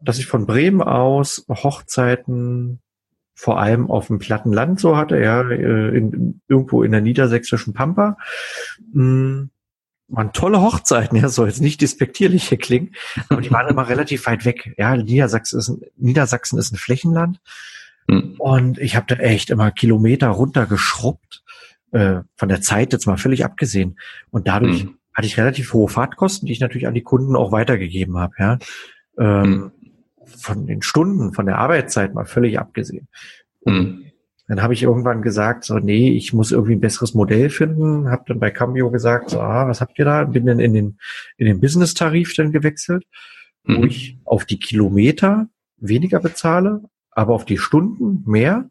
dass 0.00 0.18
ich 0.18 0.26
von 0.26 0.46
Bremen 0.46 0.82
aus 0.82 1.46
Hochzeiten 1.48 2.80
vor 3.34 3.58
allem 3.58 3.90
auf 3.90 4.06
dem 4.06 4.18
platten 4.18 4.52
Land 4.52 4.78
so 4.78 4.96
hatte, 4.96 5.18
ja, 5.20 5.42
äh, 5.42 5.96
in, 5.96 6.40
irgendwo 6.48 6.82
in 6.82 6.92
der 6.92 7.00
niedersächsischen 7.00 7.74
Pampa. 7.74 8.16
Hm, 8.92 9.50
waren 10.16 10.32
tolle 10.32 10.60
Hochzeiten, 10.60 11.18
ja, 11.18 11.28
soll 11.28 11.48
jetzt 11.48 11.60
nicht 11.60 11.80
despektierlich 11.80 12.48
hier 12.48 12.58
klingen, 12.58 12.94
aber 13.28 13.40
die 13.40 13.50
waren 13.50 13.68
immer 13.68 13.88
relativ 13.88 14.26
weit 14.26 14.44
weg. 14.44 14.74
Ja, 14.78 14.96
Niedersachsen 14.96 15.58
ist, 15.58 15.68
ein, 15.68 15.80
Niedersachsen 15.96 16.58
ist 16.58 16.72
ein 16.72 16.76
Flächenland 16.76 17.40
Mhm. 18.06 18.34
Und 18.38 18.78
ich 18.78 18.96
habe 18.96 19.06
da 19.08 19.16
echt 19.16 19.50
immer 19.50 19.70
Kilometer 19.70 20.28
runtergeschrubbt, 20.28 21.42
äh, 21.92 22.20
von 22.36 22.48
der 22.48 22.60
Zeit 22.60 22.92
jetzt 22.92 23.06
mal 23.06 23.16
völlig 23.16 23.44
abgesehen. 23.44 23.98
Und 24.30 24.48
dadurch 24.48 24.84
mhm. 24.84 24.98
hatte 25.12 25.26
ich 25.26 25.38
relativ 25.38 25.72
hohe 25.72 25.88
Fahrtkosten, 25.88 26.46
die 26.46 26.52
ich 26.52 26.60
natürlich 26.60 26.86
an 26.86 26.94
die 26.94 27.02
Kunden 27.02 27.36
auch 27.36 27.52
weitergegeben 27.52 28.18
habe. 28.18 28.34
Ja? 28.38 28.58
Ähm, 29.18 29.50
mhm. 29.50 29.72
Von 30.26 30.66
den 30.66 30.82
Stunden, 30.82 31.32
von 31.32 31.46
der 31.46 31.58
Arbeitszeit 31.58 32.14
mal 32.14 32.24
völlig 32.24 32.58
abgesehen. 32.58 33.08
Und 33.60 33.74
mhm. 33.74 34.04
Dann 34.46 34.62
habe 34.62 34.74
ich 34.74 34.82
irgendwann 34.82 35.22
gesagt, 35.22 35.64
so, 35.64 35.78
nee, 35.78 36.10
ich 36.10 36.32
muss 36.34 36.52
irgendwie 36.52 36.74
ein 36.74 36.80
besseres 36.80 37.14
Modell 37.14 37.48
finden. 37.48 38.10
Habe 38.10 38.24
dann 38.28 38.40
bei 38.40 38.50
Cambio 38.50 38.90
gesagt, 38.90 39.30
so, 39.30 39.40
ah, 39.40 39.66
was 39.66 39.80
habt 39.80 39.98
ihr 39.98 40.04
da? 40.04 40.24
Bin 40.24 40.46
dann 40.46 40.60
in 40.60 40.74
den, 40.74 40.98
in 41.38 41.46
den 41.46 41.60
Business-Tarif 41.60 42.34
dann 42.34 42.52
gewechselt, 42.52 43.04
wo 43.64 43.78
mhm. 43.78 43.86
ich 43.86 44.18
auf 44.24 44.44
die 44.44 44.58
Kilometer 44.58 45.48
weniger 45.78 46.20
bezahle, 46.20 46.82
aber 47.10 47.34
auf 47.34 47.46
die 47.46 47.58
Stunden 47.58 48.22
mehr. 48.30 48.68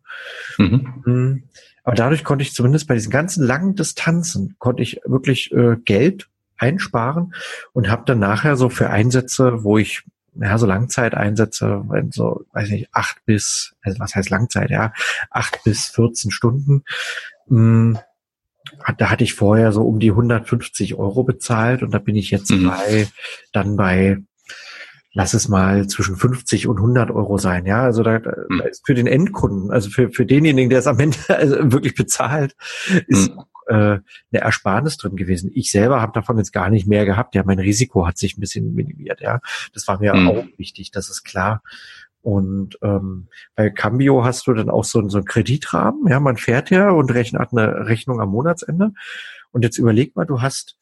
Mhm. 0.57 0.93
mhm. 1.05 1.43
Aber 1.85 1.95
dadurch 1.97 2.23
konnte 2.23 2.43
ich 2.43 2.53
zumindest 2.53 2.87
bei 2.87 2.93
diesen 2.93 3.11
ganzen 3.11 3.45
langen 3.45 3.75
Distanzen, 3.75 4.55
konnte 4.57 4.81
ich 4.81 5.01
wirklich 5.05 5.51
äh, 5.51 5.75
Geld 5.83 6.29
einsparen 6.57 7.33
und 7.73 7.89
habe 7.89 8.03
dann 8.05 8.19
nachher 8.19 8.55
so 8.55 8.69
für 8.69 8.89
Einsätze, 8.89 9.65
wo 9.65 9.77
ich 9.77 10.03
ja, 10.35 10.57
so 10.57 10.65
Langzeiteinsätze, 10.65 11.83
wenn 11.89 12.11
so, 12.11 12.45
weiß 12.53 12.69
nicht, 12.69 12.89
acht 12.91 13.17
bis, 13.25 13.75
also 13.81 13.99
was 13.99 14.15
heißt 14.15 14.29
Langzeit, 14.29 14.69
ja, 14.69 14.93
acht 15.29 15.63
bis 15.63 15.87
14 15.87 16.31
Stunden, 16.31 16.83
mh, 17.47 17.57
hm, 17.57 17.99
da 18.97 19.09
hatte 19.09 19.23
ich 19.23 19.35
vorher 19.35 19.71
so 19.71 19.83
um 19.83 19.99
die 19.99 20.11
150 20.11 20.95
Euro 20.95 21.23
bezahlt 21.23 21.83
und 21.83 21.91
da 21.91 21.99
bin 21.99 22.15
ich 22.15 22.31
jetzt 22.31 22.49
mhm. 22.49 22.67
bei, 22.67 23.07
dann 23.51 23.75
bei 23.75 24.17
lass 25.13 25.33
es 25.33 25.47
mal 25.47 25.87
zwischen 25.87 26.15
50 26.15 26.67
und 26.67 26.77
100 26.77 27.11
Euro 27.11 27.37
sein. 27.37 27.65
Ja, 27.65 27.83
also 27.83 28.03
da, 28.03 28.19
da 28.19 28.31
hm. 28.49 28.61
ist 28.69 28.85
für 28.85 28.95
den 28.95 29.07
Endkunden, 29.07 29.71
also 29.71 29.89
für, 29.89 30.09
für 30.09 30.25
denjenigen, 30.25 30.69
der 30.69 30.79
es 30.79 30.87
am 30.87 30.99
Ende 30.99 31.17
also 31.27 31.71
wirklich 31.71 31.95
bezahlt, 31.95 32.55
ist 33.07 33.29
hm. 33.29 33.43
Äh, 33.67 33.73
eine 33.73 34.01
Ersparnis 34.31 34.97
drin 34.97 35.15
gewesen. 35.15 35.51
Ich 35.53 35.71
selber 35.71 36.01
habe 36.01 36.13
davon 36.13 36.37
jetzt 36.37 36.53
gar 36.53 36.69
nicht 36.69 36.87
mehr 36.87 37.05
gehabt. 37.05 37.35
Ja, 37.35 37.43
mein 37.45 37.59
Risiko 37.59 38.07
hat 38.07 38.17
sich 38.17 38.37
ein 38.37 38.41
bisschen 38.41 38.73
minimiert. 38.73 39.21
Ja, 39.21 39.39
das 39.73 39.87
war 39.87 39.99
mir 39.99 40.13
hm. 40.13 40.27
auch 40.27 40.45
wichtig, 40.57 40.91
das 40.91 41.09
ist 41.09 41.23
klar. 41.23 41.61
Und 42.21 42.77
ähm, 42.81 43.27
bei 43.55 43.69
Cambio 43.69 44.23
hast 44.23 44.47
du 44.47 44.53
dann 44.53 44.69
auch 44.69 44.85
so, 44.85 45.07
so 45.09 45.17
einen 45.17 45.25
Kreditrahmen. 45.25 46.07
Ja, 46.07 46.21
man 46.21 46.37
fährt 46.37 46.69
ja 46.69 46.89
und 46.89 47.13
rechnet 47.13 47.41
hat 47.41 47.51
eine 47.51 47.85
Rechnung 47.85 48.21
am 48.21 48.29
Monatsende. 48.29 48.91
Und 49.51 49.63
jetzt 49.63 49.77
überleg 49.77 50.15
mal, 50.15 50.25
du 50.25 50.41
hast 50.41 50.77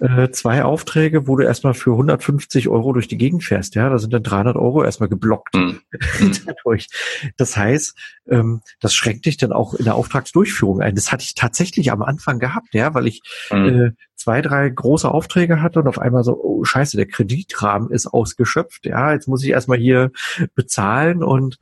äh, 0.00 0.30
zwei 0.30 0.64
Aufträge, 0.64 1.28
wo 1.28 1.36
du 1.36 1.44
erstmal 1.44 1.74
für 1.74 1.92
150 1.92 2.68
Euro 2.68 2.92
durch 2.92 3.08
die 3.08 3.16
Gegend 3.16 3.44
fährst. 3.44 3.74
Ja, 3.74 3.88
da 3.88 3.98
sind 3.98 4.12
dann 4.12 4.22
300 4.22 4.56
Euro 4.56 4.82
erstmal 4.82 5.08
geblockt 5.08 5.54
mhm. 5.54 5.80
dadurch. 6.46 6.88
Das 7.36 7.56
heißt, 7.56 7.96
ähm, 8.28 8.60
das 8.80 8.94
schränkt 8.94 9.26
dich 9.26 9.36
dann 9.36 9.52
auch 9.52 9.74
in 9.74 9.84
der 9.84 9.94
Auftragsdurchführung 9.94 10.80
ein. 10.80 10.94
Das 10.94 11.12
hatte 11.12 11.22
ich 11.22 11.34
tatsächlich 11.34 11.92
am 11.92 12.02
Anfang 12.02 12.38
gehabt, 12.38 12.74
ja, 12.74 12.92
weil 12.94 13.06
ich 13.06 13.22
mhm. 13.50 13.66
äh, 13.68 13.90
zwei, 14.16 14.42
drei 14.42 14.68
große 14.68 15.10
Aufträge 15.10 15.62
hatte 15.62 15.80
und 15.80 15.86
auf 15.86 15.98
einmal 15.98 16.24
so, 16.24 16.42
oh 16.42 16.64
scheiße, 16.64 16.96
der 16.96 17.06
Kreditrahmen 17.06 17.90
ist 17.90 18.06
ausgeschöpft. 18.06 18.86
Ja, 18.86 19.12
jetzt 19.12 19.28
muss 19.28 19.44
ich 19.44 19.50
erstmal 19.50 19.78
hier 19.78 20.10
bezahlen 20.54 21.22
und 21.22 21.58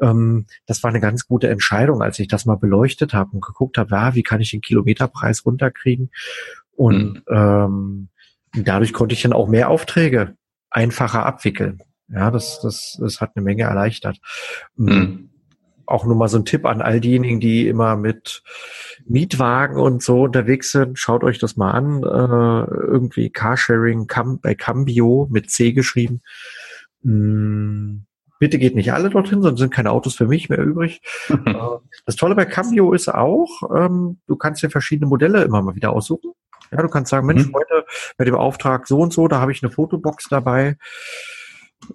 ähm, 0.00 0.46
das 0.66 0.82
war 0.82 0.90
eine 0.90 1.00
ganz 1.00 1.26
gute 1.26 1.48
Entscheidung, 1.48 2.02
als 2.02 2.18
ich 2.18 2.28
das 2.28 2.44
mal 2.44 2.56
beleuchtet 2.56 3.14
habe 3.14 3.30
und 3.32 3.42
geguckt 3.42 3.78
habe, 3.78 3.94
ja, 3.94 4.14
wie 4.14 4.22
kann 4.22 4.40
ich 4.40 4.50
den 4.50 4.60
Kilometerpreis 4.60 5.46
runterkriegen. 5.46 6.10
Und 6.74 7.14
mhm. 7.14 7.22
ähm, 7.28 8.08
dadurch 8.54 8.92
konnte 8.92 9.14
ich 9.14 9.22
dann 9.22 9.32
auch 9.32 9.48
mehr 9.48 9.70
Aufträge 9.70 10.36
einfacher 10.70 11.26
abwickeln. 11.26 11.82
Ja, 12.08 12.30
das, 12.30 12.60
das, 12.60 12.98
das 13.00 13.20
hat 13.20 13.32
eine 13.34 13.44
Menge 13.44 13.64
erleichtert. 13.64 14.18
Mhm. 14.76 15.30
Auch 15.86 16.04
nur 16.04 16.16
mal 16.16 16.28
so 16.28 16.38
ein 16.38 16.44
Tipp 16.44 16.64
an 16.64 16.80
all 16.80 17.00
diejenigen, 17.00 17.40
die 17.40 17.68
immer 17.68 17.96
mit 17.96 18.42
Mietwagen 19.06 19.78
und 19.78 20.02
so 20.02 20.22
unterwegs 20.22 20.70
sind. 20.70 20.98
Schaut 20.98 21.24
euch 21.24 21.38
das 21.38 21.56
mal 21.56 21.72
an. 21.72 22.02
Äh, 22.02 22.70
irgendwie 22.70 23.30
Carsharing 23.30 24.06
Cam 24.06 24.40
bei 24.40 24.54
Cambio 24.54 25.28
mit 25.30 25.50
C 25.50 25.72
geschrieben. 25.72 26.20
Mhm. 27.02 28.06
Bitte 28.38 28.58
geht 28.58 28.74
nicht 28.74 28.92
alle 28.92 29.08
dorthin, 29.08 29.40
sonst 29.40 29.60
sind 29.60 29.72
keine 29.72 29.92
Autos 29.92 30.16
für 30.16 30.26
mich 30.26 30.48
mehr 30.48 30.58
übrig. 30.58 31.00
Äh, 31.46 31.54
das 32.06 32.16
Tolle 32.16 32.34
bei 32.34 32.44
Cambio 32.44 32.92
ist 32.92 33.08
auch, 33.08 33.62
ähm, 33.74 34.20
du 34.26 34.36
kannst 34.36 34.62
dir 34.62 34.70
verschiedene 34.70 35.08
Modelle 35.08 35.44
immer 35.44 35.62
mal 35.62 35.74
wieder 35.76 35.92
aussuchen. 35.92 36.32
Ja, 36.72 36.82
du 36.82 36.88
kannst 36.88 37.10
sagen, 37.10 37.26
Mensch, 37.26 37.46
mhm. 37.46 37.54
heute 37.54 37.84
bei 38.16 38.24
dem 38.24 38.34
Auftrag 38.34 38.86
so 38.86 39.00
und 39.00 39.12
so, 39.12 39.28
da 39.28 39.40
habe 39.40 39.52
ich 39.52 39.62
eine 39.62 39.70
Fotobox 39.70 40.28
dabei. 40.28 40.76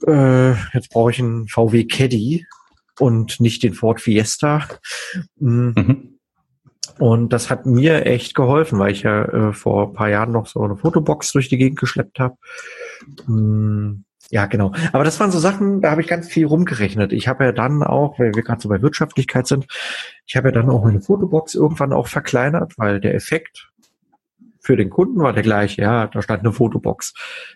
Äh, 0.05 0.51
jetzt 0.73 0.89
brauche 0.91 1.11
ich 1.11 1.19
einen 1.19 1.47
VW 1.47 1.85
Caddy 1.85 2.45
und 2.99 3.39
nicht 3.39 3.63
den 3.63 3.73
Ford 3.73 4.01
Fiesta. 4.01 4.67
Mhm. 5.39 5.73
mhm. 5.75 6.13
Und 6.99 7.31
das 7.31 7.51
hat 7.51 7.65
mir 7.65 8.07
echt 8.07 8.33
geholfen, 8.33 8.79
weil 8.79 8.91
ich 8.91 9.03
ja 9.03 9.25
äh, 9.25 9.53
vor 9.53 9.93
paar 9.93 10.09
Jahren 10.09 10.31
noch 10.31 10.47
so 10.47 10.61
eine 10.61 10.77
Fotobox 10.77 11.31
durch 11.31 11.47
die 11.47 11.57
Gegend 11.57 11.79
geschleppt 11.79 12.19
habe. 12.19 12.37
Mhm. 13.27 14.05
Ja, 14.29 14.45
genau. 14.45 14.73
Aber 14.91 15.03
das 15.03 15.19
waren 15.19 15.31
so 15.31 15.39
Sachen, 15.39 15.81
da 15.81 15.91
habe 15.91 16.01
ich 16.01 16.07
ganz 16.07 16.27
viel 16.27 16.45
rumgerechnet. 16.45 17.13
Ich 17.13 17.27
habe 17.27 17.45
ja 17.45 17.51
dann 17.51 17.81
auch, 17.83 18.19
weil 18.19 18.35
wir 18.35 18.43
gerade 18.43 18.61
so 18.61 18.67
bei 18.67 18.81
Wirtschaftlichkeit 18.81 19.47
sind, 19.47 19.67
ich 20.25 20.35
habe 20.35 20.49
ja 20.49 20.51
dann 20.53 20.69
auch 20.69 20.83
meine 20.83 21.01
Fotobox 21.01 21.55
irgendwann 21.55 21.93
auch 21.93 22.07
verkleinert, 22.07 22.73
weil 22.77 22.99
der 22.99 23.15
Effekt 23.15 23.69
für 24.67 24.75
den 24.75 24.89
Kunden 24.89 25.21
war 25.21 25.31
der 25.31 25.43
gleiche, 25.43 25.81
ja, 25.81 26.07
da 26.07 26.21
stand 26.21 26.41
eine 26.41 26.51
Fotobox. 26.51 27.13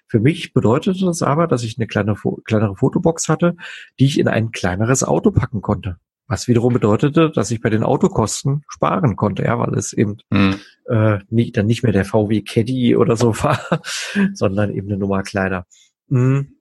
Für 0.07 0.22
mich 0.22 0.53
bedeutete 0.53 1.03
das 1.03 1.22
aber, 1.22 1.45
dass 1.45 1.62
ich 1.62 1.78
eine 1.78 1.86
kleine, 1.86 2.16
kleinere 2.45 2.78
Fotobox 2.78 3.28
hatte, 3.28 3.57
die 3.99 4.05
ich 4.05 4.18
in 4.18 4.30
ein 4.30 4.51
kleineres 4.51 5.03
Auto 5.03 5.32
packen 5.32 5.62
konnte. 5.62 5.97
Was 6.28 6.47
wiederum 6.47 6.72
bedeutete, 6.72 7.30
dass 7.30 7.51
ich 7.51 7.59
bei 7.59 7.70
den 7.70 7.84
Autokosten 7.84 8.64
sparen 8.70 9.18
konnte, 9.18 9.43
ja, 9.43 9.59
weil 9.59 9.74
es 9.74 9.91
eben 9.91 10.20
hm. 10.34 10.55
äh, 10.88 11.20
nicht, 11.30 11.57
dann 11.57 11.66
nicht 11.66 11.84
mehr 11.84 11.91
der 11.91 12.05
VW 12.05 12.43
Caddy 12.43 12.95
oder 12.95 13.18
so 13.18 13.36
war, 13.43 13.59
sondern 14.34 14.74
eben 14.74 14.88
eine 14.88 14.97
Nummer 14.97 15.22
kleiner. 15.24 15.66
Hm. 16.07 16.59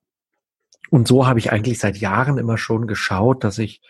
Und 0.90 1.07
so 1.07 1.28
habe 1.28 1.38
ich 1.38 1.53
eigentlich 1.53 1.78
seit 1.78 1.98
Jahren 1.98 2.38
immer 2.38 2.59
schon 2.59 2.88
geschaut, 2.88 3.44
dass 3.44 3.59
ich 3.59 3.82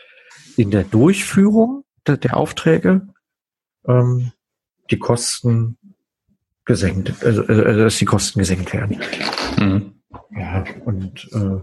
in 0.58 0.70
der 0.70 0.84
Durchführung 0.84 1.84
der, 2.06 2.18
der 2.18 2.36
Aufträge 2.36 3.08
ähm, 3.86 4.32
die 4.90 4.98
Kosten 4.98 5.78
gesenkt, 6.70 7.12
also, 7.24 7.44
also, 7.46 7.64
also 7.64 7.80
dass 7.80 7.98
die 7.98 8.04
Kosten 8.04 8.38
gesenkt 8.38 8.72
werden. 8.72 9.00
Mhm. 9.58 9.94
Ja, 10.30 10.64
und 10.84 11.28
äh, 11.32 11.60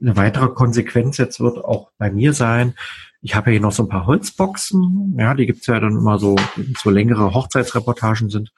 eine 0.00 0.16
weitere 0.16 0.48
Konsequenz 0.48 1.16
jetzt 1.18 1.38
wird 1.38 1.58
auch 1.58 1.92
bei 1.96 2.10
mir 2.10 2.32
sein, 2.32 2.74
ich 3.22 3.36
habe 3.36 3.50
ja 3.50 3.52
hier 3.52 3.60
noch 3.60 3.70
so 3.70 3.84
ein 3.84 3.88
paar 3.88 4.06
Holzboxen, 4.06 5.14
ja, 5.16 5.34
die 5.34 5.46
gibt's 5.46 5.68
ja 5.68 5.78
dann 5.78 5.96
immer 5.96 6.18
so, 6.18 6.34
so 6.82 6.90
längere 6.90 7.34
Hochzeitsreportagen 7.34 8.30
sind. 8.30 8.52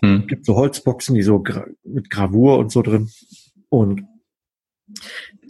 Mhm. 0.00 0.26
Gibt 0.26 0.46
so 0.46 0.54
Holzboxen, 0.54 1.14
die 1.14 1.22
so 1.22 1.40
gra 1.40 1.66
mit 1.84 2.08
Gravur 2.08 2.58
und 2.58 2.72
so 2.72 2.80
drin. 2.80 3.10
Und 3.68 4.04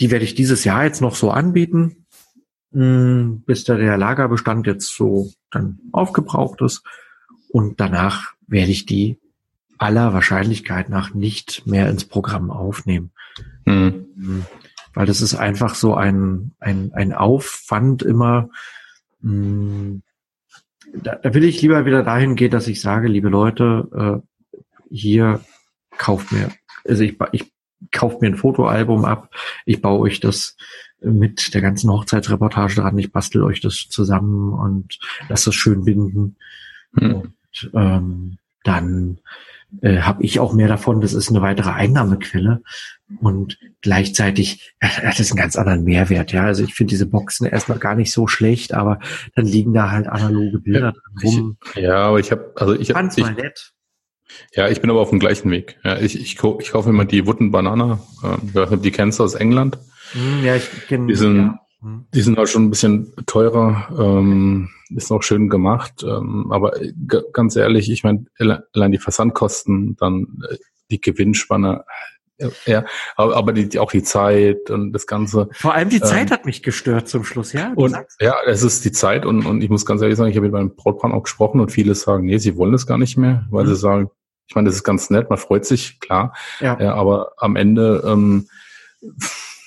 die 0.00 0.10
werde 0.10 0.24
ich 0.24 0.34
dieses 0.34 0.64
Jahr 0.64 0.84
jetzt 0.84 1.00
noch 1.00 1.14
so 1.14 1.30
anbieten, 1.30 2.06
mh, 2.72 2.82
hm, 2.82 3.42
bis 3.46 3.62
da 3.62 3.76
der 3.76 3.98
Lagerbestand 3.98 4.66
jetzt 4.66 4.96
so 4.96 5.30
dann 5.52 5.78
aufgebraucht 5.92 6.60
ist. 6.62 6.82
Und 7.50 7.78
danach 7.78 8.32
werde 8.48 8.72
ich 8.72 8.86
die 8.86 9.18
aller 9.78 10.12
Wahrscheinlichkeit 10.12 10.88
nach 10.88 11.14
nicht 11.14 11.66
mehr 11.66 11.88
ins 11.88 12.04
Programm 12.04 12.50
aufnehmen. 12.50 13.10
Mhm. 13.64 14.46
Weil 14.94 15.06
das 15.06 15.20
ist 15.20 15.34
einfach 15.34 15.74
so 15.74 15.94
ein, 15.94 16.52
ein, 16.58 16.92
ein 16.92 17.12
Aufwand 17.12 18.02
immer. 18.02 18.50
Mh, 19.20 19.32
hm, 19.32 20.02
da, 20.94 21.16
da 21.16 21.34
will 21.34 21.44
ich 21.44 21.60
lieber 21.62 21.84
wieder 21.84 22.02
dahin 22.02 22.34
gehen, 22.34 22.50
dass 22.50 22.66
ich 22.66 22.80
sage, 22.80 23.08
liebe 23.08 23.28
Leute, 23.28 24.22
äh, 24.24 24.64
hier 24.90 25.40
kauft 25.96 26.32
mir, 26.32 26.50
also 26.86 27.02
ich, 27.02 27.16
ich 27.32 27.52
kauft 27.92 28.20
mir 28.20 28.28
ein 28.28 28.36
Fotoalbum 28.36 29.04
ab, 29.04 29.34
ich 29.66 29.82
baue 29.82 30.00
euch 30.00 30.20
das 30.20 30.56
mit 31.00 31.54
der 31.54 31.60
ganzen 31.60 31.90
Hochzeitsreportage 31.90 32.76
dran, 32.76 32.98
ich 32.98 33.12
bastel 33.12 33.42
euch 33.42 33.60
das 33.60 33.86
zusammen 33.88 34.52
und 34.52 34.98
lasse 35.28 35.46
das 35.46 35.54
schön 35.54 35.84
binden. 35.84 36.36
Mhm. 36.92 37.14
Und 37.14 37.70
ähm, 37.74 38.38
dann 38.64 39.18
äh, 39.82 39.98
habe 39.98 40.22
ich 40.22 40.40
auch 40.40 40.52
mehr 40.52 40.68
davon. 40.68 41.00
Das 41.00 41.12
ist 41.12 41.28
eine 41.28 41.42
weitere 41.42 41.70
Einnahmequelle 41.70 42.62
und 43.20 43.58
gleichzeitig 43.82 44.74
hat 44.80 45.18
es 45.20 45.30
einen 45.30 45.38
ganz 45.38 45.56
anderen 45.56 45.84
Mehrwert. 45.84 46.32
Ja, 46.32 46.44
also 46.44 46.64
ich 46.64 46.74
finde 46.74 46.90
diese 46.90 47.06
Boxen 47.06 47.46
erstmal 47.46 47.78
gar 47.78 47.94
nicht 47.94 48.12
so 48.12 48.26
schlecht, 48.26 48.74
aber 48.74 48.98
dann 49.34 49.46
liegen 49.46 49.72
da 49.72 49.90
halt 49.90 50.06
analoge 50.06 50.58
Bilder 50.58 50.94
ja, 50.94 51.28
rum. 51.28 51.56
Ich, 51.74 51.82
ja, 51.82 51.96
aber 51.96 52.18
ich 52.18 52.30
habe 52.30 52.52
also 52.56 52.74
ich 52.74 52.94
habe 52.94 53.08
mal 53.20 53.34
nett. 53.34 53.72
Ja, 54.54 54.68
ich 54.68 54.80
bin 54.80 54.90
aber 54.90 55.00
auf 55.00 55.10
dem 55.10 55.20
gleichen 55.20 55.50
Weg. 55.50 55.78
Ja, 55.84 55.98
ich, 55.98 56.14
ich, 56.14 56.38
ich 56.60 56.70
kaufe 56.70 56.90
immer 56.90 57.04
die 57.04 57.26
Wutten 57.26 57.50
Banana. 57.50 58.00
Äh, 58.22 58.76
die 58.76 58.90
kennst 58.90 59.18
du 59.18 59.24
aus 59.24 59.34
England. 59.34 59.78
Hm, 60.12 60.44
ja, 60.44 60.56
ich 60.56 60.68
kenne 60.86 61.06
die. 61.06 61.14
Sind, 61.14 61.36
ja. 61.36 61.60
Hm. 61.80 62.06
Die 62.12 62.22
sind 62.22 62.38
halt 62.38 62.48
schon 62.48 62.64
ein 62.64 62.70
bisschen 62.70 63.12
teurer. 63.26 63.88
Ähm, 63.98 64.70
ist 64.94 65.10
noch 65.10 65.22
schön 65.22 65.48
gemacht. 65.48 66.02
Ähm, 66.02 66.50
aber 66.50 66.72
ganz 67.32 67.56
ehrlich, 67.56 67.90
ich 67.90 68.04
meine, 68.04 68.26
allein 68.72 68.92
die 68.92 68.98
Versandkosten, 68.98 69.96
dann 69.96 70.42
äh, 70.50 70.56
die 70.90 71.00
Gewinnspanne, 71.00 71.84
Ja, 72.66 72.84
aber, 73.16 73.52
die, 73.52 73.78
auch 73.78 73.90
die 73.90 74.02
Zeit 74.02 74.70
und 74.70 74.92
das 74.92 75.06
Ganze. 75.06 75.48
Vor 75.52 75.74
allem 75.74 75.88
die 75.88 76.00
Zeit 76.00 76.28
ähm, 76.28 76.30
hat 76.30 76.46
mich 76.46 76.62
gestört 76.62 77.08
zum 77.08 77.24
Schluss, 77.24 77.52
ja. 77.52 77.72
Und, 77.74 77.96
ja, 78.20 78.36
es 78.46 78.62
ist 78.62 78.84
die 78.84 78.92
Zeit 78.92 79.26
und, 79.26 79.44
und 79.44 79.60
ich 79.60 79.70
muss 79.70 79.84
ganz 79.84 80.02
ehrlich 80.02 80.16
sagen, 80.16 80.30
ich 80.30 80.36
habe 80.36 80.46
mit 80.46 80.52
meinem 80.52 80.76
Brautpaar 80.76 81.12
auch 81.12 81.24
gesprochen 81.24 81.60
und 81.60 81.72
viele 81.72 81.94
sagen, 81.94 82.26
nee, 82.26 82.38
sie 82.38 82.56
wollen 82.56 82.74
es 82.74 82.86
gar 82.86 82.98
nicht 82.98 83.16
mehr, 83.16 83.46
weil 83.50 83.64
mhm. 83.64 83.68
sie 83.70 83.76
sagen, 83.76 84.10
ich 84.46 84.54
meine, 84.54 84.66
das 84.66 84.76
ist 84.76 84.84
ganz 84.84 85.10
nett, 85.10 85.30
man 85.30 85.38
freut 85.38 85.64
sich, 85.64 85.98
klar. 86.00 86.34
Ja. 86.60 86.78
ja 86.80 86.94
aber 86.94 87.32
am 87.38 87.56
Ende 87.56 88.04
ähm, 88.06 88.48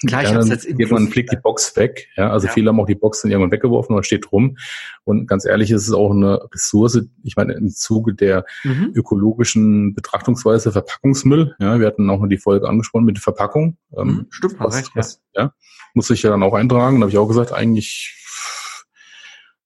Klar, 0.08 0.24
ja, 0.24 0.34
dann 0.34 0.50
irgendwann 0.50 1.08
fliegt 1.10 1.32
die 1.32 1.38
Box 1.38 1.76
weg. 1.76 2.08
Ja, 2.16 2.32
also 2.32 2.48
ja. 2.48 2.54
viele 2.54 2.70
haben 2.70 2.80
auch 2.80 2.88
die 2.88 2.96
Box 2.96 3.22
dann 3.22 3.32
irgendwann 3.32 3.52
weggeworfen 3.52 3.94
oder 3.94 4.04
steht 4.04 4.32
rum. 4.32 4.58
Und 5.04 5.28
ganz 5.28 5.46
ehrlich, 5.46 5.70
ist 5.72 5.88
es 5.88 5.94
auch 5.94 6.12
eine 6.12 6.42
Ressource. 6.54 7.02
Ich 7.24 7.36
meine, 7.36 7.54
im 7.54 7.70
Zuge 7.70 8.16
der 8.16 8.46
mhm. 8.64 8.92
ökologischen 8.96 9.94
Betrachtungsweise 9.94 10.72
Verpackungsmüll. 10.72 11.56
Ja, 11.60 11.80
wir 11.80 11.86
hatten 11.86 12.10
auch 12.10 12.20
noch 12.20 12.28
die 12.28 12.38
Folge 12.38 12.68
angesprochen 12.68 13.06
mit 13.06 13.18
der 13.18 13.22
Verpackung. 13.22 13.78
Ähm, 13.96 14.08
mhm, 14.08 14.28
stimmt, 14.32 14.60
was, 14.60 14.76
recht, 14.76 14.92
was, 14.96 15.22
ja. 15.36 15.44
ja. 15.44 15.54
Muss 15.94 16.10
ich 16.10 16.24
ja 16.24 16.32
dann 16.32 16.44
auch 16.44 16.54
eintragen. 16.54 16.98
Da 16.98 17.02
habe 17.02 17.12
ich 17.12 17.18
auch 17.18 17.28
gesagt, 17.28 17.54
eigentlich, 17.54 18.16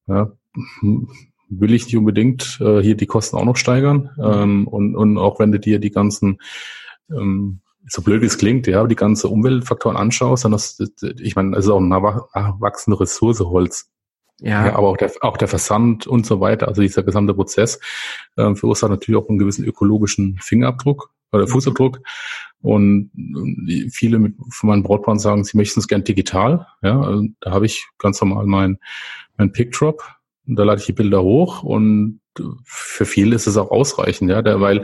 ja, 0.08 0.32
will 1.50 1.74
ich 1.74 1.86
nicht 1.86 1.98
unbedingt 1.98 2.60
äh, 2.60 2.82
hier 2.82 2.96
die 2.96 3.06
Kosten 3.06 3.38
auch 3.38 3.46
noch 3.46 3.58
steigern. 3.58 4.10
Mhm. 4.18 4.24
Ähm, 4.24 4.68
und, 4.68 4.96
und 4.96 5.18
auch 5.18 5.40
wenn 5.40 5.52
du 5.52 5.60
dir 5.60 5.80
die 5.80 5.92
ganzen 5.92 6.40
ähm, 7.10 7.62
so 7.88 8.02
blöd 8.02 8.22
wie 8.22 8.26
es 8.28 8.38
klingt, 8.38 8.68
ja, 8.68 8.86
die 8.88 8.96
ganze 8.96 9.28
Umweltfaktoren 9.28 9.98
anschaust, 9.98 10.46
dann 10.46 10.52
das, 10.52 10.80
ich 11.20 11.36
meine, 11.36 11.56
es 11.56 11.66
ist 11.66 11.72
auch 11.72 11.78
eine 11.78 11.88
nachwachsende 11.88 13.00
Ressource 13.00 13.40
Holz. 13.40 13.92
Ja. 14.42 14.66
ja. 14.66 14.76
aber 14.76 14.90
auch 14.90 14.98
der, 14.98 15.12
auch 15.22 15.38
der 15.38 15.48
Versand 15.48 16.08
und 16.08 16.26
so 16.26 16.42
weiter, 16.42 16.68
also 16.68 16.82
dieser 16.82 17.04
gesamte 17.04 17.34
Prozess 17.34 17.80
äh, 18.36 18.54
verursacht 18.54 18.92
natürlich 18.92 19.18
auch 19.18 19.30
einen 19.30 19.38
gewissen 19.38 19.64
ökologischen 19.64 20.38
Fingerabdruck 20.42 21.10
oder 21.32 21.44
mhm. 21.44 21.50
Fußabdruck. 21.50 22.02
Und 22.62 23.12
viele 23.92 24.20
mit, 24.20 24.36
von 24.50 24.70
meinen 24.70 24.84
Brautpaaren 24.84 25.20
sagen, 25.20 25.44
sie 25.44 25.56
möchten 25.56 25.80
es 25.80 25.88
gern 25.88 26.04
digital. 26.04 26.68
Ja, 26.82 27.00
also 27.00 27.26
da 27.40 27.52
habe 27.52 27.66
ich 27.66 27.88
ganz 28.00 28.20
normal 28.20 28.46
mein, 28.46 28.80
mein 29.38 29.52
Pickdrop. 29.52 30.04
Da 30.48 30.64
lade 30.64 30.80
ich 30.80 30.86
die 30.86 30.94
Bilder 30.94 31.22
hoch 31.24 31.64
und 31.64 32.22
für 32.66 33.06
viele 33.06 33.36
ist 33.36 33.48
es 33.48 33.58
auch 33.58 33.72
ausreichend, 33.72 34.30
ja, 34.30 34.42
der, 34.42 34.62
weil 34.62 34.84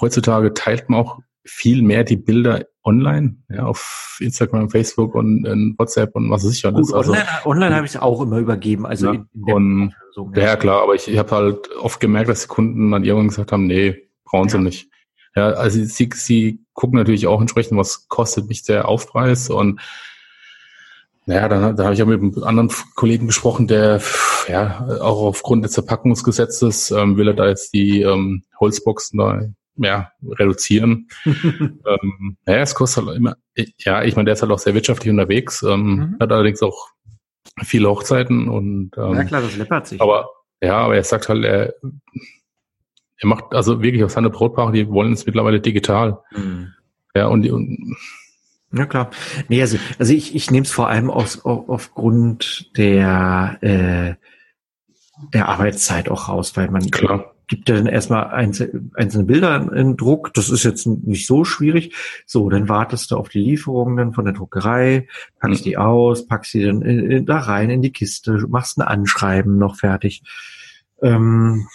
heutzutage 0.00 0.54
teilt 0.54 0.88
man 0.88 1.00
auch 1.00 1.18
viel 1.46 1.82
mehr 1.82 2.04
die 2.04 2.16
Bilder 2.16 2.64
online, 2.84 3.36
ja, 3.48 3.64
auf 3.64 4.18
Instagram, 4.20 4.70
Facebook 4.70 5.14
und, 5.14 5.46
und 5.46 5.78
WhatsApp 5.78 6.14
und 6.14 6.30
was 6.30 6.44
weiß 6.44 6.52
ich 6.52 6.64
alles. 6.64 6.88
Gut, 6.88 6.96
also, 6.96 7.12
online, 7.12 7.28
online 7.44 7.74
habe 7.74 7.86
ich 7.86 7.94
es 7.94 8.00
auch 8.00 8.20
immer 8.20 8.38
übergeben. 8.38 8.86
Also 8.86 9.12
ja, 9.12 9.24
und, 9.54 9.94
so, 10.12 10.30
ja. 10.34 10.42
ja, 10.42 10.56
klar, 10.56 10.82
aber 10.82 10.94
ich, 10.94 11.08
ich 11.08 11.18
habe 11.18 11.30
halt 11.30 11.70
oft 11.76 12.00
gemerkt, 12.00 12.28
dass 12.28 12.42
die 12.42 12.48
Kunden 12.48 12.90
dann 12.90 13.04
irgendwann 13.04 13.28
gesagt 13.28 13.52
haben, 13.52 13.66
nee, 13.66 14.08
brauchen 14.24 14.48
sie 14.48 14.56
ja. 14.56 14.62
nicht. 14.62 14.90
Ja, 15.34 15.50
also 15.50 15.82
sie, 15.84 16.10
sie 16.14 16.64
gucken 16.72 16.98
natürlich 16.98 17.26
auch 17.26 17.40
entsprechend, 17.40 17.78
was 17.78 18.08
kostet 18.08 18.48
mich 18.48 18.62
der 18.62 18.88
Aufpreis 18.88 19.50
und 19.50 19.80
naja, 21.28 21.48
dann, 21.48 21.76
da 21.76 21.84
habe 21.84 21.94
ich 21.94 22.02
auch 22.02 22.06
mit 22.06 22.20
einem 22.20 22.44
anderen 22.44 22.70
Kollegen 22.94 23.26
gesprochen, 23.26 23.66
der 23.66 24.00
ja 24.46 24.86
auch 25.00 25.22
aufgrund 25.22 25.64
des 25.64 25.74
Verpackungsgesetzes 25.74 26.92
ähm, 26.92 27.16
will 27.16 27.26
er 27.26 27.34
da 27.34 27.48
jetzt 27.48 27.74
die 27.74 28.02
ähm, 28.02 28.44
Holzboxen 28.60 29.18
da 29.18 29.40
ja, 29.78 30.12
reduzieren. 30.22 31.08
ähm, 31.24 32.36
ja, 32.46 32.54
es 32.56 32.74
kostet 32.74 33.06
halt 33.06 33.16
immer, 33.16 33.36
ja, 33.78 34.02
ich 34.02 34.16
meine, 34.16 34.26
der 34.26 34.34
ist 34.34 34.42
halt 34.42 34.52
auch 34.52 34.58
sehr 34.58 34.74
wirtschaftlich 34.74 35.10
unterwegs, 35.10 35.62
ähm, 35.62 35.82
mhm. 35.82 36.16
hat 36.20 36.32
allerdings 36.32 36.62
auch 36.62 36.88
viele 37.64 37.88
Hochzeiten 37.88 38.48
und 38.48 38.90
ähm, 38.96 39.14
ja 39.14 39.24
klar, 39.24 39.42
das 39.42 39.56
läppert 39.56 39.86
sich. 39.86 40.00
Aber 40.00 40.28
ja, 40.62 40.78
aber 40.78 40.96
er 40.96 41.04
sagt 41.04 41.28
halt, 41.28 41.44
er, 41.44 41.74
er 43.18 43.28
macht 43.28 43.44
also 43.50 43.82
wirklich 43.82 44.04
auf 44.04 44.12
seine 44.12 44.30
Brautpaare, 44.30 44.72
die 44.72 44.88
wollen 44.88 45.12
es 45.12 45.26
mittlerweile 45.26 45.60
digital. 45.60 46.18
Mhm. 46.32 46.72
Ja, 47.14 47.28
und, 47.28 47.48
und 47.48 47.96
ja 48.72 48.86
klar. 48.86 49.10
Nee, 49.48 49.60
also, 49.60 49.78
also 49.98 50.12
ich, 50.12 50.34
ich 50.34 50.50
nehme 50.50 50.64
es 50.64 50.72
vor 50.72 50.88
allem 50.88 51.10
aus, 51.10 51.44
auf, 51.44 51.68
aufgrund 51.68 52.76
der, 52.76 53.58
äh, 53.62 54.14
der 55.32 55.48
Arbeitszeit 55.48 56.10
auch 56.10 56.28
raus, 56.28 56.56
weil 56.56 56.70
man 56.70 56.90
klar 56.90 57.35
gibt 57.48 57.68
ja 57.68 57.76
dann 57.76 57.86
erstmal 57.86 58.30
einzelne 58.32 59.24
Bilder 59.24 59.72
in 59.72 59.96
Druck. 59.96 60.34
Das 60.34 60.50
ist 60.50 60.64
jetzt 60.64 60.86
nicht 60.86 61.26
so 61.26 61.44
schwierig. 61.44 61.94
So, 62.26 62.50
dann 62.50 62.68
wartest 62.68 63.10
du 63.10 63.16
auf 63.16 63.28
die 63.28 63.40
Lieferungen 63.40 63.96
dann 63.96 64.12
von 64.12 64.24
der 64.24 64.34
Druckerei, 64.34 65.08
packst 65.38 65.60
mhm. 65.60 65.64
die 65.64 65.76
aus, 65.76 66.26
packst 66.26 66.52
sie 66.52 66.64
dann 66.64 66.82
in, 66.82 67.10
in, 67.10 67.26
da 67.26 67.38
rein 67.38 67.70
in 67.70 67.82
die 67.82 67.92
Kiste, 67.92 68.46
machst 68.48 68.78
ein 68.78 68.82
Anschreiben 68.82 69.58
noch 69.58 69.76
fertig. 69.76 70.22
Ähm, 71.02 71.68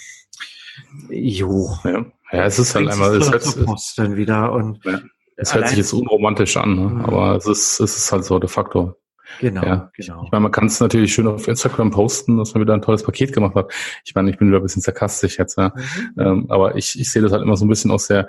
jo. 1.10 1.78
Ja. 1.84 2.06
ja, 2.32 2.46
es 2.46 2.60
ist 2.60 2.76
halt 2.76 2.90
einmal, 2.90 3.16
es 3.16 3.32
hört, 3.32 3.66
Post 3.66 3.98
dann 3.98 4.18
wieder 4.18 4.52
und 4.52 4.84
ja. 4.84 5.00
es 5.38 5.54
hört 5.54 5.70
sich 5.70 5.78
jetzt 5.78 5.94
unromantisch 5.94 6.58
an, 6.58 6.76
ne? 6.76 6.90
Mhm. 6.90 7.02
aber 7.02 7.36
es 7.36 7.46
ist, 7.46 7.80
es 7.80 7.98
ist 7.98 8.12
halt 8.12 8.26
so 8.26 8.40
de 8.40 8.50
facto. 8.50 8.96
Genau, 9.40 9.64
ja. 9.64 9.92
genau. 9.96 10.24
Ich 10.26 10.32
meine, 10.32 10.44
man 10.44 10.52
kann 10.52 10.68
es 10.68 10.80
natürlich 10.80 11.14
schön 11.14 11.28
auf 11.28 11.48
Instagram 11.48 11.92
posten, 11.92 12.38
dass 12.38 12.54
man 12.54 12.62
wieder 12.62 12.74
ein 12.74 12.82
tolles 12.82 13.04
Paket 13.04 13.34
gemacht 13.34 13.56
hat. 13.56 13.72
Ich 14.06 14.16
meine, 14.16 14.30
ich 14.30 14.38
bin 14.38 14.48
wieder 14.48 14.60
ein 14.60 14.64
bisschen 14.64 14.82
sarkastisch 14.82 15.38
jetzt, 15.38 15.58
ja. 15.58 15.74
Mhm. 15.76 16.22
Ähm, 16.22 16.46
aber 16.50 16.76
ich, 16.76 17.00
ich 17.00 17.12
sehe 17.12 17.22
das 17.22 17.32
halt 17.32 17.44
immer 17.44 17.58
so 17.58 17.66
ein 17.66 17.70
bisschen 17.70 17.92
aus 17.92 18.08
der 18.08 18.28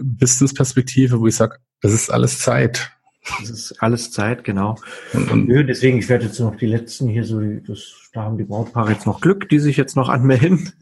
Business-Perspektive, 0.00 1.20
wo 1.20 1.26
ich 1.26 1.36
sage, 1.36 1.58
das 1.80 1.92
ist 1.92 2.10
alles 2.10 2.38
Zeit. 2.38 2.92
Das 3.38 3.50
ist 3.50 3.80
alles 3.80 4.10
Zeit, 4.10 4.42
genau. 4.42 4.76
Und, 5.12 5.30
und 5.30 5.48
Nö, 5.48 5.64
deswegen, 5.64 5.98
ich 5.98 6.08
werde 6.08 6.26
jetzt 6.26 6.40
noch 6.40 6.56
die 6.56 6.66
letzten 6.66 7.08
hier 7.08 7.24
so, 7.24 7.40
das, 7.40 8.08
da 8.12 8.22
haben 8.22 8.36
die 8.36 8.44
Brautpaare 8.44 8.92
jetzt 8.92 9.06
noch 9.06 9.20
Glück, 9.20 9.48
die 9.48 9.60
sich 9.60 9.76
jetzt 9.76 9.96
noch 9.96 10.08
anmelden. 10.08 10.72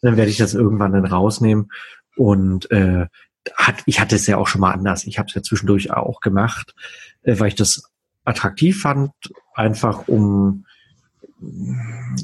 dann 0.00 0.16
werde 0.16 0.30
ich 0.30 0.38
das 0.38 0.54
irgendwann 0.54 0.92
dann 0.92 1.04
rausnehmen. 1.04 1.70
Und 2.16 2.70
äh, 2.72 3.06
hat, 3.54 3.82
ich 3.86 4.00
hatte 4.00 4.16
es 4.16 4.26
ja 4.26 4.38
auch 4.38 4.48
schon 4.48 4.60
mal 4.60 4.72
anders. 4.72 5.04
Ich 5.04 5.18
habe 5.18 5.28
es 5.28 5.34
ja 5.34 5.42
zwischendurch 5.42 5.92
auch 5.92 6.20
gemacht, 6.20 6.74
äh, 7.22 7.38
weil 7.38 7.48
ich 7.48 7.54
das 7.54 7.91
attraktiv 8.24 8.80
fand, 8.80 9.12
einfach 9.54 10.08
um 10.08 10.64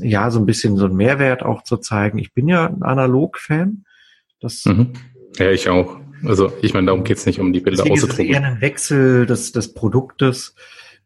ja 0.00 0.30
so 0.30 0.38
ein 0.38 0.46
bisschen 0.46 0.76
so 0.76 0.84
einen 0.84 0.96
Mehrwert 0.96 1.42
auch 1.42 1.62
zu 1.62 1.76
zeigen. 1.78 2.18
Ich 2.18 2.32
bin 2.32 2.48
ja 2.48 2.66
ein 2.66 2.82
Analog-Fan. 2.82 3.84
Das 4.40 4.64
mhm. 4.64 4.92
Ja, 5.36 5.50
ich 5.50 5.68
auch. 5.68 6.00
Also 6.24 6.52
ich 6.62 6.74
meine, 6.74 6.86
darum 6.86 7.04
geht's 7.04 7.26
nicht 7.26 7.40
um 7.40 7.52
die 7.52 7.60
Bilder 7.60 7.82
auszudrucken. 7.82 8.26
Es 8.26 8.30
eher 8.30 8.44
ein 8.44 8.60
Wechsel 8.60 9.26
des, 9.26 9.52
des 9.52 9.74
Produktes 9.74 10.54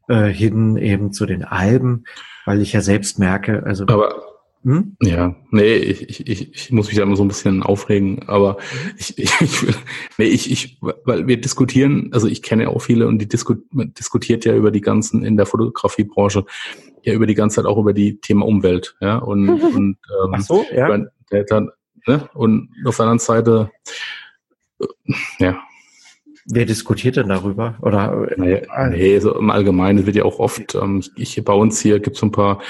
äh, 0.09 0.29
hin 0.29 0.77
eben 0.77 1.13
zu 1.13 1.27
den 1.27 1.45
Alben, 1.45 2.05
weil 2.45 2.61
ich 2.61 2.73
ja 2.73 2.81
selbst 2.81 3.19
merke, 3.19 3.63
also 3.65 3.85
aber 3.89 4.32
hm? 4.65 4.97
Ja, 5.03 5.35
nee, 5.51 5.75
ich, 5.75 6.29
ich, 6.29 6.55
ich 6.55 6.71
muss 6.71 6.87
mich 6.87 6.97
da 6.97 7.03
immer 7.03 7.17
so 7.17 7.25
ein 7.25 7.29
bisschen 7.29 7.63
aufregen, 7.63 8.29
aber 8.29 8.59
ich, 8.97 9.19
ich, 9.19 9.33
ich 9.41 9.75
nee, 10.19 10.27
ich, 10.27 10.51
ich, 10.51 10.79
weil 10.81 11.27
wir 11.27 11.41
diskutieren, 11.41 12.11
also 12.13 12.29
ich 12.29 12.43
kenne 12.43 12.69
auch 12.69 12.81
viele 12.81 13.09
und 13.09 13.19
die 13.19 13.29
disku, 13.29 13.57
diskutiert 13.73 14.45
ja 14.45 14.55
über 14.55 14.71
die 14.71 14.81
ganzen 14.81 15.25
in 15.25 15.37
der 15.37 15.47
Fotografiebranche 15.47 16.45
ja 17.03 17.13
über 17.13 17.27
die 17.27 17.35
ganze 17.35 17.57
Zeit 17.57 17.67
auch 17.67 17.79
über 17.79 17.93
die 17.93 18.21
Thema 18.21 18.47
Umwelt, 18.47 18.97
ja 19.01 19.19
und 19.19 19.49
und 19.75 19.99
ähm, 20.25 20.35
Ach 20.35 20.41
so, 20.41 20.65
ja. 20.73 20.89
Dann, 21.49 21.71
ne? 22.07 22.29
und 22.35 22.69
auf 22.85 22.97
der 22.97 23.07
anderen 23.07 23.19
Seite 23.19 23.71
äh, 24.81 24.87
ja 25.41 25.59
Wer 26.55 26.67
diskutiert 26.67 27.17
denn 27.17 27.31
darüber? 27.31 27.79
Oder 27.81 28.29
nee, 28.37 28.61
nee, 28.91 29.19
so 29.21 29.39
im 29.39 29.49
Allgemeinen 29.49 30.05
wird 30.05 30.17
ja 30.17 30.25
auch 30.25 30.39
oft, 30.39 30.75
ähm, 30.75 31.03
ich, 31.17 31.43
bei 31.43 31.55
uns 31.55 31.81
hier 31.81 31.99
gibt 31.99 32.17
es 32.17 32.21
so 32.21 32.27
ein 32.27 32.31
paar 32.31 32.61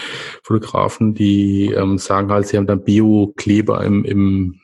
Fotografen, 0.44 1.14
die 1.14 1.72
ähm, 1.72 1.98
sagen 1.98 2.30
halt, 2.30 2.46
sie 2.46 2.58
haben 2.58 2.68
dann 2.68 2.84
Bio-Kleber 2.84 3.82
im, 3.82 4.04
im, 4.04 4.60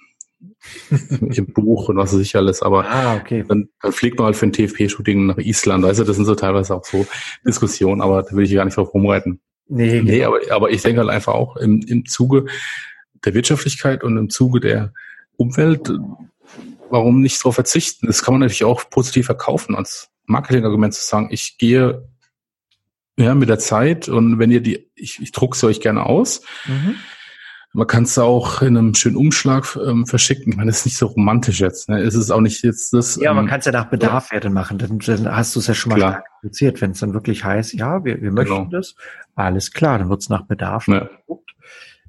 im 1.20 1.52
Buch 1.52 1.88
und 1.88 1.96
was 1.96 2.14
weiß 2.14 2.20
ich 2.20 2.36
alles, 2.36 2.62
aber 2.62 2.88
ah, 2.88 3.16
okay. 3.16 3.44
dann, 3.48 3.68
dann 3.82 3.90
fliegt 3.90 4.18
man 4.18 4.26
halt 4.26 4.36
für 4.36 4.46
ein 4.46 4.52
TFP-Shooting 4.52 5.26
nach 5.26 5.38
Island. 5.38 5.82
Weißt 5.82 5.98
du, 5.98 6.04
das 6.04 6.14
sind 6.14 6.26
so 6.26 6.36
teilweise 6.36 6.76
auch 6.76 6.84
so 6.84 7.04
Diskussionen, 7.44 8.00
aber 8.00 8.22
da 8.22 8.36
will 8.36 8.44
ich 8.44 8.54
gar 8.54 8.66
nicht 8.66 8.76
drauf 8.76 8.94
rumreiten. 8.94 9.40
Nee, 9.66 10.00
nee 10.00 10.18
genau. 10.18 10.28
aber, 10.28 10.38
aber 10.50 10.70
ich 10.70 10.82
denke 10.82 11.00
halt 11.00 11.10
einfach 11.10 11.34
auch 11.34 11.56
im, 11.56 11.80
im 11.88 12.06
Zuge 12.06 12.44
der 13.24 13.34
Wirtschaftlichkeit 13.34 14.04
und 14.04 14.16
im 14.16 14.30
Zuge 14.30 14.60
der 14.60 14.92
Umwelt 15.36 15.92
warum 16.90 17.20
nicht 17.20 17.40
darauf 17.40 17.54
verzichten? 17.54 18.06
Das 18.06 18.22
kann 18.22 18.34
man 18.34 18.40
natürlich 18.40 18.64
auch 18.64 18.88
positiv 18.90 19.26
verkaufen 19.26 19.74
als 19.74 20.10
Marketingargument 20.26 20.94
zu 20.94 21.04
sagen, 21.04 21.28
ich 21.30 21.58
gehe 21.58 22.06
ja 23.18 23.34
mit 23.34 23.48
der 23.48 23.58
Zeit 23.58 24.08
und 24.08 24.38
wenn 24.38 24.50
ihr 24.50 24.60
die, 24.60 24.90
ich, 24.94 25.20
ich 25.20 25.32
drucke 25.32 25.56
sie 25.56 25.66
euch 25.66 25.80
gerne 25.80 26.04
aus. 26.06 26.42
Mhm. 26.66 26.96
Man 27.74 27.86
kann 27.86 28.04
es 28.04 28.18
auch 28.18 28.62
in 28.62 28.78
einem 28.78 28.94
schönen 28.94 29.16
Umschlag 29.16 29.76
ähm, 29.76 30.06
verschicken. 30.06 30.52
Ich 30.52 30.56
meine, 30.56 30.70
das 30.70 30.80
ist 30.80 30.86
nicht 30.86 30.96
so 30.96 31.06
romantisch 31.06 31.60
jetzt. 31.60 31.90
Ne? 31.90 32.00
Es 32.00 32.14
ist 32.14 32.30
auch 32.30 32.40
nicht 32.40 32.64
jetzt 32.64 32.94
das. 32.94 33.16
Ja, 33.16 33.30
ähm, 33.30 33.36
man 33.36 33.46
kann 33.46 33.58
es 33.60 33.66
ja 33.66 33.72
nach 33.72 33.90
Bedarf 33.90 34.32
ja. 34.32 34.48
machen. 34.48 34.78
Dann, 34.78 34.98
dann 34.98 35.36
hast 35.36 35.54
du 35.54 35.60
es 35.60 35.66
ja 35.66 35.74
schon 35.74 35.90
mal 35.90 35.96
klar. 35.96 36.24
Wenn 36.42 36.92
es 36.92 37.00
dann 37.00 37.12
wirklich 37.12 37.44
heißt, 37.44 37.74
ja, 37.74 38.02
wir, 38.04 38.22
wir 38.22 38.32
möchten 38.32 38.54
genau. 38.54 38.70
das, 38.70 38.94
alles 39.34 39.72
klar, 39.72 39.98
dann 39.98 40.08
wird 40.08 40.22
es 40.22 40.30
nach 40.30 40.46
Bedarf 40.46 40.88
ja. 40.88 41.00
gedruckt. 41.00 41.50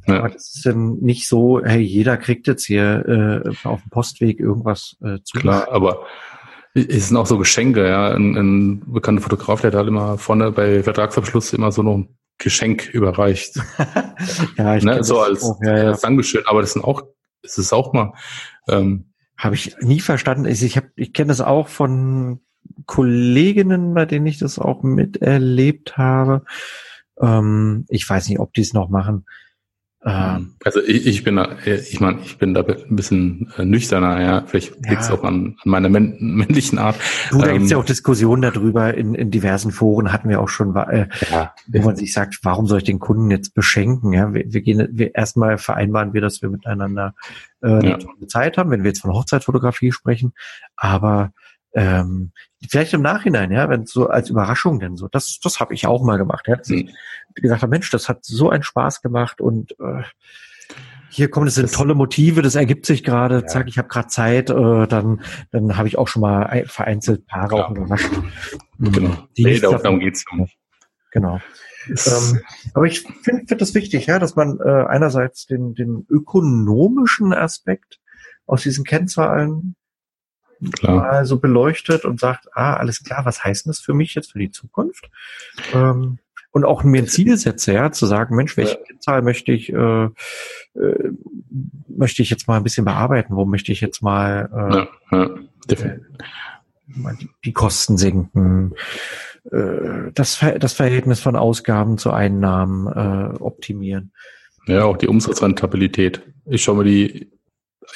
Ja. 0.10 0.20
Aber 0.20 0.30
das 0.30 0.56
ist 0.56 0.66
dann 0.66 0.98
nicht 1.00 1.28
so, 1.28 1.62
hey, 1.64 1.82
jeder 1.82 2.18
kriegt 2.18 2.48
jetzt 2.48 2.66
hier 2.66 3.44
äh, 3.46 3.68
auf 3.68 3.82
dem 3.82 3.90
Postweg 3.90 4.40
irgendwas 4.40 4.98
äh, 5.02 5.20
zu. 5.24 5.40
Klar, 5.40 5.72
aber 5.72 6.06
es 6.74 7.08
sind 7.08 7.18
auch 7.18 7.26
so 7.26 7.38
Geschenke, 7.38 7.88
ja. 7.88 8.12
Ein, 8.14 8.36
ein 8.36 8.94
bekannter 8.94 9.22
Fotograf, 9.22 9.62
der 9.62 9.72
hat 9.72 9.78
halt 9.78 9.88
immer 9.88 10.18
vorne 10.18 10.52
bei 10.52 10.84
Vertragsabschluss 10.84 11.54
immer 11.54 11.72
so 11.72 11.84
noch 11.84 11.98
ein 11.98 12.18
Geschenk 12.38 12.90
überreicht. 12.90 13.60
ja, 14.58 14.76
ich 14.76 14.84
ne? 14.84 15.04
So 15.04 15.20
als, 15.20 15.44
auch, 15.44 15.60
ja, 15.62 15.78
ja. 15.78 15.88
als 15.90 16.02
Dankeschön. 16.02 16.44
Aber 16.46 16.62
das 16.62 16.74
sind 16.74 16.84
auch, 16.84 17.04
es 17.44 17.58
ist 17.58 17.74
auch 17.74 17.94
mal 17.94 18.14
ähm, 18.68 19.12
Habe 19.38 19.56
ich 19.56 19.76
nie 19.82 20.00
verstanden. 20.00 20.46
Ich, 20.46 20.78
hab, 20.78 20.86
ich 20.96 21.14
kenne 21.14 21.30
das 21.30 21.42
auch 21.42 21.68
von 21.68 22.42
Kolleginnen, 22.86 23.94
bei 23.94 24.06
denen 24.06 24.26
ich 24.26 24.38
das 24.38 24.60
auch 24.60 24.84
miterlebt 24.84 25.98
habe. 25.98 26.44
Ähm, 27.22 27.86
ich 27.90 28.10
weiß 28.10 28.30
nicht, 28.30 28.40
ob 28.40 28.54
die 28.54 28.62
es 28.62 28.74
noch 28.74 28.90
machen. 28.90 29.26
Ähm, 30.06 30.56
also 30.64 30.82
ich, 30.82 31.06
ich 31.08 31.24
bin 31.26 31.36
da, 31.36 31.58
ich 31.66 32.00
meine, 32.00 32.22
ich 32.22 32.38
bin 32.38 32.54
da 32.54 32.62
ein 32.62 32.96
bisschen 32.96 33.52
äh, 33.58 33.66
nüchterner, 33.66 34.22
ja. 34.22 34.44
Vielleicht 34.48 34.74
ja. 34.86 34.92
liegt 34.92 35.02
es 35.02 35.12
auch 35.12 35.24
an, 35.24 35.58
an 35.62 35.72
meiner 35.72 35.90
männ 35.90 36.16
männlichen 36.20 36.80
Art. 36.80 36.96
Du, 37.32 37.40
da 37.40 37.48
ähm, 37.48 37.54
gibt 37.54 37.66
es 37.66 37.72
ja 37.72 37.78
auch 37.78 37.86
Diskussionen 37.86 38.42
darüber, 38.42 38.94
in, 38.94 39.14
in 39.14 39.30
diversen 39.30 39.72
Foren 39.72 40.14
hatten 40.14 40.30
wir 40.30 40.40
auch 40.40 40.48
schon, 40.48 40.74
äh, 40.76 41.08
ja. 41.32 41.54
wo 41.68 41.82
man 41.82 41.98
sich 41.98 42.14
sagt, 42.14 42.40
warum 42.44 42.66
soll 42.66 42.78
ich 42.78 42.86
den 42.86 43.00
Kunden 43.00 43.30
jetzt 43.30 43.54
beschenken? 43.54 44.14
Ja, 44.14 44.34
wir, 44.34 44.46
wir 44.48 44.62
gehen, 44.62 44.88
wir 44.92 45.16
erstmal 45.16 45.58
vereinbaren 45.58 46.14
wir, 46.14 46.22
dass 46.22 46.42
wir 46.42 46.50
miteinander 46.50 47.14
äh, 47.62 47.68
eine 47.68 47.90
ja. 47.90 47.98
tolle 47.98 48.28
Zeit 48.28 48.58
haben, 48.58 48.72
wenn 48.72 48.84
wir 48.84 48.92
jetzt 48.92 49.02
von 49.02 49.12
Hochzeitfotografie 49.12 49.92
sprechen. 49.92 50.32
Aber 50.78 51.34
ähm, 51.74 52.32
vielleicht 52.68 52.94
im 52.94 53.02
Nachhinein, 53.02 53.52
ja, 53.52 53.70
wenn 53.70 53.86
so 53.86 54.08
als 54.08 54.30
Überraschung 54.30 54.80
denn 54.80 54.98
so, 54.98 55.08
das, 55.08 55.40
das 55.40 55.60
habe 55.60 55.74
ich 55.74 55.88
auch 55.88 56.04
mal 56.04 56.18
gemacht, 56.18 56.48
ja, 56.48 56.56
dass 56.56 56.70
ich 56.70 56.94
gesagt 57.36 57.62
habe, 57.62 57.70
Mensch, 57.70 57.90
das 57.92 58.10
hat 58.10 58.26
so 58.26 58.50
einen 58.50 58.64
Spaß 58.64 59.02
gemacht 59.02 59.40
und 59.42 59.72
äh, 59.80 60.04
hier 61.10 61.30
kommen, 61.30 61.48
das 61.48 61.56
sind 61.56 61.74
tolle 61.74 61.96
Motive, 61.96 62.42
das 62.42 62.56
ergibt 62.56 62.86
sich 62.86 63.04
gerade, 63.04 63.36
ja. 63.36 63.46
zack, 63.48 63.68
ich 63.68 63.78
habe 63.78 63.88
gerade 63.88 64.08
Zeit, 64.08 64.50
äh, 64.50 64.88
dann, 64.88 65.22
dann 65.52 65.78
habe 65.78 65.88
ich 65.88 65.98
auch 65.98 66.08
schon 66.08 66.22
mal 66.22 66.66
vereinzelt 66.68 67.26
Paare 67.26 67.66
auch 67.66 67.72
überrascht. 67.72 68.10
Genau. 68.78 69.28
Die 69.36 69.44
nee, 69.44 69.60
darum 69.60 70.00
geht's 70.00 70.24
nicht. 70.38 70.58
Genau. 71.12 71.40
Ähm, 71.88 72.42
aber 72.74 72.86
ich 72.86 73.02
finde 73.02 73.46
find 73.48 73.62
das 73.62 73.74
wichtig, 73.74 74.06
ja, 74.06 74.20
dass 74.20 74.36
man 74.36 74.60
äh, 74.60 74.86
einerseits 74.88 75.48
den, 75.48 75.74
den 75.74 76.06
ökonomischen 76.10 77.34
Aspekt 77.34 78.00
aus 78.46 78.64
diesen 78.64 78.84
Kennzahlen 78.84 79.76
klar. 80.74 80.96
mal 80.96 81.26
so 81.26 81.40
beleuchtet 81.40 82.06
und 82.06 82.20
sagt, 82.20 82.48
ah, 82.54 82.76
alles 82.76 83.04
klar, 83.04 83.26
was 83.26 83.44
heißt 83.44 83.68
das 83.68 83.80
für 83.80 83.94
mich 83.94 84.16
jetzt 84.16 84.32
für 84.32 84.40
die 84.40 84.52
Zukunft? 84.52 85.10
Ähm, 85.74 86.20
und 86.52 86.66
auch 86.66 86.84
mir 86.84 87.02
ein 87.04 87.08
Ziel 87.08 87.38
setze, 87.38 87.74
ja, 87.74 87.92
zu 87.92 88.06
sagen, 88.06 88.36
Mensch, 88.36 88.58
welche 88.58 88.80
ja. 88.90 89.00
Zahl 89.00 89.22
möchte 89.22 89.52
ich, 89.52 89.72
äh, 89.72 90.06
äh, 90.06 91.12
möchte 91.88 92.22
ich 92.22 92.30
jetzt 92.30 92.48
mal 92.48 92.58
ein 92.58 92.64
bisschen 92.64 92.86
bearbeiten? 92.86 93.36
Wo 93.36 93.46
möchte 93.46 93.72
ich 93.72 93.82
jetzt 93.82 94.02
mal 94.02 94.50
äh, 94.52 94.76
ja, 94.76 94.88
ja, 95.12 95.24
äh, 95.26 96.00
die, 97.20 97.30
die 97.46 97.54
Kosten 97.54 97.98
senken? 97.98 98.74
Äh, 99.52 100.12
das, 100.14 100.44
das 100.60 100.74
Verhältnis 100.74 101.20
von 101.20 101.36
Ausgaben 101.36 101.98
zu 101.98 102.12
Einnahmen 102.12 102.88
äh, 102.88 103.38
optimieren. 103.38 104.12
Ja, 104.66 104.86
auch 104.86 104.98
die 104.98 105.08
Umsatzrentabilität. 105.08 106.22
Ich 106.46 106.64
schaue 106.64 106.78
mir 106.78 106.84
die 106.84 107.32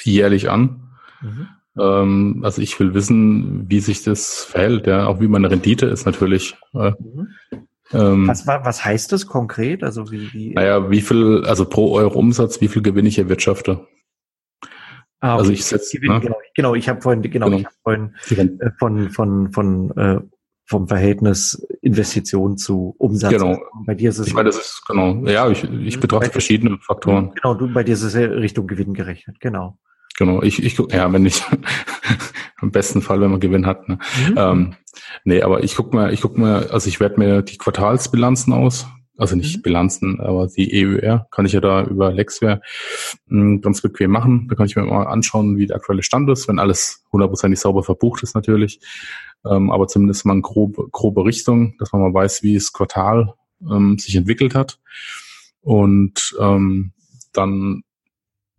jährlich 0.02 0.50
an. 0.50 0.90
Mhm. 1.20 1.48
Ähm, 1.78 2.40
also 2.44 2.62
ich 2.62 2.78
will 2.78 2.94
wissen, 2.94 3.68
wie 3.68 3.80
sich 3.80 4.02
das 4.02 4.44
verhält, 4.44 4.86
ja, 4.86 5.06
auch 5.06 5.20
wie 5.20 5.28
meine 5.28 5.50
Rendite 5.50 5.86
ist 5.86 6.06
natürlich. 6.06 6.54
Äh, 6.74 6.92
mhm. 6.92 7.28
ähm, 7.92 8.28
was, 8.28 8.46
was 8.46 8.84
heißt 8.84 9.12
das 9.12 9.26
konkret? 9.26 9.82
Also 9.82 10.10
wie, 10.10 10.32
wie 10.32 10.54
Naja, 10.54 10.90
wie 10.90 11.00
viel, 11.00 11.44
also 11.46 11.64
pro 11.64 11.92
Euro 11.92 12.18
Umsatz, 12.18 12.60
wie 12.60 12.68
viel 12.68 12.82
gewinne 12.82 13.08
ich 13.08 13.18
erwirtschafte? 13.18 13.86
Ah, 15.20 15.34
okay. 15.34 15.38
Also 15.40 15.52
ich 15.52 15.64
setze, 15.64 15.98
ne? 15.98 16.20
genau, 16.20 16.36
genau, 16.54 16.74
ich 16.74 16.88
habe 16.88 17.00
vorhin, 17.00 17.22
genau, 17.22 17.46
genau. 17.46 17.58
ich 17.58 17.64
habe 17.64 17.76
vorhin 17.82 18.60
äh, 18.60 18.70
von 18.78 19.10
von 19.10 19.52
von 19.52 19.90
äh, 19.96 20.20
vom 20.66 20.86
Verhältnis 20.86 21.66
Investition 21.80 22.58
zu 22.58 22.94
Umsatz. 22.98 23.32
Genau. 23.32 23.58
Bei 23.86 23.94
dir 23.94 24.10
ist 24.10 24.18
es. 24.18 24.26
Ich 24.26 24.34
meine, 24.34 24.50
das 24.50 24.58
ist 24.58 24.82
genau. 24.86 25.14
Ja, 25.26 25.48
ich, 25.48 25.64
ich 25.64 25.98
betrachte 25.98 26.30
verschiedene 26.30 26.78
Faktoren. 26.78 27.32
Genau, 27.34 27.54
du 27.54 27.72
bei 27.72 27.84
dir 27.84 27.92
ist 27.92 28.02
es 28.02 28.14
Richtung 28.14 28.66
Gewinn 28.66 28.94
gerechnet. 28.94 29.40
Genau. 29.40 29.78
Genau, 30.16 30.42
ich, 30.42 30.62
ich 30.62 30.76
gucke, 30.76 30.96
ja, 30.96 31.12
wenn 31.12 31.22
nicht, 31.22 31.44
im 32.62 32.70
besten 32.70 33.02
Fall, 33.02 33.20
wenn 33.20 33.30
man 33.30 33.40
Gewinn 33.40 33.66
hat. 33.66 33.88
Ne? 33.88 33.98
Mhm. 34.28 34.34
Ähm, 34.36 34.74
nee, 35.24 35.42
aber 35.42 35.64
ich 35.64 35.74
guck 35.74 35.92
mal, 35.92 36.12
ich 36.12 36.20
guck 36.20 36.38
mal, 36.38 36.68
also 36.68 36.88
ich 36.88 37.00
werde 37.00 37.18
mir 37.18 37.42
die 37.42 37.58
Quartalsbilanzen 37.58 38.52
aus, 38.52 38.86
also 39.16 39.36
nicht 39.36 39.58
mhm. 39.58 39.62
Bilanzen, 39.62 40.20
aber 40.20 40.48
die 40.48 40.84
EUR 40.84 41.26
kann 41.30 41.46
ich 41.46 41.52
ja 41.52 41.60
da 41.60 41.84
über 41.84 42.12
Lexware 42.12 42.60
hm, 43.28 43.60
ganz 43.60 43.80
bequem 43.80 44.10
machen. 44.10 44.48
Da 44.48 44.56
kann 44.56 44.66
ich 44.66 44.76
mir 44.76 44.84
mal 44.84 45.06
anschauen, 45.06 45.56
wie 45.56 45.66
der 45.66 45.76
aktuelle 45.76 46.02
Stand 46.02 46.30
ist, 46.30 46.48
wenn 46.48 46.58
alles 46.58 47.04
hundertprozentig 47.12 47.60
sauber 47.60 47.82
verbucht 47.82 48.22
ist 48.22 48.34
natürlich. 48.34 48.80
Ähm, 49.44 49.70
aber 49.70 49.88
zumindest 49.88 50.24
mal 50.26 50.32
eine 50.32 50.42
grobe, 50.42 50.88
grobe 50.90 51.24
Richtung, 51.24 51.76
dass 51.78 51.92
man 51.92 52.02
mal 52.02 52.14
weiß, 52.14 52.42
wie 52.42 52.54
das 52.54 52.72
Quartal 52.72 53.34
ähm, 53.70 53.98
sich 53.98 54.16
entwickelt 54.16 54.54
hat. 54.54 54.78
Und 55.60 56.36
ähm, 56.40 56.92
dann 57.32 57.82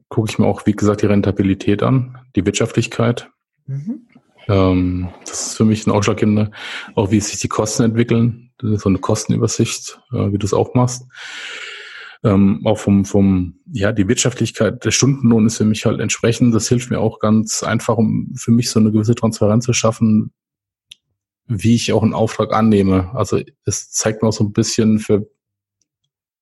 gucke 0.10 0.30
ich 0.30 0.40
mir 0.40 0.46
auch, 0.46 0.66
wie 0.66 0.74
gesagt, 0.74 1.02
die 1.02 1.08
Rentabilität 1.08 1.84
an, 1.84 2.18
die 2.36 2.46
Wirtschaftlichkeit. 2.46 3.30
Mhm. 3.66 4.08
Ähm, 4.48 5.10
das 5.26 5.48
ist 5.48 5.58
für 5.58 5.66
mich 5.66 5.86
ein 5.86 5.92
ausschlaggebender, 5.92 6.52
auch 6.94 7.12
wie 7.12 7.20
sich 7.20 7.40
die 7.40 7.48
Kosten 7.48 7.84
entwickeln. 7.84 8.52
So 8.62 8.90
eine 8.90 9.00
Kostenübersicht, 9.00 10.00
äh, 10.12 10.32
wie 10.32 10.38
du 10.38 10.46
es 10.46 10.54
auch 10.54 10.74
machst. 10.76 11.06
Ähm, 12.24 12.62
auch 12.66 12.78
vom, 12.78 13.06
vom, 13.06 13.60
ja, 13.72 13.92
die 13.92 14.08
Wirtschaftlichkeit, 14.08 14.84
der 14.86 14.92
Stundenlohn 14.92 15.46
ist 15.46 15.58
für 15.58 15.66
mich 15.66 15.86
halt 15.86 16.00
entsprechend. 16.00 16.56
Das 16.56 16.68
hilft 16.68 16.90
mir 16.90 17.00
auch 17.00 17.20
ganz 17.20 17.64
einfach, 17.64 17.98
um 17.98 18.34
für 18.36 18.52
mich 18.52 18.70
so 18.70 18.80
eine 18.80 18.92
gewisse 18.92 19.16
Transparenz 19.16 19.66
zu 19.66 19.74
schaffen, 19.74 20.32
wie 21.48 21.76
ich 21.76 21.94
auch 21.94 22.02
einen 22.02 22.14
Auftrag 22.14 22.54
annehme. 22.54 23.12
Also 23.14 23.40
es 23.66 23.92
zeigt 23.92 24.24
mir 24.24 24.30
auch 24.30 24.34
so 24.34 24.44
ein 24.44 24.54
bisschen 24.54 25.00
für, 25.00 25.28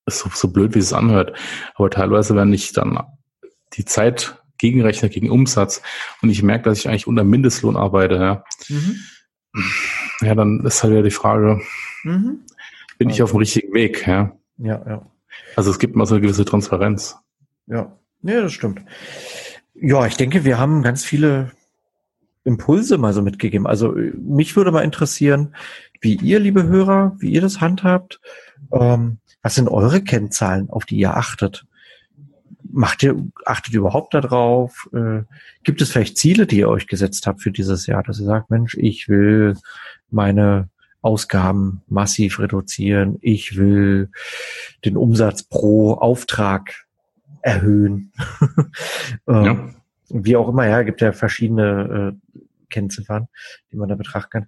so, 0.05 0.29
so 0.33 0.49
blöd, 0.49 0.75
wie 0.75 0.79
es 0.79 0.93
anhört, 0.93 1.37
aber 1.75 1.89
teilweise, 1.89 2.35
wenn 2.35 2.53
ich 2.53 2.73
dann 2.73 2.99
die 3.75 3.85
Zeit 3.85 4.41
gegenrechne 4.57 5.09
gegen 5.09 5.29
Umsatz 5.29 5.81
und 6.21 6.29
ich 6.29 6.43
merke, 6.43 6.69
dass 6.69 6.79
ich 6.79 6.87
eigentlich 6.87 7.07
unter 7.07 7.23
Mindestlohn 7.23 7.75
arbeite, 7.75 8.15
ja, 8.15 8.43
mhm. 8.69 8.95
ja 10.21 10.35
dann 10.35 10.65
ist 10.65 10.83
halt 10.83 10.93
wieder 10.93 11.03
die 11.03 11.11
Frage, 11.11 11.61
mhm. 12.03 12.39
bin 12.97 13.07
also. 13.07 13.15
ich 13.15 13.23
auf 13.23 13.31
dem 13.31 13.39
richtigen 13.39 13.73
Weg, 13.73 14.07
ja? 14.07 14.31
Ja, 14.57 14.81
ja. 14.87 15.05
Also 15.55 15.71
es 15.71 15.79
gibt 15.79 15.95
mal 15.95 16.05
so 16.05 16.15
eine 16.15 16.21
gewisse 16.21 16.45
Transparenz. 16.45 17.17
Ja, 17.67 17.97
ja, 18.21 18.41
das 18.41 18.53
stimmt. 18.53 18.81
Ja, 19.75 20.05
ich 20.05 20.15
denke, 20.15 20.45
wir 20.45 20.59
haben 20.59 20.83
ganz 20.83 21.03
viele 21.03 21.51
Impulse 22.43 22.97
mal 22.97 23.13
so 23.13 23.21
mitgegeben. 23.21 23.67
Also 23.67 23.95
mich 24.17 24.55
würde 24.55 24.71
mal 24.71 24.83
interessieren, 24.83 25.55
wie 26.01 26.15
ihr, 26.15 26.39
liebe 26.39 26.63
Hörer, 26.63 27.15
wie 27.19 27.31
ihr 27.31 27.41
das 27.41 27.61
handhabt. 27.61 28.19
Ähm, 28.71 29.17
was 29.41 29.55
sind 29.55 29.69
eure 29.69 30.01
Kennzahlen, 30.01 30.69
auf 30.69 30.85
die 30.85 30.97
ihr 30.97 31.15
achtet? 31.15 31.65
Macht 32.73 33.03
ihr, 33.03 33.15
achtet 33.45 33.73
ihr 33.73 33.79
überhaupt 33.79 34.13
darauf? 34.13 34.89
Äh, 34.93 35.21
gibt 35.63 35.81
es 35.81 35.91
vielleicht 35.91 36.17
Ziele, 36.17 36.45
die 36.47 36.57
ihr 36.57 36.69
euch 36.69 36.87
gesetzt 36.87 37.27
habt 37.27 37.41
für 37.41 37.51
dieses 37.51 37.85
Jahr, 37.85 38.03
dass 38.03 38.19
ihr 38.19 38.25
sagt, 38.25 38.49
Mensch, 38.49 38.75
ich 38.77 39.07
will 39.07 39.55
meine 40.09 40.67
Ausgaben 41.01 41.83
massiv 41.87 42.39
reduzieren, 42.39 43.17
ich 43.21 43.55
will 43.57 44.09
den 44.85 44.97
Umsatz 44.97 45.43
pro 45.43 45.93
Auftrag 45.93 46.85
erhöhen. 47.41 48.11
ähm, 49.27 49.45
ja. 49.45 49.69
Wie 50.09 50.35
auch 50.35 50.49
immer, 50.49 50.67
ja, 50.67 50.81
gibt 50.83 51.01
ja 51.01 51.11
verschiedene 51.11 52.15
äh, 52.15 52.39
Kennziffern, 52.69 53.27
die 53.71 53.77
man 53.77 53.89
da 53.89 53.95
betrachten 53.95 54.29
kann. 54.31 54.47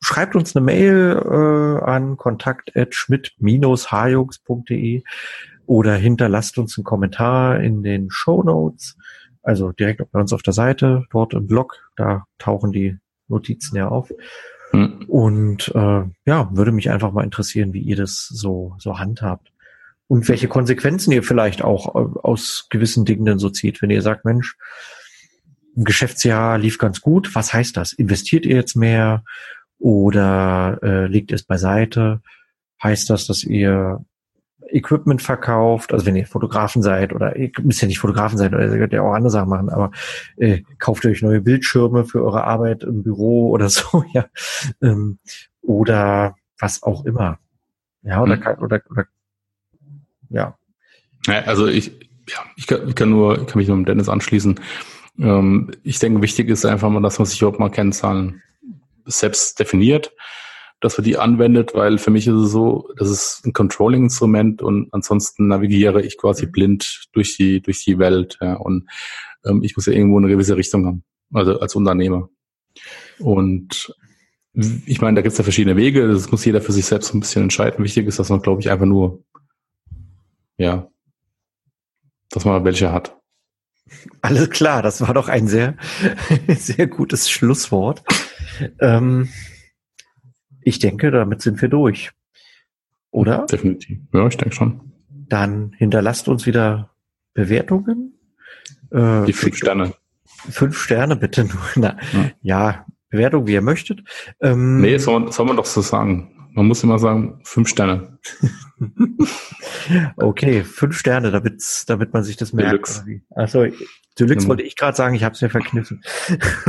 Schreibt 0.00 0.34
uns 0.36 0.54
eine 0.54 0.64
Mail 0.64 1.20
äh, 1.24 1.80
an 1.84 2.16
kontakt@schmidt-hajux.de 2.16 5.02
oder 5.68 5.96
hinterlasst 5.96 6.56
uns 6.56 6.78
einen 6.78 6.84
Kommentar 6.84 7.60
in 7.60 7.82
den 7.82 8.10
Show 8.10 8.42
Notes, 8.42 8.96
also 9.42 9.70
direkt 9.70 10.00
bei 10.10 10.18
uns 10.18 10.32
auf 10.32 10.42
der 10.42 10.54
Seite, 10.54 11.04
dort 11.10 11.34
im 11.34 11.46
Blog, 11.46 11.90
da 11.94 12.24
tauchen 12.38 12.72
die 12.72 12.96
Notizen 13.28 13.76
ja 13.76 13.88
auf. 13.88 14.10
Mhm. 14.72 15.04
Und 15.06 15.68
äh, 15.74 16.04
ja, 16.24 16.48
würde 16.52 16.72
mich 16.72 16.90
einfach 16.90 17.12
mal 17.12 17.22
interessieren, 17.22 17.74
wie 17.74 17.82
ihr 17.82 17.96
das 17.96 18.26
so 18.28 18.76
so 18.78 18.98
handhabt 18.98 19.52
und 20.06 20.26
welche 20.30 20.48
Konsequenzen 20.48 21.12
ihr 21.12 21.22
vielleicht 21.22 21.60
auch 21.60 21.94
äh, 21.94 22.18
aus 22.22 22.68
gewissen 22.70 23.04
Dingen 23.04 23.26
denn 23.26 23.38
so 23.38 23.50
zieht, 23.50 23.82
wenn 23.82 23.90
ihr 23.90 24.00
sagt, 24.00 24.24
Mensch, 24.24 24.56
ein 25.76 25.84
Geschäftsjahr 25.84 26.56
lief 26.56 26.78
ganz 26.78 27.02
gut, 27.02 27.34
was 27.34 27.52
heißt 27.52 27.76
das? 27.76 27.92
Investiert 27.92 28.46
ihr 28.46 28.56
jetzt 28.56 28.74
mehr 28.74 29.22
oder 29.78 30.78
äh, 30.82 31.06
legt 31.08 31.30
es 31.30 31.42
beiseite? 31.42 32.22
Heißt 32.82 33.10
das, 33.10 33.26
dass 33.26 33.44
ihr 33.44 34.02
Equipment 34.70 35.22
verkauft, 35.22 35.92
also 35.92 36.06
wenn 36.06 36.16
ihr 36.16 36.26
Fotografen 36.26 36.82
seid 36.82 37.12
oder 37.12 37.36
ihr 37.36 37.50
müsst 37.62 37.80
ja 37.80 37.88
nicht 37.88 37.98
Fotografen 37.98 38.38
sein, 38.38 38.54
oder 38.54 38.64
ihr 38.64 38.78
könnt 38.78 38.92
ja 38.92 39.02
auch 39.02 39.12
andere 39.12 39.30
Sachen 39.30 39.48
machen, 39.48 39.68
aber 39.68 39.90
äh, 40.36 40.62
kauft 40.78 41.04
euch 41.06 41.22
neue 41.22 41.40
Bildschirme 41.40 42.04
für 42.04 42.22
eure 42.24 42.44
Arbeit 42.44 42.84
im 42.84 43.02
Büro 43.02 43.50
oder 43.52 43.68
so, 43.68 44.04
ja. 44.12 44.26
Ähm, 44.82 45.18
oder 45.62 46.36
was 46.58 46.82
auch 46.82 47.04
immer. 47.04 47.38
Ja, 48.02 48.22
oder, 48.22 48.36
hm. 48.36 48.62
oder, 48.62 48.80
oder 48.90 49.06
ja. 50.30 50.58
ja. 51.26 51.40
Also 51.42 51.66
ich, 51.66 51.88
ja, 52.28 52.38
ich 52.56 52.66
kann, 52.66 52.88
ich 52.88 52.94
kann 52.94 53.10
nur, 53.10 53.40
ich 53.40 53.46
kann 53.46 53.58
mich 53.58 53.68
nur 53.68 53.76
mit 53.76 53.88
Dennis 53.88 54.08
anschließen. 54.08 54.60
Ähm, 55.18 55.70
ich 55.82 55.98
denke, 55.98 56.22
wichtig 56.22 56.48
ist 56.48 56.64
einfach 56.64 56.90
mal, 56.90 57.02
dass 57.02 57.18
man 57.18 57.26
sich 57.26 57.40
überhaupt 57.40 57.60
mal 57.60 57.70
Kennzahlen 57.70 58.42
selbst 59.04 59.58
definiert 59.58 60.12
dass 60.80 60.96
man 60.96 61.04
die 61.04 61.18
anwendet, 61.18 61.74
weil 61.74 61.98
für 61.98 62.10
mich 62.10 62.26
ist 62.26 62.34
es 62.34 62.52
so, 62.52 62.88
das 62.96 63.10
ist 63.10 63.42
ein 63.44 63.52
Controlling-Instrument 63.52 64.62
und 64.62 64.88
ansonsten 64.92 65.48
navigiere 65.48 66.02
ich 66.02 66.16
quasi 66.16 66.46
mhm. 66.46 66.52
blind 66.52 67.08
durch 67.12 67.36
die, 67.36 67.60
durch 67.60 67.84
die 67.84 67.98
Welt. 67.98 68.38
Ja, 68.40 68.54
und 68.54 68.88
ähm, 69.44 69.62
ich 69.62 69.76
muss 69.76 69.86
ja 69.86 69.92
irgendwo 69.92 70.18
eine 70.18 70.28
gewisse 70.28 70.56
Richtung 70.56 70.86
haben. 70.86 71.04
also 71.32 71.58
als 71.58 71.74
Unternehmer. 71.74 72.28
Und 73.18 73.92
ich 74.86 75.00
meine, 75.00 75.16
da 75.16 75.22
gibt 75.22 75.32
es 75.32 75.38
ja 75.38 75.44
verschiedene 75.44 75.76
Wege, 75.76 76.08
das 76.08 76.30
muss 76.30 76.44
jeder 76.44 76.60
für 76.60 76.72
sich 76.72 76.86
selbst 76.86 77.14
ein 77.14 77.20
bisschen 77.20 77.42
entscheiden. 77.42 77.84
Wichtig 77.84 78.06
ist, 78.06 78.18
dass 78.18 78.28
man, 78.28 78.42
glaube 78.42 78.60
ich, 78.60 78.70
einfach 78.70 78.86
nur, 78.86 79.22
ja, 80.56 80.88
dass 82.30 82.44
man 82.44 82.64
welche 82.64 82.92
hat. 82.92 83.16
Alles 84.20 84.50
klar, 84.50 84.82
das 84.82 85.00
war 85.00 85.14
doch 85.14 85.28
ein 85.28 85.48
sehr, 85.48 85.76
sehr 86.48 86.86
gutes 86.86 87.30
Schlusswort. 87.30 88.02
Ähm, 88.80 89.28
ich 90.68 90.78
denke, 90.78 91.10
damit 91.10 91.40
sind 91.40 91.60
wir 91.62 91.68
durch. 91.68 92.12
Oder? 93.10 93.46
Definitiv. 93.46 93.98
Ja, 94.12 94.26
ich 94.26 94.36
denke 94.36 94.54
schon. 94.54 94.92
Dann 95.08 95.72
hinterlasst 95.76 96.28
uns 96.28 96.46
wieder 96.46 96.90
Bewertungen. 97.32 98.18
Äh, 98.90 99.24
Die 99.24 99.32
fünf 99.32 99.56
Sterne. 99.56 99.94
Fünf 100.50 100.78
Sterne 100.78 101.16
bitte 101.16 101.44
nur. 101.44 101.62
Na, 101.76 101.96
ja. 102.12 102.30
ja, 102.42 102.86
Bewertung, 103.08 103.46
wie 103.46 103.54
ihr 103.54 103.62
möchtet. 103.62 104.00
Ähm, 104.40 104.80
nee, 104.82 104.98
soll 104.98 105.20
man, 105.20 105.32
soll 105.32 105.46
man 105.46 105.56
doch 105.56 105.64
so 105.64 105.80
sagen. 105.80 106.34
Man 106.52 106.66
muss 106.66 106.82
immer 106.82 106.98
sagen, 106.98 107.40
fünf 107.44 107.68
Sterne. 107.68 108.18
okay, 110.16 110.64
fünf 110.64 110.98
Sterne, 110.98 111.30
damit, 111.30 111.62
damit 111.86 112.12
man 112.12 112.24
sich 112.24 112.36
das 112.36 112.52
merkt. 112.52 112.72
Deluxe. 112.72 113.22
Achso, 113.34 113.62
Deluxe 113.62 113.86
genau. 114.18 114.48
wollte 114.48 114.64
ich 114.64 114.76
gerade 114.76 114.96
sagen, 114.96 115.14
ich 115.14 115.24
habe 115.24 115.34
es 115.34 115.40
mir 115.40 115.50
verkniffen. 115.50 116.02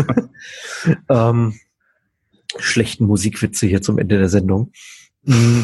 ähm, 1.10 1.56
schlechten 2.58 3.06
Musikwitze 3.06 3.68
hier 3.68 3.82
zum 3.82 3.98
Ende 3.98 4.18
der 4.18 4.30
Sendung. 4.30 4.72
Mm. 5.24 5.62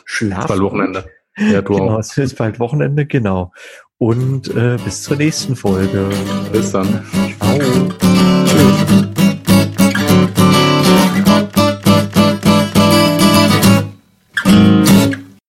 Schlaf. 0.05 0.47
Bald 0.47 0.61
Wochenende. 0.61 1.05
Ja, 1.37 1.61
du 1.61 1.73
genau, 1.73 1.95
auch. 1.95 1.99
es 1.99 2.17
ist 2.17 2.37
bald 2.37 2.59
Wochenende, 2.59 3.05
genau. 3.05 3.51
Und 3.97 4.53
äh, 4.55 4.77
bis 4.83 5.03
zur 5.03 5.17
nächsten 5.17 5.55
Folge. 5.55 6.09
Bis 6.51 6.71
dann. 6.71 7.05
Ciao. 7.39 8.20